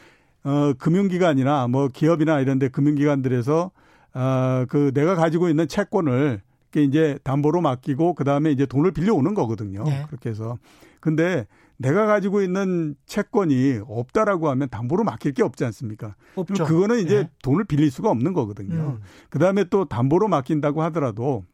어 0.44 0.72
금융기관이나 0.78 1.66
뭐 1.68 1.88
기업이나 1.88 2.40
이런 2.40 2.58
데 2.58 2.68
금융기관들에서 2.68 3.70
어그 4.12 4.92
내가 4.92 5.14
가지고 5.14 5.48
있는 5.48 5.66
채권을 5.66 6.42
이제 6.76 7.18
담보로 7.24 7.62
맡기고 7.62 8.14
그다음에 8.14 8.52
이제 8.52 8.66
돈을 8.66 8.92
빌려 8.92 9.14
오는 9.14 9.34
거거든요. 9.34 9.84
네. 9.84 10.04
그렇게 10.08 10.28
해서 10.30 10.58
근데 11.00 11.46
내가 11.80 12.04
가지고 12.04 12.42
있는 12.42 12.94
채권이 13.06 13.80
없다라고 13.86 14.50
하면 14.50 14.68
담보로 14.68 15.02
맡길 15.02 15.32
게 15.32 15.42
없지 15.42 15.64
않습니까? 15.64 16.14
없죠. 16.34 16.66
그거는 16.66 16.98
이제 16.98 17.22
네. 17.22 17.30
돈을 17.42 17.64
빌릴 17.64 17.90
수가 17.90 18.10
없는 18.10 18.34
거거든요. 18.34 18.98
음. 18.98 19.00
그다음에 19.30 19.64
또 19.64 19.86
담보로 19.86 20.28
맡긴다고 20.28 20.82
하더라도 20.82 21.44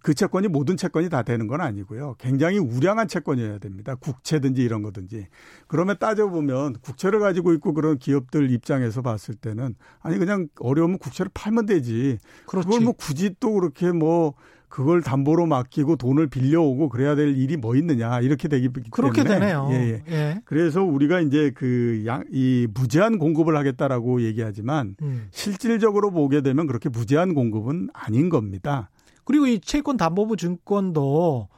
그 0.00 0.14
채권이 0.14 0.46
모든 0.46 0.76
채권이 0.76 1.08
다 1.08 1.24
되는 1.24 1.48
건 1.48 1.60
아니고요. 1.60 2.14
굉장히 2.20 2.58
우량한 2.58 3.08
채권이어야 3.08 3.58
됩니다. 3.58 3.96
국채든지 3.96 4.62
이런 4.62 4.82
거든지. 4.82 5.26
그러면 5.66 5.96
따져보면 5.98 6.74
국채를 6.74 7.18
가지고 7.18 7.52
있고 7.54 7.74
그런 7.74 7.98
기업들 7.98 8.52
입장에서 8.52 9.02
봤을 9.02 9.34
때는 9.34 9.74
아니 9.98 10.18
그냥 10.18 10.46
어려우면 10.60 10.98
국채를 10.98 11.32
팔면 11.34 11.66
되지. 11.66 12.18
그렇지. 12.46 12.68
그걸 12.68 12.84
뭐 12.84 12.92
굳이 12.92 13.34
또 13.40 13.54
그렇게 13.54 13.90
뭐 13.90 14.34
그걸 14.76 15.00
담보로 15.00 15.46
맡기고 15.46 15.96
돈을 15.96 16.26
빌려오고 16.26 16.90
그래야 16.90 17.14
될 17.14 17.34
일이 17.34 17.56
뭐 17.56 17.74
있느냐 17.76 18.20
이렇게 18.20 18.46
되기 18.46 18.68
때문에 18.68 18.90
그렇게 18.90 19.24
되네요. 19.24 19.70
예, 19.70 19.74
예. 19.74 20.02
예. 20.12 20.40
그래서 20.44 20.84
우리가 20.84 21.20
이제 21.20 21.50
그양이 21.52 22.66
무제한 22.74 23.16
공급을 23.16 23.56
하겠다라고 23.56 24.20
얘기하지만 24.20 24.96
음. 25.00 25.28
실질적으로 25.30 26.10
보게 26.10 26.42
되면 26.42 26.66
그렇게 26.66 26.90
무제한 26.90 27.32
공급은 27.32 27.88
아닌 27.94 28.28
겁니다. 28.28 28.90
그리고 29.24 29.46
이 29.46 29.60
채권 29.60 29.96
담보부 29.96 30.36
증권도 30.36 31.48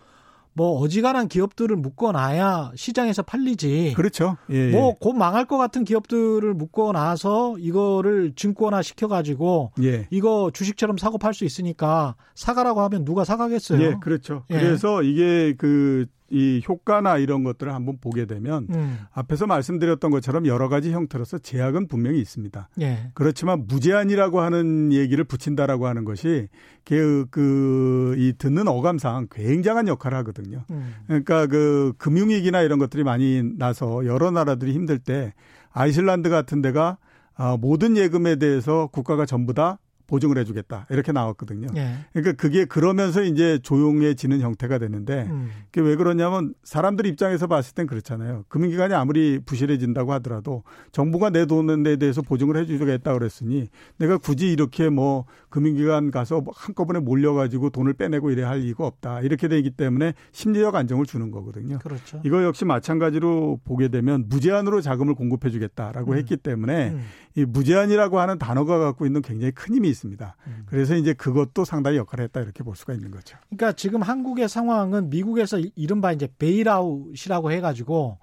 뭐 0.59 0.81
어지간한 0.81 1.29
기업들을 1.29 1.77
묶어놔야 1.77 2.73
시장에서 2.75 3.23
팔리지. 3.23 3.93
그렇죠. 3.95 4.37
예, 4.51 4.57
예. 4.57 4.71
뭐곧 4.73 5.15
망할 5.15 5.45
것 5.45 5.57
같은 5.57 5.85
기업들을 5.85 6.53
묶어놔서 6.53 7.59
이거를 7.61 8.33
증권화 8.35 8.83
시켜가지고 8.83 9.71
예. 9.85 10.09
이거 10.11 10.51
주식처럼 10.53 10.99
사고 10.99 11.17
팔 11.17 11.33
수 11.33 11.45
있으니까 11.45 12.17
사가라고 12.35 12.81
하면 12.81 13.05
누가 13.05 13.23
사가겠어요. 13.23 13.81
예, 13.81 13.97
그렇죠. 14.01 14.43
예. 14.51 14.59
그래서 14.59 15.05
이게 15.05 15.55
그 15.57 16.07
이 16.31 16.63
효과나 16.69 17.19
이런 17.19 17.43
것들을 17.43 17.73
한번 17.73 17.99
보게 18.01 18.27
되면 18.27 18.67
음. 18.71 18.99
앞에서 19.13 19.47
말씀드렸던 19.47 20.11
것처럼 20.11 20.47
여러 20.47 20.69
가지 20.69 20.93
형태로서 20.93 21.39
제약은 21.39 21.89
분명히 21.89 22.21
있습니다. 22.21 22.69
예. 22.81 23.11
그렇지만 23.15 23.67
무제한이라고 23.67 24.41
하는 24.41 24.93
얘기를 24.93 25.25
붙인다라고 25.25 25.87
하는 25.87 26.05
것이 26.05 26.49
그, 26.85 27.27
그, 27.31 28.15
이 28.19 28.35
듣는 28.37 28.69
어감상 28.69 29.29
굉장한 29.31 29.89
역할을 29.89 30.19
하거든요. 30.19 30.65
음. 30.71 30.95
그러니까 31.07 31.47
그 31.47 31.95
금융위기나 31.99 32.61
이런 32.61 32.79
것들이 32.79 33.05
많이 33.05 33.43
나서 33.57 34.05
여러 34.05 34.31
나라들이 34.31 34.73
힘들 34.73 34.99
때 34.99 35.33
아이슬란드 35.71 36.29
같은 36.29 36.61
데가 36.61 36.99
아, 37.35 37.57
모든 37.59 37.97
예금에 37.97 38.37
대해서 38.37 38.89
국가가 38.93 39.25
전부 39.25 39.55
다 39.55 39.79
보증을 40.09 40.39
해주겠다 40.39 40.87
이렇게 40.91 41.13
나왔거든요. 41.13 41.69
예. 41.77 41.99
그러니까 42.13 42.33
그게 42.33 42.65
그러면서 42.65 43.23
이제 43.23 43.59
조용해지는 43.63 44.41
형태가 44.41 44.79
되는데 44.79 45.27
음. 45.31 45.51
그게 45.71 45.87
왜 45.87 45.95
그러냐면 45.95 46.55
사람들 46.65 47.07
입장에서 47.07 47.47
봤을 47.47 47.75
땐 47.75 47.87
그렇잖아요. 47.87 48.45
금융기관이 48.49 48.95
아무리 48.95 49.39
부실해진다고 49.39 50.13
하더라도 50.15 50.65
정부가 50.91 51.31
내 51.31 51.47
돈에 51.47 51.97
대해서 51.97 52.23
보증을 52.23 52.57
해주겠다 52.57 53.13
그랬으니 53.13 53.69
내가 53.99 54.19
굳이 54.19 54.51
이렇게 54.51 54.89
뭐 54.89 55.27
금융기관 55.51 56.11
가서 56.11 56.41
뭐 56.41 56.53
한꺼번에 56.57 57.01
몰려가지고 57.01 57.71
돈을 57.71 57.95
빼내고 57.95 58.31
이래야 58.31 58.49
할 58.49 58.63
이유가 58.63 58.87
없다 58.87 59.21
이렇게 59.21 59.49
되기 59.49 59.71
때문에 59.71 60.15
심리적 60.33 60.75
안정을 60.75 61.07
주는 61.07 61.31
거거든요. 61.31 61.79
그렇죠. 61.79 62.21
이거 62.25 62.43
역시 62.43 62.65
마찬가지로 62.65 63.61
보게 63.65 63.89
되면 63.89 64.27
무제한으로 64.29 64.81
자금을 64.81 65.15
공급해 65.15 65.51
주겠다라고 65.51 66.13
음. 66.13 66.19
했기 66.19 66.37
때문에 66.37 66.91
음. 66.91 67.05
이 67.35 67.45
무제한이라고 67.45 68.19
하는 68.19 68.39
단어가 68.39 68.79
갖고 68.79 69.07
있는 69.07 69.23
굉장히 69.23 69.53
큰 69.53 69.75
힘이 69.75 69.89
있습니다. 69.89 70.37
음. 70.47 70.63
그래서 70.67 70.97
이제 70.97 71.13
그것도 71.15 71.65
상당히 71.65 71.97
역할을 71.99 72.25
했다 72.25 72.41
이렇게 72.41 72.63
볼 72.63 72.77
수가 72.77 72.93
있는 72.93 73.11
거죠. 73.11 73.39
그러니까 73.49 73.73
지금 73.73 74.03
한국의 74.03 74.49
상황은 74.49 75.11
미국에서 75.11 75.59
이른바 75.77 76.13
이제 76.13 76.29
bailout이라고 76.39 77.53
해가지고 77.53 78.19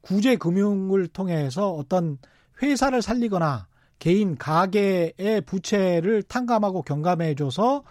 구제 0.00 0.36
금융을 0.36 1.08
통해서 1.08 1.72
어떤 1.72 2.18
회사를 2.62 3.02
살리거나 3.02 3.66
개인 3.98 4.36
가계의 4.36 5.42
부채를 5.46 6.22
탕감하고 6.22 6.82
경감해줘서 6.82 7.84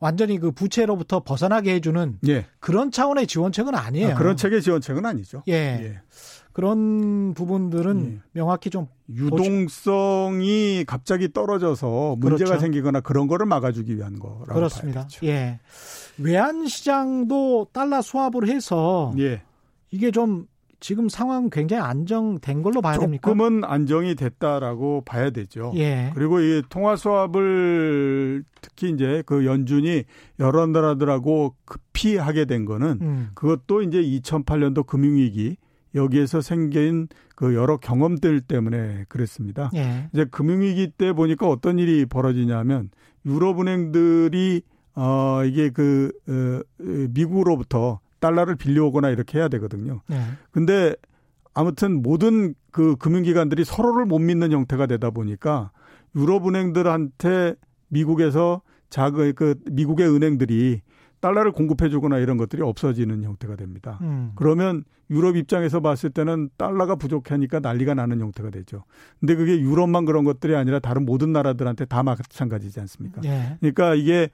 완전히 0.00 0.38
그 0.38 0.52
부채로부터 0.52 1.20
벗어나게 1.20 1.74
해주는 1.74 2.18
예. 2.28 2.46
그런 2.60 2.90
차원의 2.90 3.26
지원책은 3.26 3.74
아니에요. 3.74 4.14
아, 4.14 4.14
그런 4.14 4.36
책의 4.36 4.62
지원책은 4.62 5.04
아니죠. 5.04 5.42
예. 5.48 5.52
예. 5.52 6.00
그런 6.52 7.34
부분들은 7.34 8.14
예. 8.14 8.20
명확히 8.32 8.70
좀 8.70 8.88
유동성이 9.08 10.84
갑자기 10.86 11.32
떨어져서 11.32 12.16
문제가 12.18 12.50
그렇죠. 12.50 12.60
생기거나 12.60 13.00
그런 13.00 13.28
거를 13.28 13.46
막아주기 13.46 13.96
위한 13.96 14.18
거라고 14.18 14.54
그렇습니다. 14.54 15.08
예. 15.24 15.60
외환 16.18 16.66
시장도 16.66 17.68
달러 17.72 18.02
수합을 18.02 18.48
해서 18.48 19.14
예. 19.18 19.42
이게 19.90 20.10
좀 20.10 20.46
지금 20.80 21.08
상황 21.08 21.50
굉장히 21.50 21.82
안정된 21.82 22.62
걸로 22.62 22.80
봐야 22.80 22.98
됩니까? 22.98 23.28
조금은 23.28 23.64
안정이 23.64 24.14
됐다라고 24.14 25.02
봐야 25.04 25.30
되죠. 25.30 25.72
예. 25.76 26.12
그리고 26.14 26.40
이 26.40 26.62
통화 26.68 26.94
수합을 26.94 28.44
특히 28.60 28.90
이제 28.90 29.22
그 29.26 29.44
연준이 29.44 30.04
여러 30.38 30.66
나라들하고 30.66 31.56
급히 31.64 32.16
하게 32.16 32.44
된 32.44 32.64
거는 32.64 32.98
음. 33.00 33.30
그것도 33.34 33.82
이제 33.82 34.00
2008년도 34.00 34.86
금융위기 34.86 35.56
여기에서 35.94 36.40
생긴 36.40 37.08
그 37.34 37.54
여러 37.54 37.76
경험들 37.78 38.42
때문에 38.42 39.04
그랬습니다. 39.08 39.70
예. 39.74 40.08
이제 40.12 40.24
금융위기 40.26 40.92
때 40.96 41.12
보니까 41.12 41.48
어떤 41.48 41.78
일이 41.78 42.06
벌어지냐면 42.06 42.90
유럽은행들이 43.26 44.62
어 44.94 45.42
이게 45.44 45.70
그 45.70 46.12
어, 46.28 46.62
미국으로부터 47.10 48.00
달러를 48.20 48.56
빌려오거나 48.56 49.10
이렇게 49.10 49.38
해야 49.38 49.48
되거든요. 49.48 50.00
예. 50.10 50.20
근데 50.50 50.94
아무튼 51.54 52.02
모든 52.02 52.54
그 52.70 52.96
금융기관들이 52.96 53.64
서로를 53.64 54.06
못 54.06 54.18
믿는 54.18 54.52
형태가 54.52 54.86
되다 54.86 55.10
보니까 55.10 55.70
유럽 56.14 56.46
은행들한테 56.46 57.54
미국에서 57.88 58.62
작은 58.90 59.34
그 59.34 59.54
미국의 59.70 60.08
은행들이 60.08 60.82
달러를 61.20 61.52
공급해 61.52 61.88
주거나 61.88 62.18
이런 62.18 62.36
것들이 62.36 62.62
없어지는 62.62 63.24
형태가 63.24 63.56
됩니다. 63.56 63.98
음. 64.02 64.32
그러면 64.36 64.84
유럽 65.10 65.36
입장에서 65.36 65.80
봤을 65.80 66.10
때는 66.10 66.50
달러가 66.56 66.94
부족하니까 66.94 67.60
난리가 67.60 67.94
나는 67.94 68.20
형태가 68.20 68.50
되죠. 68.50 68.84
근데 69.18 69.34
그게 69.34 69.58
유럽만 69.58 70.04
그런 70.04 70.24
것들이 70.24 70.54
아니라 70.54 70.78
다른 70.78 71.04
모든 71.04 71.32
나라들한테 71.32 71.86
다 71.86 72.02
마찬가지지 72.02 72.78
않습니까? 72.80 73.22
예. 73.24 73.56
그러니까 73.60 73.94
이게 73.94 74.30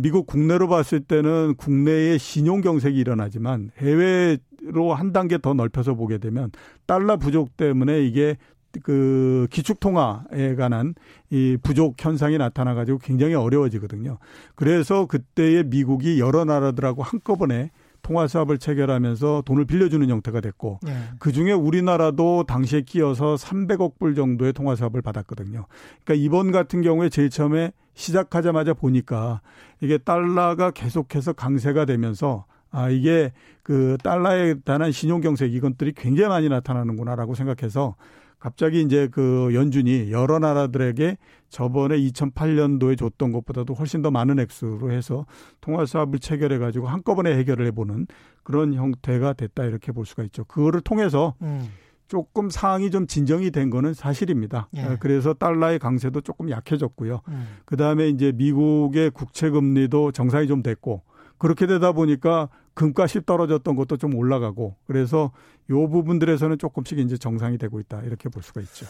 미국 0.00 0.26
국내로 0.26 0.68
봤을 0.68 1.00
때는 1.00 1.54
국내의 1.56 2.18
신용 2.18 2.60
경색이 2.60 2.96
일어나지만 2.96 3.70
해외로 3.78 4.94
한 4.94 5.12
단계 5.12 5.38
더 5.38 5.54
넓혀서 5.54 5.94
보게 5.94 6.18
되면 6.18 6.52
달러 6.86 7.16
부족 7.16 7.56
때문에 7.56 8.04
이게 8.04 8.36
그 8.82 9.48
기축 9.50 9.80
통화에 9.80 10.54
관한 10.56 10.94
이 11.30 11.58
부족 11.62 11.94
현상이 11.98 12.38
나타나 12.38 12.74
가지고 12.74 12.98
굉장히 12.98 13.34
어려워지거든요. 13.34 14.18
그래서 14.54 15.06
그때의 15.06 15.64
미국이 15.64 16.20
여러 16.20 16.44
나라들하고 16.44 17.02
한꺼번에 17.02 17.70
통화 18.02 18.26
수합을 18.26 18.58
체결하면서 18.58 19.42
돈을 19.46 19.64
빌려주는 19.64 20.08
형태가 20.08 20.40
됐고 20.40 20.80
네. 20.82 20.92
그 21.18 21.32
중에 21.32 21.52
우리나라도 21.52 22.44
당시에 22.46 22.82
끼어서 22.82 23.36
300억 23.36 23.98
불 23.98 24.14
정도의 24.14 24.52
통화 24.52 24.74
수합을 24.74 25.02
받았거든요. 25.02 25.66
그러니까 26.04 26.24
이번 26.24 26.52
같은 26.52 26.82
경우에 26.82 27.08
제일 27.08 27.30
처음에 27.30 27.72
시작하자마자 27.94 28.74
보니까 28.74 29.40
이게 29.80 29.98
달러가 29.98 30.70
계속해서 30.70 31.32
강세가 31.32 31.84
되면서 31.84 32.44
아, 32.70 32.88
이게 32.88 33.32
그 33.62 33.98
달러에 34.02 34.54
대한 34.64 34.90
신용 34.92 35.20
경색 35.20 35.52
이것들이 35.54 35.92
굉장히 35.92 36.28
많이 36.28 36.48
나타나는구나라고 36.48 37.34
생각해서 37.34 37.96
갑자기 38.42 38.80
이제 38.80 39.06
그 39.06 39.50
연준이 39.54 40.10
여러 40.10 40.40
나라들에게 40.40 41.16
저번에 41.48 41.96
2008년도에 41.96 42.98
줬던 42.98 43.30
것보다도 43.30 43.74
훨씬 43.74 44.02
더 44.02 44.10
많은 44.10 44.40
액수로 44.40 44.90
해서 44.90 45.26
통화 45.60 45.86
수합을 45.86 46.18
체결해 46.18 46.58
가지고 46.58 46.88
한꺼번에 46.88 47.38
해결을 47.38 47.66
해보는 47.66 48.08
그런 48.42 48.74
형태가 48.74 49.34
됐다 49.34 49.62
이렇게 49.62 49.92
볼 49.92 50.06
수가 50.06 50.24
있죠. 50.24 50.42
그거를 50.46 50.80
통해서 50.80 51.36
음. 51.40 51.68
조금 52.08 52.50
상황이 52.50 52.90
좀 52.90 53.06
진정이 53.06 53.52
된 53.52 53.70
거는 53.70 53.94
사실입니다. 53.94 54.68
예. 54.76 54.96
그래서 54.98 55.34
달러의 55.34 55.78
강세도 55.78 56.20
조금 56.20 56.50
약해졌고요. 56.50 57.20
음. 57.28 57.46
그 57.64 57.76
다음에 57.76 58.08
이제 58.08 58.32
미국의 58.32 59.10
국채 59.10 59.50
금리도 59.50 60.10
정상이 60.10 60.48
좀 60.48 60.64
됐고 60.64 61.02
그렇게 61.42 61.66
되다 61.66 61.90
보니까 61.90 62.48
금값이 62.74 63.26
떨어졌던 63.26 63.74
것도 63.74 63.96
좀 63.96 64.14
올라가고 64.14 64.76
그래서 64.86 65.32
요 65.70 65.88
부분들에서는 65.88 66.56
조금씩 66.56 67.00
이제 67.00 67.16
정상이 67.16 67.58
되고 67.58 67.80
있다 67.80 68.02
이렇게 68.02 68.28
볼 68.28 68.44
수가 68.44 68.60
있죠. 68.60 68.86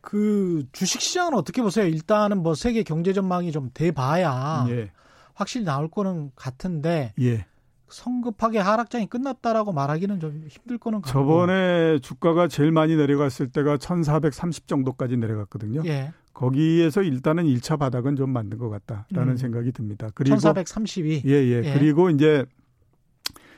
그 0.00 0.62
주식 0.70 1.00
시장은 1.00 1.34
어떻게 1.34 1.62
보세요? 1.62 1.88
일단은 1.88 2.44
뭐 2.44 2.54
세계 2.54 2.84
경제 2.84 3.12
전망이 3.12 3.50
좀 3.50 3.70
돼봐야 3.74 4.66
예. 4.68 4.92
확실히 5.34 5.64
나올 5.64 5.90
거는 5.90 6.30
같은데 6.36 7.12
예. 7.20 7.44
성급하게 7.88 8.60
하락장이 8.60 9.06
끝났다라고 9.06 9.72
말하기는 9.72 10.20
좀 10.20 10.44
힘들 10.48 10.78
거는 10.78 11.02
같고. 11.02 11.10
저번에 11.12 11.98
주가가 11.98 12.46
제일 12.46 12.70
많이 12.70 12.94
내려갔을 12.94 13.48
때가 13.48 13.78
1,430 13.78 14.68
정도까지 14.68 15.16
내려갔거든요. 15.16 15.82
예. 15.86 16.12
거기에서 16.32 17.02
일단은 17.02 17.44
1차 17.44 17.78
바닥은 17.78 18.16
좀 18.16 18.30
만든 18.30 18.58
것 18.58 18.70
같다라는 18.70 19.32
음. 19.32 19.36
생각이 19.36 19.72
듭니다. 19.72 20.08
그리고 20.14 20.36
1,432. 20.36 21.22
예, 21.26 21.30
예, 21.30 21.62
예. 21.64 21.74
그리고 21.74 22.10
이제 22.10 22.44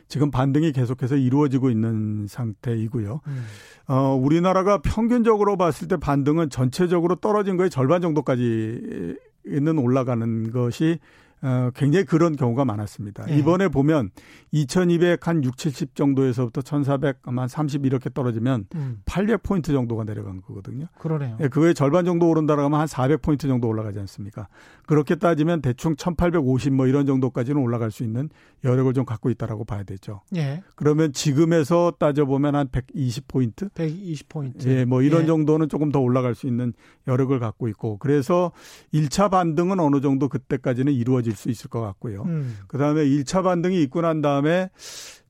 지금 0.09 0.31
반등이 0.31 0.73
계속해서 0.73 1.17
이루어지고 1.17 1.71
있는 1.71 2.27
상태이고요. 2.29 3.21
음. 3.27 3.45
어, 3.89 4.15
우리나라가 4.15 4.79
평균적으로 4.83 5.57
봤을 5.57 5.89
때 5.89 5.97
반등은 5.97 6.51
전체적으로 6.51 7.17
떨어진 7.17 7.57
거의 7.57 7.71
절반 7.71 8.03
정도까지 8.03 9.17
있는 9.47 9.79
올라가는 9.79 10.51
것이 10.51 10.99
어, 11.43 11.71
굉장히 11.75 12.05
그런 12.05 12.37
경우가 12.37 12.65
많았습니다. 12.65 13.27
네. 13.27 13.37
이번에 13.37 13.69
보면 13.69 14.11
2200 14.53 15.27
한 15.27 15.43
6, 15.43 15.57
70 15.57 15.97
정도에서부터 15.97 16.63
1400 16.63 17.19
아마 17.25 17.49
30 17.49 17.85
이렇게 17.85 18.11
떨어지면 18.11 18.67
음. 18.77 19.03
800포인트 19.07 19.67
정도가 19.67 20.05
내려간 20.05 20.41
거거든요. 20.41 20.87
그러네요. 20.99 21.37
예, 21.41 21.49
그거의 21.49 21.75
절반 21.75 22.05
정도 22.05 22.29
오른다라고 22.29 22.67
하면 22.67 22.79
한 22.81 22.87
400포인트 22.87 23.43
정도 23.43 23.67
올라가지 23.67 23.99
않습니까? 23.99 24.47
그렇게 24.87 25.17
따지면 25.17 25.63
대충 25.63 25.97
1850 25.97 26.75
뭐 26.75 26.87
이런 26.87 27.07
정도까지는 27.07 27.61
올라갈 27.61 27.91
수 27.91 28.05
있는 28.05 28.29
여력을 28.63 28.93
좀 28.93 29.05
갖고 29.05 29.29
있다라고 29.31 29.65
봐야 29.65 29.83
되죠. 29.83 30.21
예. 30.37 30.63
그러면 30.77 31.13
지금에서 31.13 31.95
따져보면 31.99 32.55
한 32.55 32.69
120포인트? 32.69 33.73
120포인트. 33.73 34.67
예, 34.69 34.85
뭐 34.85 35.03
이런 35.03 35.23
예. 35.23 35.27
정도는 35.27 35.69
조금 35.69 35.91
더 35.91 35.99
올라갈 35.99 36.37
수 36.37 36.47
있는 36.47 36.73
여력을 37.09 37.37
갖고 37.41 37.67
있고 37.69 37.99
그래서 37.99 38.53
1차 38.95 39.31
반등은 39.31 39.81
어느 39.81 40.01
정도 40.01 40.29
그때까지는 40.29 40.93
이루어질 40.93 41.32
이어질 41.33 41.37
수 41.37 41.51
있을 41.51 41.69
것 41.71 41.81
같고요. 41.81 42.23
음. 42.25 42.59
그 42.69 42.79
다음에 42.79 43.05
1차 43.05 43.43
반등이 43.43 43.83
있고 43.85 44.03
난 44.03 44.21
다음에 44.21 44.71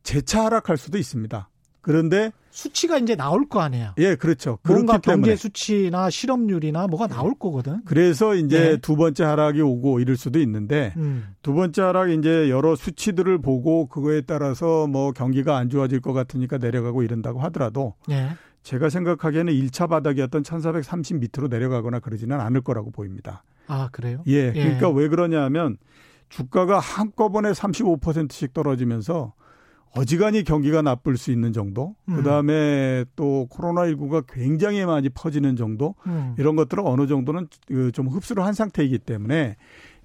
재차 0.02 0.44
하락할 0.46 0.76
수도 0.76 0.98
있습니다. 0.98 1.48
그런데 1.80 2.30
수치가 2.50 2.98
이제 2.98 3.16
나올 3.16 3.48
거 3.48 3.60
아니에요. 3.60 3.94
예, 3.98 4.14
그렇죠. 4.14 4.58
뭔가 4.62 4.98
경제 4.98 5.10
때문에. 5.12 5.36
수치나 5.36 6.10
실업률이나 6.10 6.86
뭐가 6.86 7.08
나올 7.08 7.34
거거든. 7.36 7.80
그래서 7.84 8.34
이제 8.34 8.60
네. 8.60 8.76
두 8.76 8.94
번째 8.94 9.24
하락이 9.24 9.60
오고 9.62 9.98
이럴 9.98 10.16
수도 10.16 10.38
있는데 10.38 10.92
음. 10.96 11.34
두 11.42 11.54
번째 11.54 11.82
하락 11.82 12.10
이제 12.10 12.50
여러 12.50 12.76
수치들을 12.76 13.38
보고 13.38 13.86
그거에 13.86 14.20
따라서 14.20 14.86
뭐 14.86 15.12
경기가 15.12 15.56
안 15.56 15.70
좋아질 15.70 16.00
것 16.00 16.12
같으니까 16.12 16.58
내려가고 16.58 17.02
이런다고 17.02 17.40
하더라도 17.40 17.94
네. 18.06 18.28
제가 18.62 18.90
생각하기에는 18.90 19.52
1차 19.52 19.88
바닥이었던 19.88 20.44
1430 20.44 21.18
밑으로 21.18 21.48
내려가거나 21.48 21.98
그러지는 21.98 22.40
않을 22.40 22.60
거라고 22.60 22.92
보입니다. 22.92 23.42
아, 23.66 23.88
그래요? 23.92 24.22
예. 24.26 24.52
예. 24.54 24.62
그러니까 24.62 24.90
왜 24.90 25.08
그러냐면 25.08 25.76
주가가 26.28 26.78
한꺼번에 26.78 27.50
35%씩 27.52 28.52
떨어지면서 28.54 29.34
어지간히 29.94 30.42
경기가 30.42 30.80
나쁠 30.80 31.18
수 31.18 31.30
있는 31.30 31.52
정도, 31.52 31.94
음. 32.08 32.16
그 32.16 32.22
다음에 32.22 33.04
또 33.14 33.46
코로나19가 33.50 34.24
굉장히 34.26 34.86
많이 34.86 35.10
퍼지는 35.10 35.54
정도, 35.54 35.94
음. 36.06 36.34
이런 36.38 36.56
것들은 36.56 36.86
어느 36.86 37.06
정도는 37.06 37.48
그좀 37.66 38.08
흡수를 38.08 38.44
한 38.44 38.54
상태이기 38.54 38.98
때문에 39.00 39.56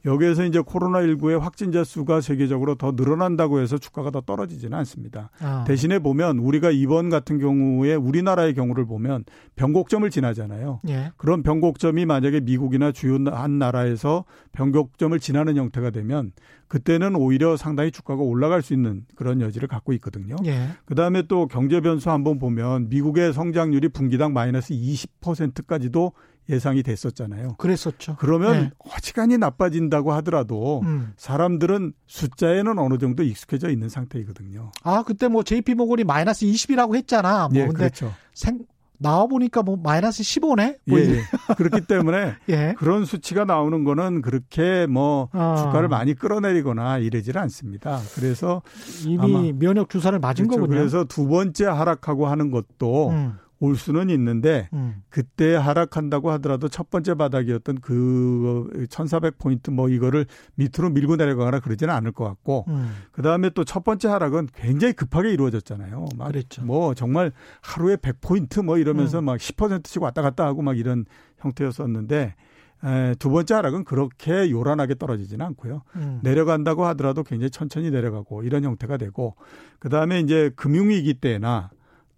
여기에서 0.07 0.45
이제 0.45 0.59
코로나19의 0.59 1.39
확진자 1.39 1.83
수가 1.83 2.21
세계적으로 2.21 2.75
더 2.75 2.93
늘어난다고 2.95 3.59
해서 3.59 3.77
주가가 3.77 4.09
더 4.09 4.21
떨어지지는 4.21 4.77
않습니다. 4.79 5.29
아. 5.39 5.65
대신에 5.67 5.99
보면 5.99 6.39
우리가 6.39 6.71
이번 6.71 7.09
같은 7.09 7.37
경우에 7.37 7.93
우리나라의 7.93 8.53
경우를 8.55 8.85
보면 8.85 9.25
변곡점을 9.55 10.09
지나잖아요. 10.09 10.79
예. 10.87 11.11
그런 11.17 11.43
변곡점이 11.43 12.05
만약에 12.05 12.39
미국이나 12.39 12.91
주요 12.91 13.17
한 13.31 13.59
나라에서 13.59 14.25
변곡점을 14.53 15.19
지나는 15.19 15.57
형태가 15.57 15.89
되면 15.89 16.31
그때는 16.67 17.15
오히려 17.15 17.57
상당히 17.57 17.91
주가가 17.91 18.21
올라갈 18.21 18.61
수 18.61 18.73
있는 18.73 19.05
그런 19.15 19.41
여지를 19.41 19.67
갖고 19.67 19.93
있거든요. 19.93 20.35
예. 20.45 20.69
그다음에 20.85 21.23
또 21.23 21.47
경제 21.47 21.81
변수 21.81 22.09
한번 22.11 22.39
보면 22.39 22.89
미국의 22.89 23.33
성장률이 23.33 23.89
분기당 23.89 24.33
마이너스 24.33 24.73
20%까지도 24.73 26.13
예상이 26.49 26.83
됐었잖아요. 26.83 27.55
그랬었죠. 27.57 28.15
그러면 28.19 28.53
네. 28.53 28.71
어지간히 28.95 29.37
나빠진다고 29.37 30.13
하더라도 30.13 30.81
음. 30.83 31.13
사람들은 31.17 31.93
숫자에는 32.07 32.79
어느 32.79 32.97
정도 32.97 33.23
익숙해져 33.23 33.69
있는 33.69 33.89
상태이거든요. 33.89 34.71
아, 34.83 35.03
그때 35.03 35.27
뭐 35.27 35.43
JP 35.43 35.75
모건이 35.75 36.03
마이너스 36.03 36.45
20이라고 36.45 36.95
했잖아. 36.95 37.49
뭐 37.49 37.61
예, 37.61 37.65
근데 37.65 37.77
그렇죠. 37.77 38.13
생, 38.33 38.59
나와 38.99 39.27
보니까 39.27 39.61
뭐 39.61 39.77
마이너스 39.81 40.23
15네. 40.23 40.77
뭐 40.85 40.99
예, 40.99 41.03
예. 41.03 41.21
그렇기 41.55 41.85
때문에 41.85 42.35
예. 42.49 42.73
그런 42.77 43.05
수치가 43.05 43.45
나오는 43.45 43.83
거는 43.83 44.21
그렇게 44.21 44.87
뭐 44.87 45.29
어. 45.33 45.55
주가를 45.57 45.87
많이 45.87 46.13
끌어내리거나 46.15 46.99
이러지는 46.99 47.41
않습니다. 47.41 47.99
그래서 48.15 48.61
이미 49.05 49.53
면역 49.53 49.89
주사를 49.89 50.17
맞은 50.17 50.47
그렇죠. 50.47 50.61
거군요. 50.61 50.79
그래서 50.79 51.03
두 51.03 51.27
번째 51.27 51.65
하락하고 51.65 52.27
하는 52.27 52.51
것도 52.51 53.09
음. 53.09 53.37
올 53.59 53.75
수는 53.75 54.09
있는데 54.09 54.69
음. 54.73 55.03
그때 55.09 55.55
하락한다고 55.55 56.31
하더라도 56.31 56.67
첫 56.67 56.89
번째 56.89 57.13
바닥이었던 57.13 57.79
그 57.81 58.69
1400포인트 58.89 59.71
뭐 59.71 59.89
이거를 59.89 60.25
밑으로 60.55 60.89
밀고 60.89 61.15
내려가거나 61.15 61.59
그러지는 61.59 61.93
않을 61.93 62.11
것 62.11 62.23
같고 62.25 62.65
음. 62.69 62.91
그다음에 63.11 63.51
또 63.51 63.63
첫 63.67 63.83
번째 63.83 64.07
하락은 64.07 64.47
굉장히 64.55 64.93
급하게 64.93 65.31
이루어졌잖아요. 65.33 66.05
막 66.15 66.27
그랬죠. 66.29 66.63
뭐 66.63 66.93
정말 66.93 67.33
하루에 67.61 67.97
100포인트 67.97 68.63
뭐 68.63 68.77
이러면서 68.77 69.19
음. 69.19 69.25
막 69.25 69.37
10%씩 69.37 70.01
왔다 70.01 70.21
갔다 70.21 70.45
하고 70.45 70.61
막 70.61 70.77
이런 70.77 71.05
형태였었는데 71.39 72.35
에, 72.83 73.15
두 73.19 73.29
번째 73.29 73.55
하락은 73.55 73.83
그렇게 73.83 74.49
요란하게 74.49 74.95
떨어지지는 74.95 75.45
않고요. 75.47 75.81
음. 75.97 76.19
내려간다고 76.23 76.85
하더라도 76.85 77.23
굉장히 77.23 77.49
천천히 77.49 77.91
내려가고 77.91 78.43
이런 78.43 78.63
형태가 78.63 78.97
되고 78.97 79.35
그다음에 79.79 80.21
이제 80.21 80.49
금융위기 80.55 81.15
때나 81.15 81.69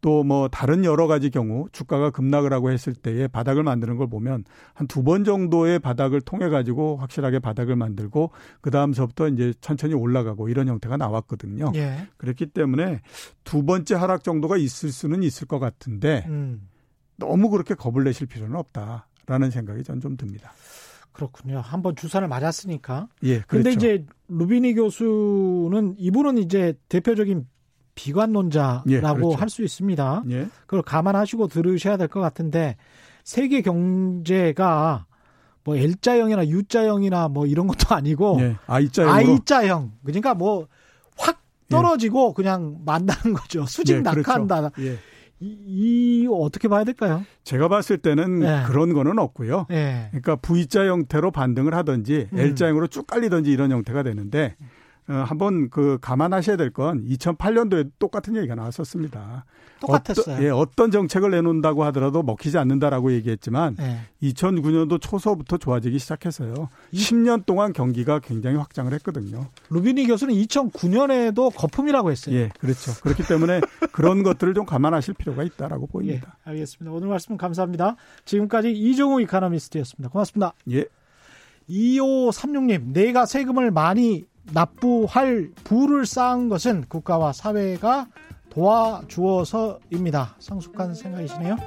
또 0.01 0.23
뭐 0.23 0.47
다른 0.47 0.85
여러 0.85 1.07
가지 1.07 1.29
경우 1.29 1.67
주가가 1.71 2.09
급락을 2.11 2.53
하고 2.53 2.71
했을 2.71 2.93
때에 2.93 3.27
바닥을 3.27 3.63
만드는 3.63 3.97
걸 3.97 4.07
보면 4.09 4.43
한 4.73 4.87
두 4.87 5.03
번 5.03 5.23
정도의 5.23 5.79
바닥을 5.79 6.21
통해 6.21 6.49
가지고 6.49 6.97
확실하게 6.97 7.39
바닥을 7.39 7.75
만들고 7.75 8.31
그 8.61 8.71
다음서부터 8.71 9.27
이제 9.29 9.53
천천히 9.61 9.93
올라가고 9.93 10.49
이런 10.49 10.67
형태가 10.67 10.97
나왔거든요. 10.97 11.71
예. 11.75 12.07
그렇기 12.17 12.47
때문에 12.47 13.01
두 13.43 13.63
번째 13.65 13.95
하락 13.95 14.23
정도가 14.23 14.57
있을 14.57 14.91
수는 14.91 15.23
있을 15.23 15.47
것 15.47 15.59
같은데 15.59 16.23
음. 16.27 16.67
너무 17.17 17.49
그렇게 17.49 17.73
겁을 17.75 18.03
내실 18.05 18.27
필요는 18.27 18.55
없다라는 18.55 19.51
생각이 19.51 19.83
전 19.83 19.99
좀 19.99 20.15
듭니다. 20.15 20.51
그렇군요. 21.11 21.59
한번 21.59 21.95
주사를 21.97 22.25
맞았으니까. 22.27 23.09
예. 23.23 23.39
그렇죠. 23.41 23.47
근데 23.49 23.71
이제 23.71 24.05
루비니 24.29 24.75
교수는 24.75 25.95
이분은 25.97 26.37
이제 26.37 26.73
대표적인 26.87 27.45
비관론자라고 27.99 28.83
예, 28.91 28.99
그렇죠. 29.01 29.31
할수 29.35 29.63
있습니다. 29.63 30.23
예. 30.29 30.47
그걸 30.65 30.81
감안하시고 30.81 31.47
들으셔야 31.47 31.97
될 31.97 32.07
것 32.07 32.19
같은데 32.21 32.77
세계 33.23 33.61
경제가 33.61 35.05
뭐 35.63 35.75
L자형이나 35.75 36.47
U자형이나 36.47 37.27
뭐 37.27 37.45
이런 37.45 37.67
것도 37.67 37.93
아니고 37.93 38.37
예, 38.41 38.55
I자형 38.67 39.11
I자형 39.13 39.91
그러니까 40.03 40.33
뭐 40.33 40.67
확 41.17 41.41
떨어지고 41.69 42.29
예. 42.29 42.33
그냥 42.35 42.77
만다는 42.85 43.33
거죠. 43.35 43.65
수직 43.65 43.97
예, 43.97 44.01
그렇죠. 44.01 44.19
낙하한다. 44.21 44.69
그렇죠. 44.69 44.97
이, 45.41 45.57
이, 45.67 46.27
어떻게 46.31 46.67
봐야 46.67 46.83
될까요? 46.85 47.23
제가 47.43 47.67
봤을 47.69 47.97
때는 47.97 48.39
네. 48.39 48.63
그런 48.67 48.93
거는 48.93 49.19
없고요. 49.19 49.67
네. 49.69 50.07
그러니까 50.11 50.35
V자 50.37 50.85
형태로 50.85 51.31
반등을 51.31 51.73
하든지 51.75 52.29
음. 52.33 52.37
L자형으로 52.39 52.87
쭉 52.87 53.05
깔리든지 53.07 53.51
이런 53.51 53.71
형태가 53.71 54.03
되는데 54.03 54.55
어, 54.59 54.65
한번 55.09 55.69
그 55.69 55.97
감안하셔야 56.01 56.55
될 56.55 56.69
건 56.71 57.03
2008년도에 57.05 57.91
똑같은 57.97 58.35
얘기가 58.35 58.53
나왔었습니다. 58.55 59.45
똑같았어요. 59.79 60.35
어떤, 60.35 60.43
예, 60.45 60.49
어떤 60.49 60.91
정책을 60.91 61.31
내놓는다고 61.31 61.83
하더라도 61.85 62.21
먹히지 62.21 62.57
않는다라고 62.57 63.11
얘기했지만 63.13 63.75
네. 63.77 64.01
2009년도 64.21 65.01
초서부터 65.01 65.57
좋아지기 65.57 65.97
시작해서요. 65.97 66.69
10년 66.93 67.45
동안 67.45 67.73
경기가 67.73 68.19
굉장히 68.19 68.57
확장을 68.57 68.93
했거든요. 68.93 69.47
루비니 69.69 70.05
교수는 70.05 70.33
2009년에도 70.35 71.55
거품이라고 71.55 72.11
했어요. 72.11 72.35
예, 72.35 72.49
그렇죠. 72.59 72.91
그렇기 73.01 73.23
때문에 73.23 73.61
그런 73.91 74.21
것들을 74.21 74.53
좀 74.53 74.65
감안하실 74.65 75.15
필요가 75.15 75.43
있다라고 75.43 75.87
보입니다. 75.87 76.35
예, 76.45 76.49
알겠습니다. 76.51 76.95
오늘 76.95 77.07
말씀 77.07 77.37
감사합니다. 77.37 77.95
지금까지 78.25 78.71
이종우 78.71 79.21
이카노미스트였습니다. 79.21 80.09
고맙습니다. 80.09 80.53
예. 80.71 80.85
2536님, 81.69 82.93
내가 82.93 83.25
세금을 83.25 83.71
많이 83.71 84.25
납부할 84.53 85.51
부를 85.63 86.05
쌓은 86.05 86.49
것은 86.49 86.85
국가와 86.87 87.33
사회가 87.33 88.07
도와주어서입니다. 88.49 90.35
성숙한 90.39 90.95
생각이시네요. 90.95 91.57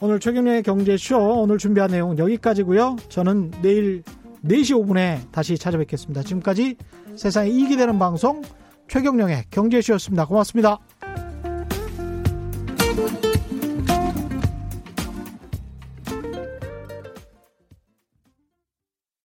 오늘 0.00 0.20
최경련의 0.20 0.62
경제쇼 0.62 1.18
오늘 1.18 1.58
준비한 1.58 1.90
내용 1.90 2.12
은 2.12 2.18
여기까지고요. 2.18 2.96
저는 3.08 3.50
내일 3.62 4.02
4시 4.44 4.86
5분에 4.86 5.30
다시 5.32 5.58
찾아뵙겠습니다. 5.58 6.22
지금까지 6.22 6.76
세상에 7.16 7.50
이익이 7.50 7.76
되는 7.76 7.98
방송 7.98 8.42
최경령의 8.88 9.44
경제쇼였습니다. 9.50 10.26
고맙습니다. 10.26 10.78